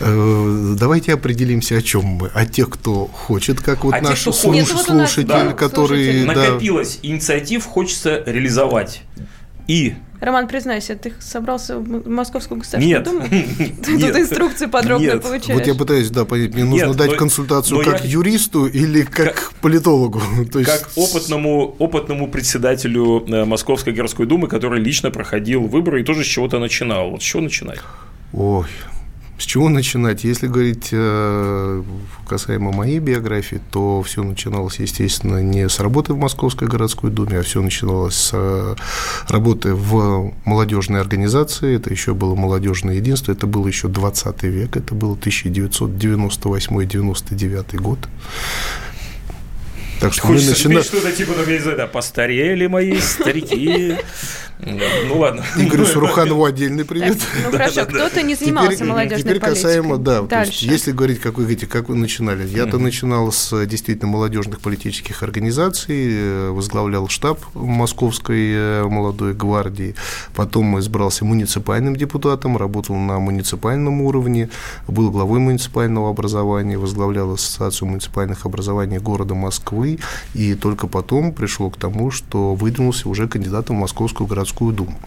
Э, 0.00 0.74
давайте 0.78 1.12
определимся, 1.12 1.76
о 1.76 1.82
чем 1.82 2.04
мы. 2.04 2.28
О 2.28 2.46
тех, 2.46 2.70
кто 2.70 3.06
хочет, 3.06 3.60
как 3.60 3.84
вот 3.84 3.94
а 3.94 4.00
наш 4.00 4.24
тех, 4.24 4.34
слушатель, 4.34 5.52
который... 5.54 6.24
Накопилось 6.24 7.00
инициатив, 7.02 7.66
хочется 7.66 8.22
реализовать. 8.24 9.02
И 9.66 9.94
Роман, 10.20 10.48
признайся, 10.48 10.96
ты 10.96 11.12
собрался 11.20 11.78
в 11.78 12.08
Московскую 12.08 12.58
государственную 12.58 13.04
Думу? 13.04 13.22
Ты 13.28 13.74
тут 13.84 14.16
инструкции 14.16 14.66
подробно 14.66 15.18
получаешь. 15.18 15.58
Вот 15.58 15.66
я 15.66 15.74
пытаюсь, 15.74 16.10
да, 16.10 16.24
понять, 16.24 16.54
мне 16.54 16.64
нужно 16.64 16.94
дать 16.94 17.16
консультацию 17.16 17.84
как 17.84 18.04
юристу 18.04 18.66
или 18.66 19.02
как 19.02 19.52
политологу. 19.60 20.20
Как 20.68 20.90
опытному, 20.96 21.76
опытному 21.78 22.28
председателю 22.28 23.24
э, 23.26 23.44
Московской 23.44 23.92
городской 23.92 24.26
думы, 24.26 24.48
который 24.48 24.80
лично 24.80 25.10
проходил 25.10 25.66
выборы 25.66 26.00
и 26.00 26.04
тоже 26.04 26.24
с 26.24 26.26
чего-то 26.26 26.58
начинал. 26.58 27.10
Вот 27.10 27.22
с 27.22 27.24
чего 27.24 27.42
начинать? 27.42 27.78
Ой, 28.32 28.66
с 29.38 29.44
чего 29.44 29.68
начинать? 29.68 30.24
Если 30.24 30.48
говорить 30.48 30.88
э, 30.90 31.82
касаемо 32.28 32.72
моей 32.72 32.98
биографии, 32.98 33.60
то 33.70 34.02
все 34.02 34.24
начиналось, 34.24 34.80
естественно, 34.80 35.40
не 35.40 35.68
с 35.68 35.78
работы 35.78 36.12
в 36.12 36.18
Московской 36.18 36.66
городской 36.66 37.12
думе, 37.12 37.38
а 37.38 37.42
все 37.42 37.62
начиналось 37.62 38.16
с 38.16 38.30
э, 38.32 38.74
работы 39.28 39.74
в 39.74 40.32
молодежной 40.44 41.00
организации. 41.00 41.76
Это 41.76 41.90
еще 41.90 42.14
было 42.14 42.34
молодежное 42.34 42.96
единство, 42.96 43.30
это 43.30 43.46
был 43.46 43.64
еще 43.66 43.86
20 43.86 44.42
век, 44.42 44.76
это 44.76 44.92
был 44.94 45.16
1998-99 45.16 47.76
год. 47.76 48.00
Так 50.00 50.12
что 50.12 50.22
Хочется 50.22 50.68
мы 50.68 50.76
начинаем... 50.76 50.82
что-то 50.82 51.12
типа, 51.12 51.32
ну, 51.36 51.42
я 51.44 51.56
не 51.56 51.58
знаю, 51.58 51.76
да, 51.76 51.86
постарели 51.86 52.66
мои 52.66 52.98
старики. 52.98 53.96
Ну 54.60 55.18
ладно. 55.18 55.44
Игорю 55.56 55.86
Суруханову 55.86 56.44
отдельный 56.44 56.84
привет. 56.84 57.18
Ну 57.44 57.52
хорошо, 57.52 57.84
кто-то 57.84 58.22
не 58.22 58.34
занимался 58.34 58.84
молодежной 58.84 59.22
Теперь 59.22 59.40
касаемо, 59.40 59.98
да, 59.98 60.26
если 60.50 60.92
говорить, 60.92 61.20
как 61.20 61.36
вы 61.36 61.44
говорите, 61.44 61.66
как 61.66 61.88
вы 61.88 61.94
начинали. 61.94 62.46
Я-то 62.46 62.78
начинал 62.78 63.30
с 63.32 63.66
действительно 63.66 64.10
молодежных 64.10 64.60
политических 64.60 65.22
организаций, 65.22 66.08
э, 66.10 66.50
возглавлял 66.50 67.08
штаб 67.08 67.40
Московской 67.54 68.52
э, 68.52 68.84
молодой 68.84 69.34
гвардии, 69.34 69.94
потом 70.34 70.78
избрался 70.80 71.24
муниципальным 71.24 71.96
депутатом, 71.96 72.56
работал 72.56 72.96
на 72.96 73.18
муниципальном 73.18 74.02
уровне, 74.02 74.50
был 74.86 75.10
главой 75.10 75.38
муниципального 75.38 76.10
образования, 76.10 76.78
возглавлял 76.78 77.32
Ассоциацию 77.32 77.88
муниципальных 77.88 78.44
образований 78.44 78.98
города 78.98 79.34
Москвы, 79.34 79.87
и 80.34 80.54
только 80.54 80.86
потом 80.86 81.32
пришел 81.32 81.70
к 81.70 81.76
тому, 81.76 82.10
что 82.10 82.54
выдвинулся 82.54 83.08
уже 83.08 83.28
кандидатом 83.28 83.76
в 83.76 83.80
Московскую 83.80 84.26
городскую 84.26 84.72
думу. 84.72 84.98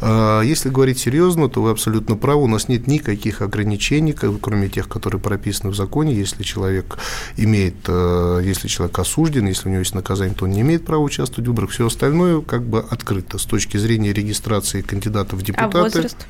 А, 0.00 0.42
если 0.42 0.68
говорить 0.68 0.98
серьезно, 0.98 1.48
то 1.48 1.62
вы 1.62 1.70
абсолютно 1.70 2.16
правы, 2.16 2.42
у 2.42 2.46
нас 2.46 2.68
нет 2.68 2.86
никаких 2.86 3.42
ограничений, 3.42 4.12
кроме 4.12 4.68
тех, 4.68 4.88
которые 4.88 5.20
прописаны 5.20 5.70
в 5.70 5.74
законе. 5.74 6.14
Если 6.14 6.42
человек 6.42 6.98
имеет, 7.36 7.76
э, 7.88 8.42
если 8.44 8.68
человек 8.68 8.98
осужден, 8.98 9.46
если 9.46 9.68
у 9.68 9.70
него 9.72 9.80
есть 9.80 9.94
наказание, 9.94 10.34
то 10.34 10.44
он 10.44 10.52
не 10.52 10.60
имеет 10.60 10.84
права 10.84 11.02
участвовать 11.02 11.46
в 11.46 11.50
выборах. 11.50 11.70
Все 11.70 11.86
остальное 11.86 12.40
как 12.42 12.62
бы 12.62 12.80
открыто 12.80 13.38
с 13.38 13.44
точки 13.44 13.76
зрения 13.76 14.12
регистрации 14.12 14.82
кандидатов 14.82 15.40
в 15.40 15.42
депутаты. 15.42 15.78
А 15.78 15.82
возраст? 15.82 16.26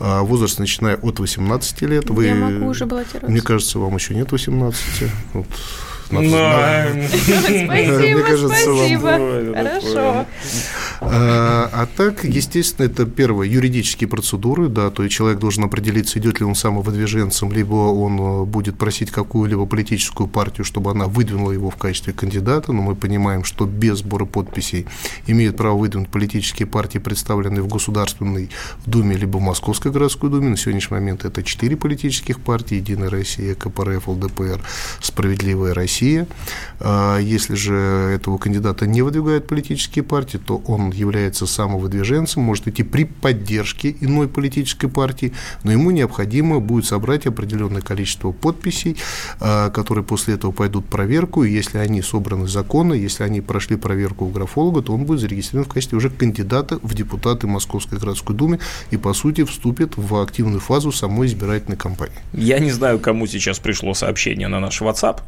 А, 0.00 0.22
возраст 0.22 0.58
начиная 0.58 0.96
от 0.96 1.18
18 1.18 1.82
лет. 1.82 2.10
Вы, 2.10 2.26
Я 2.26 2.34
могу 2.34 2.66
уже 2.66 2.86
баллотироваться. 2.86 3.30
Мне 3.30 3.40
кажется, 3.40 3.78
вам 3.78 3.94
еще 3.94 4.14
нет 4.14 4.32
18. 4.32 5.10
Вот. 5.34 5.46
Спасибо, 7.72 8.48
спасибо. 8.48 9.54
Хорошо. 9.54 10.26
А, 11.04 11.68
а 11.72 11.88
так, 11.96 12.24
естественно, 12.24 12.86
это 12.86 13.06
первое, 13.06 13.46
юридические 13.48 14.08
процедуры, 14.08 14.68
да, 14.68 14.90
то 14.90 15.02
есть 15.02 15.14
человек 15.14 15.40
должен 15.40 15.64
определиться, 15.64 16.18
идет 16.20 16.38
ли 16.38 16.46
он 16.46 16.54
самовыдвиженцем, 16.54 17.50
либо 17.50 17.74
он 17.74 18.20
э, 18.20 18.44
будет 18.44 18.78
просить 18.78 19.10
какую-либо 19.10 19.66
политическую 19.66 20.28
партию, 20.28 20.64
чтобы 20.64 20.92
она 20.92 21.06
выдвинула 21.06 21.50
его 21.50 21.70
в 21.70 21.76
качестве 21.76 22.12
кандидата, 22.12 22.72
но 22.72 22.82
мы 22.82 22.94
понимаем, 22.94 23.42
что 23.42 23.66
без 23.66 23.98
сбора 23.98 24.26
подписей 24.26 24.86
имеют 25.26 25.56
право 25.56 25.76
выдвинуть 25.76 26.08
политические 26.08 26.66
партии, 26.66 26.98
представленные 26.98 27.62
в 27.62 27.68
Государственной 27.68 28.50
Думе, 28.86 29.16
либо 29.16 29.38
в 29.38 29.40
Московской 29.40 29.90
городской 29.90 30.30
Думе. 30.30 30.50
На 30.50 30.56
сегодняшний 30.56 30.96
момент 30.96 31.24
это 31.24 31.42
четыре 31.42 31.76
политических 31.76 32.40
партии, 32.40 32.76
Единая 32.76 33.10
Россия, 33.10 33.54
КПРФ, 33.54 34.06
ЛДПР, 34.06 34.62
Справедливая 35.00 35.74
Россия. 35.74 36.01
А 36.80 37.18
если 37.18 37.54
же 37.54 37.74
этого 38.14 38.38
кандидата 38.38 38.86
не 38.86 39.02
выдвигают 39.02 39.46
политические 39.46 40.02
партии, 40.02 40.38
то 40.38 40.62
он 40.66 40.90
является 40.90 41.46
самовыдвиженцем, 41.46 42.42
может 42.42 42.68
идти 42.68 42.82
при 42.82 43.04
поддержке 43.04 43.94
иной 44.00 44.28
политической 44.28 44.88
партии, 44.88 45.32
но 45.62 45.72
ему 45.72 45.90
необходимо 45.90 46.60
будет 46.60 46.86
собрать 46.86 47.26
определенное 47.26 47.82
количество 47.82 48.32
подписей, 48.32 48.96
а, 49.40 49.70
которые 49.70 50.04
после 50.04 50.34
этого 50.34 50.52
пойдут 50.52 50.86
проверку, 50.86 51.44
и 51.44 51.52
если 51.52 51.78
они 51.78 52.02
собраны 52.02 52.48
законно, 52.48 52.94
если 52.94 53.22
они 53.22 53.40
прошли 53.40 53.76
проверку 53.76 54.24
у 54.24 54.28
графолога, 54.28 54.82
то 54.82 54.92
он 54.92 55.04
будет 55.04 55.20
зарегистрирован 55.20 55.68
в 55.68 55.72
качестве 55.72 55.98
уже 55.98 56.10
кандидата 56.10 56.78
в 56.82 56.94
депутаты 56.94 57.46
Московской 57.46 57.98
городской 57.98 58.34
думы 58.34 58.58
и, 58.90 58.96
по 58.96 59.12
сути, 59.14 59.44
вступит 59.44 59.96
в 59.96 60.20
активную 60.20 60.60
фазу 60.60 60.92
самой 60.92 61.28
избирательной 61.28 61.76
кампании. 61.76 62.16
Я 62.32 62.58
не 62.58 62.70
знаю, 62.70 62.98
кому 62.98 63.26
сейчас 63.26 63.58
пришло 63.58 63.94
сообщение 63.94 64.48
на 64.48 64.60
наш 64.60 64.80
WhatsApp, 64.80 65.20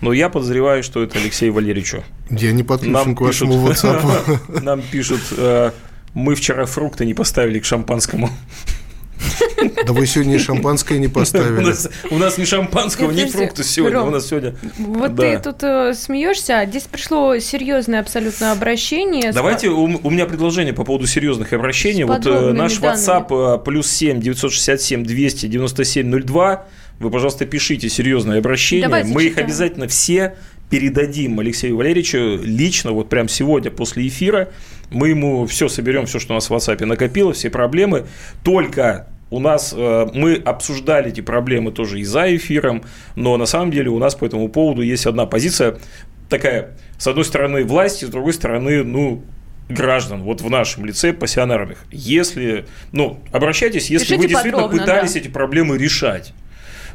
но 0.00 0.09
я 0.12 0.28
подозреваю, 0.28 0.82
что 0.82 1.02
это 1.02 1.18
Алексей 1.18 1.50
Валерьевичу. 1.50 2.02
Я 2.30 2.52
не 2.52 2.62
подключен 2.62 2.92
нам 2.92 3.16
к 3.16 3.20
вашему 3.20 3.68
пишут, 3.68 3.84
WhatsApp. 3.84 4.62
Нам 4.62 4.82
пишут, 4.82 5.20
э, 5.36 5.72
мы 6.14 6.34
вчера 6.34 6.66
фрукты 6.66 7.04
не 7.04 7.14
поставили 7.14 7.58
к 7.58 7.64
шампанскому. 7.64 8.30
Да 9.86 9.92
вы 9.92 10.06
сегодня 10.06 10.38
шампанское 10.38 10.98
не 10.98 11.08
поставили. 11.08 11.58
У 11.58 11.66
нас, 11.66 11.88
у 12.10 12.18
нас 12.18 12.38
ни 12.38 12.44
шампанского, 12.44 13.10
ни 13.10 13.24
фрукты 13.24 13.64
сегодня. 13.64 13.98
Ром, 13.98 14.08
у 14.08 14.10
нас 14.10 14.28
сегодня. 14.28 14.54
Вот 14.78 15.14
да. 15.14 15.22
ты 15.22 15.38
тут 15.38 15.62
э, 15.62 15.94
смеешься, 15.94 16.60
а 16.60 16.66
здесь 16.66 16.84
пришло 16.84 17.38
серьезное 17.38 18.00
абсолютно 18.00 18.52
обращение. 18.52 19.32
Давайте, 19.32 19.68
у, 19.68 20.00
у 20.02 20.10
меня 20.10 20.26
предложение 20.26 20.72
по 20.72 20.84
поводу 20.84 21.06
серьезных 21.06 21.52
обращений. 21.52 22.04
Вот 22.04 22.26
э, 22.26 22.52
наш 22.52 22.78
данными. 22.78 22.98
WhatsApp 22.98 23.56
э, 23.56 23.64
плюс 23.64 23.90
7 23.90 24.20
967 24.20 25.04
297 25.04 26.22
02. 26.22 26.64
Вы, 27.00 27.10
пожалуйста, 27.10 27.46
пишите 27.46 27.88
серьезные 27.88 28.38
обращения. 28.38 28.82
Давайте 28.82 29.08
Мы 29.08 29.22
читаем. 29.22 29.32
их 29.32 29.38
обязательно 29.38 29.88
все 29.88 30.36
передадим 30.68 31.40
Алексею 31.40 31.78
Валерьевичу 31.78 32.38
лично, 32.42 32.92
вот 32.92 33.08
прямо 33.08 33.28
сегодня 33.28 33.70
после 33.70 34.06
эфира. 34.06 34.50
Мы 34.90 35.08
ему 35.08 35.46
все 35.46 35.68
соберем, 35.68 36.04
все, 36.04 36.18
что 36.18 36.34
у 36.34 36.36
нас 36.36 36.50
в 36.50 36.52
WhatsApp 36.52 36.84
накопилось, 36.84 37.38
все 37.38 37.48
проблемы. 37.48 38.04
Только 38.44 39.08
у 39.30 39.40
нас 39.40 39.72
э, 39.74 40.08
мы 40.12 40.34
обсуждали 40.34 41.08
эти 41.08 41.22
проблемы 41.22 41.72
тоже 41.72 42.00
и 42.00 42.04
за 42.04 42.36
эфиром, 42.36 42.84
но 43.16 43.38
на 43.38 43.46
самом 43.46 43.70
деле 43.70 43.88
у 43.88 43.98
нас 43.98 44.14
по 44.14 44.26
этому 44.26 44.50
поводу 44.50 44.82
есть 44.82 45.06
одна 45.06 45.24
позиция 45.24 45.78
такая, 46.28 46.76
с 46.98 47.06
одной 47.06 47.24
стороны 47.24 47.64
власти, 47.64 48.04
с 48.04 48.08
другой 48.08 48.34
стороны, 48.34 48.84
ну, 48.84 49.24
граждан, 49.70 50.22
вот 50.22 50.42
в 50.42 50.50
нашем 50.50 50.84
лице 50.84 51.14
пассионарных. 51.14 51.78
Если, 51.90 52.66
ну, 52.92 53.20
обращайтесь, 53.32 53.88
если 53.88 54.04
Пишите 54.04 54.22
вы 54.22 54.28
действительно 54.28 54.68
пытались 54.68 55.14
да. 55.14 55.20
эти 55.20 55.28
проблемы 55.28 55.78
решать 55.78 56.34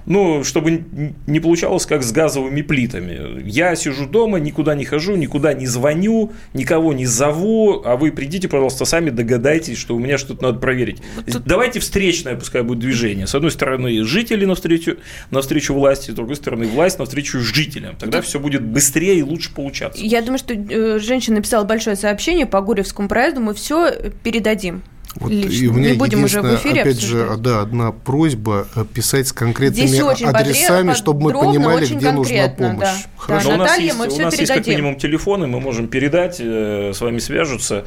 ну, 0.05 0.43
чтобы 0.43 0.85
не 1.27 1.39
получалось 1.39 1.85
как 1.85 2.03
с 2.03 2.11
газовыми 2.11 2.61
плитами. 2.61 3.41
Я 3.45 3.75
сижу 3.75 4.05
дома, 4.07 4.39
никуда 4.39 4.75
не 4.75 4.85
хожу, 4.85 5.15
никуда 5.15 5.53
не 5.53 5.67
звоню, 5.67 6.31
никого 6.53 6.93
не 6.93 7.05
зову, 7.05 7.81
а 7.85 7.95
вы 7.95 8.11
придите, 8.11 8.47
пожалуйста, 8.47 8.85
сами 8.85 9.09
догадайтесь, 9.09 9.77
что 9.77 9.95
у 9.95 9.99
меня 9.99 10.17
что-то 10.17 10.43
надо 10.43 10.59
проверить. 10.59 11.01
Тут... 11.31 11.43
Давайте 11.45 11.79
встречное, 11.79 12.35
пускай 12.35 12.61
будет 12.61 12.79
движение. 12.79 13.27
С 13.27 13.35
одной 13.35 13.51
стороны, 13.51 14.03
жители 14.03 14.45
навстречу, 14.45 14.97
навстречу 15.31 15.73
власти, 15.73 16.11
с 16.11 16.13
другой 16.13 16.35
стороны, 16.35 16.67
власть 16.67 16.99
навстречу 16.99 17.39
жителям. 17.39 17.95
Тогда 17.95 18.19
Тут... 18.19 18.27
все 18.27 18.39
будет 18.39 18.63
быстрее 18.63 19.19
и 19.19 19.23
лучше 19.23 19.53
получаться. 19.53 20.01
Я 20.03 20.21
думаю, 20.21 20.39
что 20.39 20.53
э, 20.53 20.99
женщина 20.99 21.37
написала 21.37 21.63
большое 21.63 21.95
сообщение 21.95 22.45
по 22.45 22.61
Гурьевскому 22.61 23.07
проезду, 23.07 23.41
мы 23.41 23.53
все 23.53 23.91
передадим. 24.23 24.83
Вот 25.15 25.31
и 25.31 25.67
у 25.67 25.73
меня 25.73 25.91
не 25.91 25.97
будем 25.97 26.23
уже 26.23 26.41
в 26.41 26.55
эфире 26.55 26.81
опять 26.81 26.97
обсуждать. 26.97 27.29
же, 27.29 27.37
да, 27.37 27.61
одна 27.61 27.91
просьба 27.91 28.67
э, 28.75 28.83
писать 28.93 29.27
с 29.27 29.33
конкретными 29.33 30.27
адресами, 30.27 30.93
чтобы 30.93 31.21
мы 31.21 31.31
понимали, 31.31 31.85
где 31.85 32.11
нужна 32.11 32.49
помощь. 32.49 32.79
Да. 32.79 32.95
Хорошо. 33.17 33.49
Да, 33.49 33.57
Наталья, 33.57 33.93
у 33.93 33.97
нас, 33.97 34.07
есть, 34.07 34.19
у 34.19 34.21
нас 34.23 34.39
есть 34.39 34.51
как 34.51 34.67
минимум 34.67 34.97
телефоны, 34.97 35.47
мы 35.47 35.59
можем 35.61 35.87
передать, 35.87 36.37
э, 36.39 36.91
с 36.93 36.99
вами 36.99 37.19
свяжутся. 37.19 37.85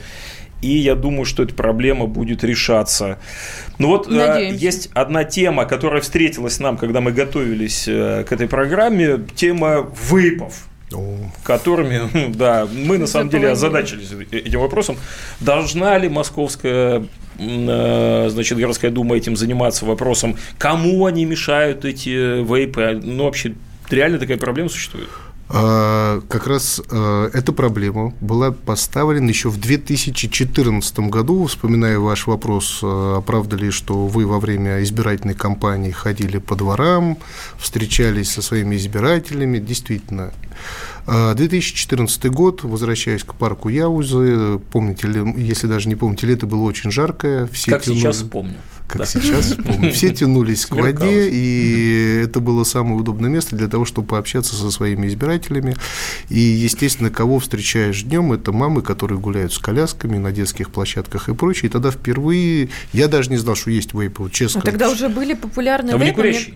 И 0.60 0.76
я 0.76 0.96
думаю, 0.96 1.24
что 1.24 1.44
эта 1.44 1.54
проблема 1.54 2.06
будет 2.06 2.42
решаться. 2.42 3.18
Ну 3.78 3.88
вот 3.88 4.08
э, 4.08 4.10
Надеемся. 4.10 4.64
есть 4.64 4.90
одна 4.94 5.24
тема, 5.24 5.66
которая 5.66 6.00
встретилась 6.00 6.58
нам, 6.58 6.76
когда 6.78 7.00
мы 7.00 7.12
готовились 7.12 7.84
к 7.84 8.26
этой 8.30 8.48
программе, 8.48 9.20
тема 9.36 9.82
выпов 9.82 10.67
которыми, 11.42 12.08
ну, 12.14 12.32
да, 12.34 12.66
мы 12.70 12.98
на 12.98 13.06
самом 13.06 13.30
деле 13.30 13.50
озадачились 13.50 14.10
этим 14.30 14.60
вопросом. 14.60 14.96
Должна 15.40 15.96
ли 15.98 16.08
московская 16.08 17.06
э, 17.38 18.28
значит, 18.30 18.58
городская 18.58 18.90
дума 18.90 19.16
этим 19.16 19.36
заниматься 19.36 19.84
вопросом, 19.84 20.36
кому 20.58 21.06
они 21.06 21.24
мешают 21.24 21.84
эти 21.84 22.42
вейпы? 22.42 23.00
Ну, 23.02 23.24
вообще, 23.24 23.54
реально 23.90 24.18
такая 24.18 24.38
проблема 24.38 24.68
существует? 24.68 25.08
А, 25.50 26.20
как 26.28 26.46
раз 26.46 26.80
а, 26.90 27.30
эта 27.32 27.52
проблема 27.52 28.12
была 28.20 28.52
поставлена 28.52 29.28
еще 29.28 29.48
в 29.48 29.58
2014 29.58 30.98
году. 31.00 31.46
Вспоминая 31.46 31.98
ваш 31.98 32.26
вопрос, 32.26 32.80
а, 32.82 33.22
правда 33.22 33.56
ли, 33.56 33.70
что 33.70 34.06
вы 34.06 34.26
во 34.26 34.40
время 34.40 34.82
избирательной 34.82 35.34
кампании 35.34 35.90
ходили 35.90 36.38
по 36.38 36.54
дворам, 36.54 37.16
встречались 37.58 38.30
со 38.30 38.42
своими 38.42 38.76
избирателями. 38.76 39.58
Действительно, 39.58 40.32
2014 41.06 42.26
год, 42.26 42.64
возвращаясь 42.64 43.24
к 43.24 43.34
парку 43.34 43.70
Яузы, 43.70 44.58
помните 44.70 45.08
ли, 45.08 45.32
если 45.36 45.66
даже 45.66 45.88
не 45.88 45.94
помните, 45.94 46.26
лето 46.26 46.46
было 46.46 46.62
очень 46.64 46.90
жаркое. 46.90 47.46
Все 47.46 47.70
как 47.70 47.82
тянули, 47.82 48.00
сейчас 48.00 48.18
помню. 48.18 48.56
Как 48.88 49.02
да. 49.02 49.06
сейчас 49.06 49.54
помню. 49.54 49.92
Все 49.92 50.14
тянулись 50.14 50.64
к 50.64 50.74
воде, 50.74 51.28
и 51.30 52.22
это 52.24 52.40
было 52.40 52.64
самое 52.64 52.96
удобное 52.96 53.28
место 53.28 53.54
для 53.54 53.68
того, 53.68 53.84
чтобы 53.84 54.08
пообщаться 54.08 54.54
со 54.54 54.70
своими 54.70 55.06
избирателями. 55.06 55.76
И, 56.30 56.40
естественно, 56.40 57.10
кого 57.10 57.38
встречаешь 57.38 58.02
днем, 58.02 58.32
это 58.32 58.50
мамы, 58.50 58.80
которые 58.80 59.18
гуляют 59.20 59.52
с 59.52 59.58
колясками 59.58 60.16
на 60.16 60.32
детских 60.32 60.70
площадках 60.70 61.28
и 61.28 61.34
прочее. 61.34 61.68
И 61.68 61.72
тогда 61.72 61.90
впервые 61.90 62.70
я 62.94 63.08
даже 63.08 63.28
не 63.28 63.36
знал, 63.36 63.56
что 63.56 63.70
есть 63.70 63.92
вейпы, 63.92 64.22
вот 64.22 64.32
честно. 64.32 64.62
А 64.62 64.64
тогда 64.64 64.90
уже 64.90 65.10
были 65.10 65.34
популярны 65.34 65.90
вейпы. 65.90 66.54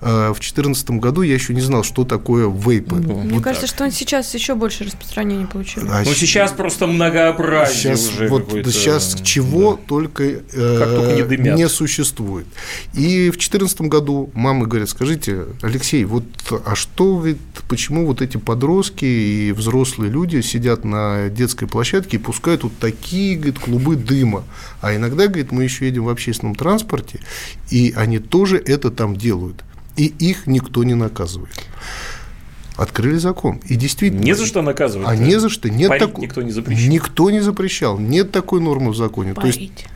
А, 0.00 0.30
в 0.30 0.36
2014 0.36 0.90
году 0.90 1.22
я 1.22 1.34
еще 1.34 1.54
не 1.54 1.60
знал, 1.60 1.82
что 1.82 2.04
такое 2.04 2.50
вейпы. 2.50 2.96
Ну, 2.96 3.20
Мне 3.20 3.34
вот 3.34 3.42
кажется, 3.42 3.66
так. 3.66 3.74
что 3.74 3.84
он 3.84 3.92
сейчас 3.92 4.34
еще 4.34 4.54
больше 4.54 4.84
распространения 4.84 5.46
получил. 5.46 5.84
А 5.90 6.02
ну, 6.04 6.12
сейчас 6.12 6.52
просто 6.52 6.86
многообразие 6.86 7.96
сейчас, 7.96 8.08
уже 8.10 8.28
вот 8.28 8.50
сейчас 8.66 9.20
чего 9.22 9.76
да. 9.76 9.82
только, 9.88 10.22
э, 10.24 10.42
только 10.52 11.36
не, 11.36 11.50
не 11.52 11.68
существует. 11.68 12.46
И 12.92 13.30
в 13.30 13.38
2014 13.38 13.80
году 13.82 14.30
мамы 14.34 14.66
говорят, 14.66 14.90
скажите, 14.90 15.46
Алексей, 15.62 16.04
вот 16.04 16.24
а 16.66 16.74
что, 16.74 17.16
говорит, 17.16 17.38
почему 17.68 18.06
вот 18.06 18.20
эти 18.20 18.36
подростки 18.36 19.04
и 19.04 19.52
взрослые 19.52 20.10
люди 20.10 20.42
сидят 20.42 20.84
на 20.84 21.30
детской 21.30 21.66
площадке 21.66 22.18
и 22.18 22.20
пускают 22.20 22.64
вот 22.64 22.72
такие, 22.78 23.36
говорит, 23.36 23.58
клубы 23.58 23.96
дыма, 23.96 24.44
а 24.82 24.94
иногда, 24.94 25.26
говорит, 25.26 25.52
мы 25.52 25.64
еще 25.64 25.86
едем 25.86 26.04
в 26.04 26.10
общественном 26.10 26.54
транспорте, 26.54 27.20
и 27.70 27.94
они 27.96 28.18
тоже 28.18 28.58
это 28.58 28.90
там 28.90 29.16
делают 29.16 29.64
и 29.96 30.06
их 30.06 30.46
никто 30.46 30.84
не 30.84 30.94
наказывает. 30.94 31.54
Открыли 32.76 33.16
закон. 33.16 33.60
И 33.66 33.74
действительно. 33.74 34.20
Не 34.20 34.34
за 34.34 34.44
что 34.46 34.60
наказывать. 34.60 35.08
А 35.08 35.16
не 35.16 35.40
за 35.40 35.48
что. 35.48 35.70
Нет 35.70 35.88
Парить 35.88 36.12
так... 36.12 36.18
никто 36.18 36.42
не 36.42 36.50
запрещал. 36.50 36.88
Никто 36.88 37.30
не 37.30 37.40
запрещал. 37.40 37.98
Нет 37.98 38.32
такой 38.32 38.60
нормы 38.60 38.90
в 38.90 38.96
законе. 38.96 39.32
Парить. 39.32 39.54
То 39.54 39.60
есть 39.60 39.86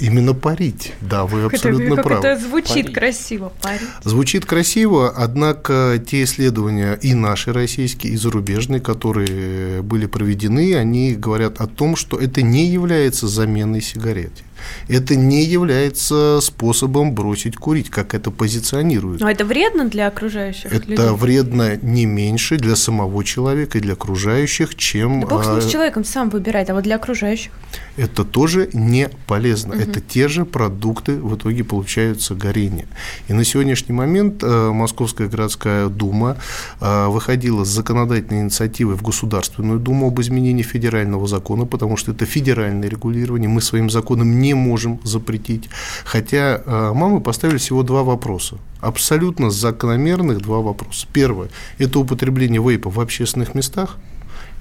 Именно 0.00 0.34
парить, 0.34 0.92
да, 1.00 1.26
вы 1.26 1.44
абсолютно 1.44 1.94
это, 1.94 2.02
правы. 2.02 2.26
Это 2.26 2.40
звучит 2.40 2.84
парить. 2.86 2.94
красиво, 2.94 3.52
парить. 3.62 3.88
Звучит 4.04 4.46
красиво, 4.46 5.12
однако 5.14 6.02
те 6.04 6.24
исследования 6.24 6.94
и 6.94 7.14
наши 7.14 7.52
российские, 7.52 8.14
и 8.14 8.16
зарубежные, 8.16 8.80
которые 8.80 9.82
были 9.82 10.06
проведены, 10.06 10.76
они 10.76 11.14
говорят 11.14 11.60
о 11.60 11.66
том, 11.66 11.96
что 11.96 12.18
это 12.18 12.42
не 12.42 12.66
является 12.66 13.28
заменой 13.28 13.80
сигарете. 13.80 14.44
Это 14.88 15.16
не 15.16 15.44
является 15.44 16.40
способом 16.40 17.12
бросить 17.14 17.56
курить, 17.56 17.90
как 17.90 18.14
это 18.14 18.30
позиционируют. 18.30 19.20
Но 19.20 19.30
это 19.30 19.44
вредно 19.44 19.88
для 19.88 20.08
окружающих 20.08 20.72
Это 20.72 20.88
людей? 20.88 21.08
вредно 21.10 21.76
не 21.76 22.06
меньше 22.06 22.56
для 22.56 22.76
самого 22.76 23.24
человека 23.24 23.78
и 23.78 23.80
для 23.80 23.94
окружающих, 23.94 24.74
чем... 24.74 25.20
Да 25.20 25.26
бог 25.26 25.44
с 25.44 25.48
ним, 25.48 25.60
с 25.60 25.66
а, 25.66 25.70
человеком 25.70 26.04
сам 26.04 26.30
выбирает, 26.30 26.70
а 26.70 26.74
вот 26.74 26.84
для 26.84 26.96
окружающих? 26.96 27.52
это 27.96 28.24
тоже 28.24 28.70
не 28.72 29.10
полезно. 29.26 29.74
Мгм. 29.74 29.82
Это 29.82 30.00
те 30.00 30.28
же 30.28 30.44
продукты 30.44 31.16
в 31.16 31.36
итоге 31.36 31.64
получаются 31.64 32.34
горения. 32.34 32.86
И 33.28 33.32
на 33.32 33.44
сегодняшний 33.44 33.94
момент 33.94 34.42
э, 34.42 34.70
Московская 34.70 35.28
городская 35.28 35.88
дума 35.88 36.36
э, 36.80 37.06
выходила 37.08 37.64
с 37.64 37.68
законодательной 37.68 38.42
инициативой 38.42 38.96
в 38.96 39.02
Государственную 39.02 39.78
думу 39.78 40.08
об 40.08 40.20
изменении 40.20 40.62
федерального 40.62 41.26
закона, 41.26 41.66
потому 41.66 41.96
что 41.96 42.12
это 42.12 42.24
федеральное 42.24 42.88
регулирование, 42.88 43.48
мы 43.48 43.60
своим 43.60 43.90
законом 43.90 44.40
не 44.40 44.51
можем 44.54 45.00
запретить. 45.04 45.68
Хотя 46.04 46.62
э, 46.64 46.92
мамы 46.94 47.20
поставили 47.20 47.58
всего 47.58 47.82
два 47.82 48.02
вопроса. 48.02 48.56
Абсолютно 48.80 49.50
закономерных 49.50 50.40
два 50.40 50.60
вопроса. 50.60 51.06
Первое– 51.12 51.48
это 51.78 51.98
употребление 51.98 52.62
вейпа 52.62 52.90
в 52.90 53.00
общественных 53.00 53.54
местах. 53.54 53.96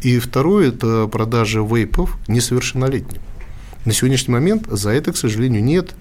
И 0.01 0.19
второе– 0.19 0.67
это 0.69 1.07
продажа 1.07 1.61
вейпов 1.61 2.17
несовершеннолетним. 2.27 3.21
На 3.85 3.93
сегодняшний 3.93 4.33
момент 4.33 4.67
за 4.69 4.91
это, 4.91 5.11
к 5.11 5.17
сожалению, 5.17 5.63
нет 5.63 5.95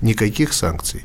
никаких 0.00 0.52
санкций. 0.52 1.02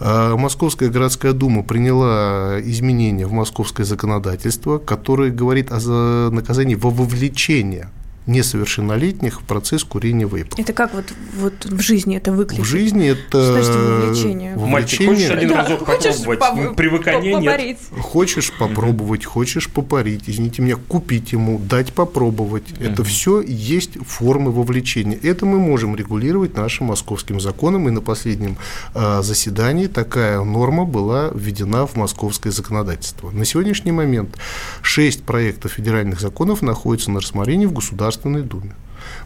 А 0.00 0.36
Московская 0.36 0.88
городская 0.88 1.32
дума 1.32 1.62
приняла 1.62 2.58
изменения 2.62 3.26
в 3.26 3.32
московское 3.32 3.86
законодательство, 3.86 4.78
которое 4.78 5.30
говорит 5.30 5.70
о 5.72 5.80
за- 5.80 6.30
наказании 6.32 6.74
во 6.74 6.90
вовлечение 6.90 7.88
несовершеннолетних 8.26 9.40
в 9.40 9.44
процесс 9.44 9.84
курения 9.84 10.26
вейпов. 10.26 10.58
Это 10.58 10.72
как 10.72 10.94
вот, 10.94 11.04
вот 11.38 11.64
в 11.64 11.80
жизни 11.80 12.16
это 12.16 12.32
выглядит? 12.32 12.64
В 12.64 12.68
жизни 12.68 13.08
это 13.08 13.20
Что 13.28 13.52
значит 13.52 13.74
вовлечение? 13.74 14.56
Мальчик, 14.56 15.00
вовлечение- 15.00 15.14
хочешь 15.14 15.30
один 15.30 15.48
Да, 15.50 15.62
разок 15.62 15.86
хочешь 15.86 16.22
попробовать? 16.24 16.76
Привыкания 16.76 17.36
нет. 17.38 17.44
попарить? 17.44 17.78
Хочешь 18.00 18.52
попробовать, 18.58 19.24
хочешь 19.24 19.68
попарить, 19.70 20.22
извините 20.26 20.62
меня, 20.62 20.76
купить 20.76 21.32
ему, 21.32 21.58
дать 21.58 21.92
попробовать. 21.92 22.64
Это 22.80 23.04
все 23.04 23.40
есть 23.42 23.98
формы 24.06 24.50
вовлечения. 24.52 25.18
Это 25.22 25.46
мы 25.46 25.58
можем 25.58 25.94
регулировать 25.96 26.56
нашим 26.56 26.86
московским 26.86 27.40
законом, 27.40 27.88
и 27.88 27.90
на 27.90 28.00
последнем 28.00 28.56
э, 28.94 29.22
заседании 29.22 29.86
такая 29.86 30.42
норма 30.42 30.84
была 30.84 31.30
введена 31.34 31.86
в 31.86 31.96
московское 31.96 32.52
законодательство. 32.52 33.30
На 33.30 33.44
сегодняшний 33.44 33.92
момент 33.92 34.36
шесть 34.82 35.24
проектов 35.24 35.72
федеральных 35.72 36.20
законов 36.20 36.62
находятся 36.62 37.10
на 37.10 37.20
рассмотрении 37.20 37.66
в 37.66 37.72
Государственной 38.14 38.42
Думе. 38.42 38.74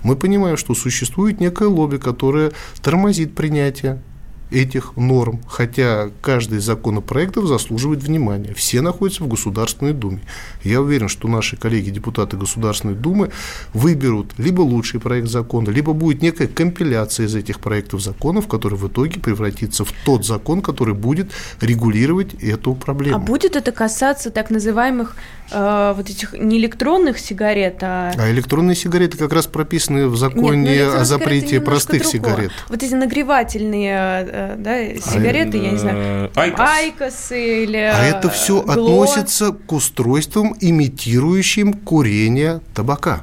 Мы 0.03 0.17
понимаем, 0.17 0.57
что 0.57 0.75
существует 0.75 1.41
некое 1.41 1.69
лобби, 1.69 1.99
которое 1.99 2.53
тормозит 2.83 3.35
принятие 3.35 4.03
этих 4.51 4.97
норм, 4.97 5.41
хотя 5.47 6.11
каждый 6.23 6.59
из 6.59 6.65
законопроектов 6.65 7.47
заслуживает 7.47 8.03
внимания. 8.03 8.55
Все 8.55 8.81
находятся 8.81 9.25
в 9.25 9.29
Государственной 9.29 9.93
Думе. 9.93 10.21
Я 10.65 10.81
уверен, 10.81 11.09
что 11.09 11.29
наши 11.29 11.57
коллеги, 11.57 11.91
депутаты 11.91 12.37
Государственной 12.37 12.95
Думы, 12.95 13.31
выберут 13.75 14.35
либо 14.39 14.63
лучший 14.63 15.01
проект 15.01 15.29
закона, 15.29 15.71
либо 15.71 15.93
будет 15.93 16.23
некая 16.23 16.49
компиляция 16.49 17.27
из 17.27 17.35
этих 17.35 17.61
проектов 17.61 18.03
законов, 18.03 18.49
который 18.49 18.79
в 18.79 18.89
итоге 18.89 19.21
превратится 19.21 19.85
в 19.85 19.93
тот 20.05 20.25
закон, 20.27 20.63
который 20.63 20.95
будет 20.95 21.31
регулировать 21.61 22.35
эту 22.43 22.75
проблему. 22.75 23.17
А 23.17 23.19
будет 23.19 23.57
это 23.57 23.73
касаться 23.73 24.31
так 24.31 24.51
называемых 24.51 25.17
э, 25.51 25.93
вот 25.97 26.09
этих 26.09 26.33
не 26.33 26.59
электронных 26.59 27.19
сигарет, 27.19 27.79
а... 27.83 28.13
А 28.17 28.31
электронные 28.31 28.77
сигареты 28.77 29.19
как 29.19 29.33
раз 29.33 29.47
прописаны 29.47 30.09
в 30.09 30.13
Нет, 30.13 30.21
законе 30.21 30.43
ну, 30.43 30.67
электронные 30.67 31.01
о 31.01 31.05
запрете 31.05 31.61
простых 31.61 32.03
другое. 32.03 32.13
сигарет. 32.13 32.53
Вот 32.69 32.83
эти 32.83 32.95
нагревательные 32.95 34.29
э, 34.31 34.38
да, 34.59 34.85
сигареты, 34.97 35.59
я 35.59 35.71
не 35.73 35.79
знаю, 35.79 35.97
Э, 35.99 36.29
Айкос. 36.35 36.61
айкосы 36.61 37.65
или 37.65 37.77
А 37.77 38.03
это 38.05 38.29
э, 38.29 38.31
все 38.31 38.63
Гло. 38.63 38.73
относится 38.73 39.53
к 39.53 39.73
устройствам, 39.73 40.55
имитирующим 40.61 41.73
курение 41.73 42.61
табака. 42.75 43.23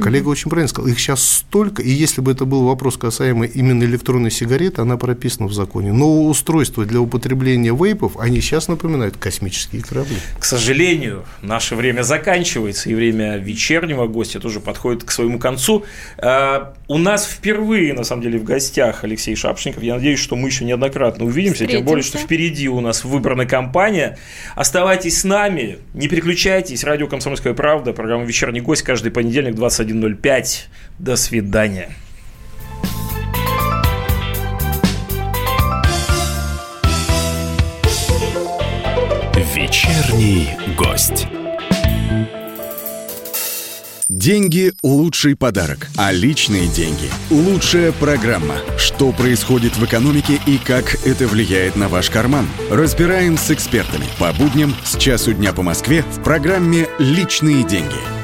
Коллега 0.00 0.28
очень 0.28 0.50
правильно 0.50 0.68
сказал, 0.68 0.90
их 0.90 0.98
сейчас 0.98 1.22
столько, 1.22 1.82
и 1.82 1.90
если 1.90 2.20
бы 2.20 2.32
это 2.32 2.44
был 2.44 2.64
вопрос 2.64 2.96
касаемый 2.96 3.48
именно 3.48 3.84
электронной 3.84 4.30
сигареты, 4.30 4.82
она 4.82 4.96
прописана 4.96 5.46
в 5.46 5.52
законе. 5.52 5.92
Но 5.92 6.26
устройства 6.26 6.84
для 6.84 7.00
употребления 7.00 7.74
вейпов, 7.74 8.18
они 8.18 8.40
сейчас 8.40 8.68
напоминают 8.68 9.16
космические 9.16 9.82
корабли. 9.82 10.16
К 10.38 10.44
сожалению, 10.44 11.24
наше 11.42 11.76
время 11.76 12.02
заканчивается, 12.02 12.90
и 12.90 12.94
время 12.94 13.36
вечернего 13.38 14.06
гостя 14.06 14.40
тоже 14.40 14.60
подходит 14.60 15.04
к 15.04 15.10
своему 15.10 15.38
концу. 15.38 15.84
А, 16.18 16.74
У 16.88 16.98
нас 16.98 17.26
впервые, 17.26 17.94
на 17.94 18.04
самом 18.04 18.22
деле, 18.22 18.38
в 18.38 18.44
гостях 18.44 19.04
Алексей 19.04 19.34
Шапшников. 19.36 19.82
Я 19.82 19.94
надеюсь, 19.94 20.18
что 20.18 20.36
мы 20.36 20.48
еще 20.48 20.64
неоднократно 20.64 21.24
увидимся, 21.24 21.66
тем 21.66 21.84
более, 21.84 22.02
что 22.02 22.18
впереди 22.18 22.68
у 22.68 22.80
нас 22.80 23.04
выбрана 23.04 23.46
кампания. 23.46 24.18
Оставайтесь 24.54 25.20
с 25.20 25.24
нами, 25.24 25.78
не 25.94 26.08
переключайтесь. 26.08 26.84
Радио 26.84 27.06
«Комсомольская 27.06 27.54
правда», 27.54 27.92
программа 27.92 28.24
«Вечерний 28.24 28.60
гость» 28.60 28.82
каждый 28.82 29.10
понедельник 29.12 29.54
21.05. 29.90 30.68
До 30.98 31.16
свидания. 31.16 31.90
Вечерний 39.54 40.50
гость. 40.76 41.26
Деньги– 44.08 44.72
лучший 44.82 45.34
подарок, 45.34 45.88
а 45.96 46.12
личные 46.12 46.68
деньги– 46.68 47.08
лучшая 47.30 47.90
программа. 47.92 48.56
Что 48.76 49.12
происходит 49.12 49.76
в 49.76 49.84
экономике 49.86 50.38
и 50.46 50.58
как 50.58 51.06
это 51.06 51.26
влияет 51.26 51.76
на 51.76 51.88
ваш 51.88 52.10
карман? 52.10 52.46
Разбираем 52.70 53.38
с 53.38 53.50
экспертами 53.50 54.04
по 54.18 54.32
будням 54.32 54.74
с 54.84 54.98
часу 54.98 55.32
дня 55.32 55.54
по 55.54 55.62
Москве 55.62 56.02
в 56.02 56.22
программе 56.22 56.86
«Личные 56.98 57.64
деньги». 57.66 58.19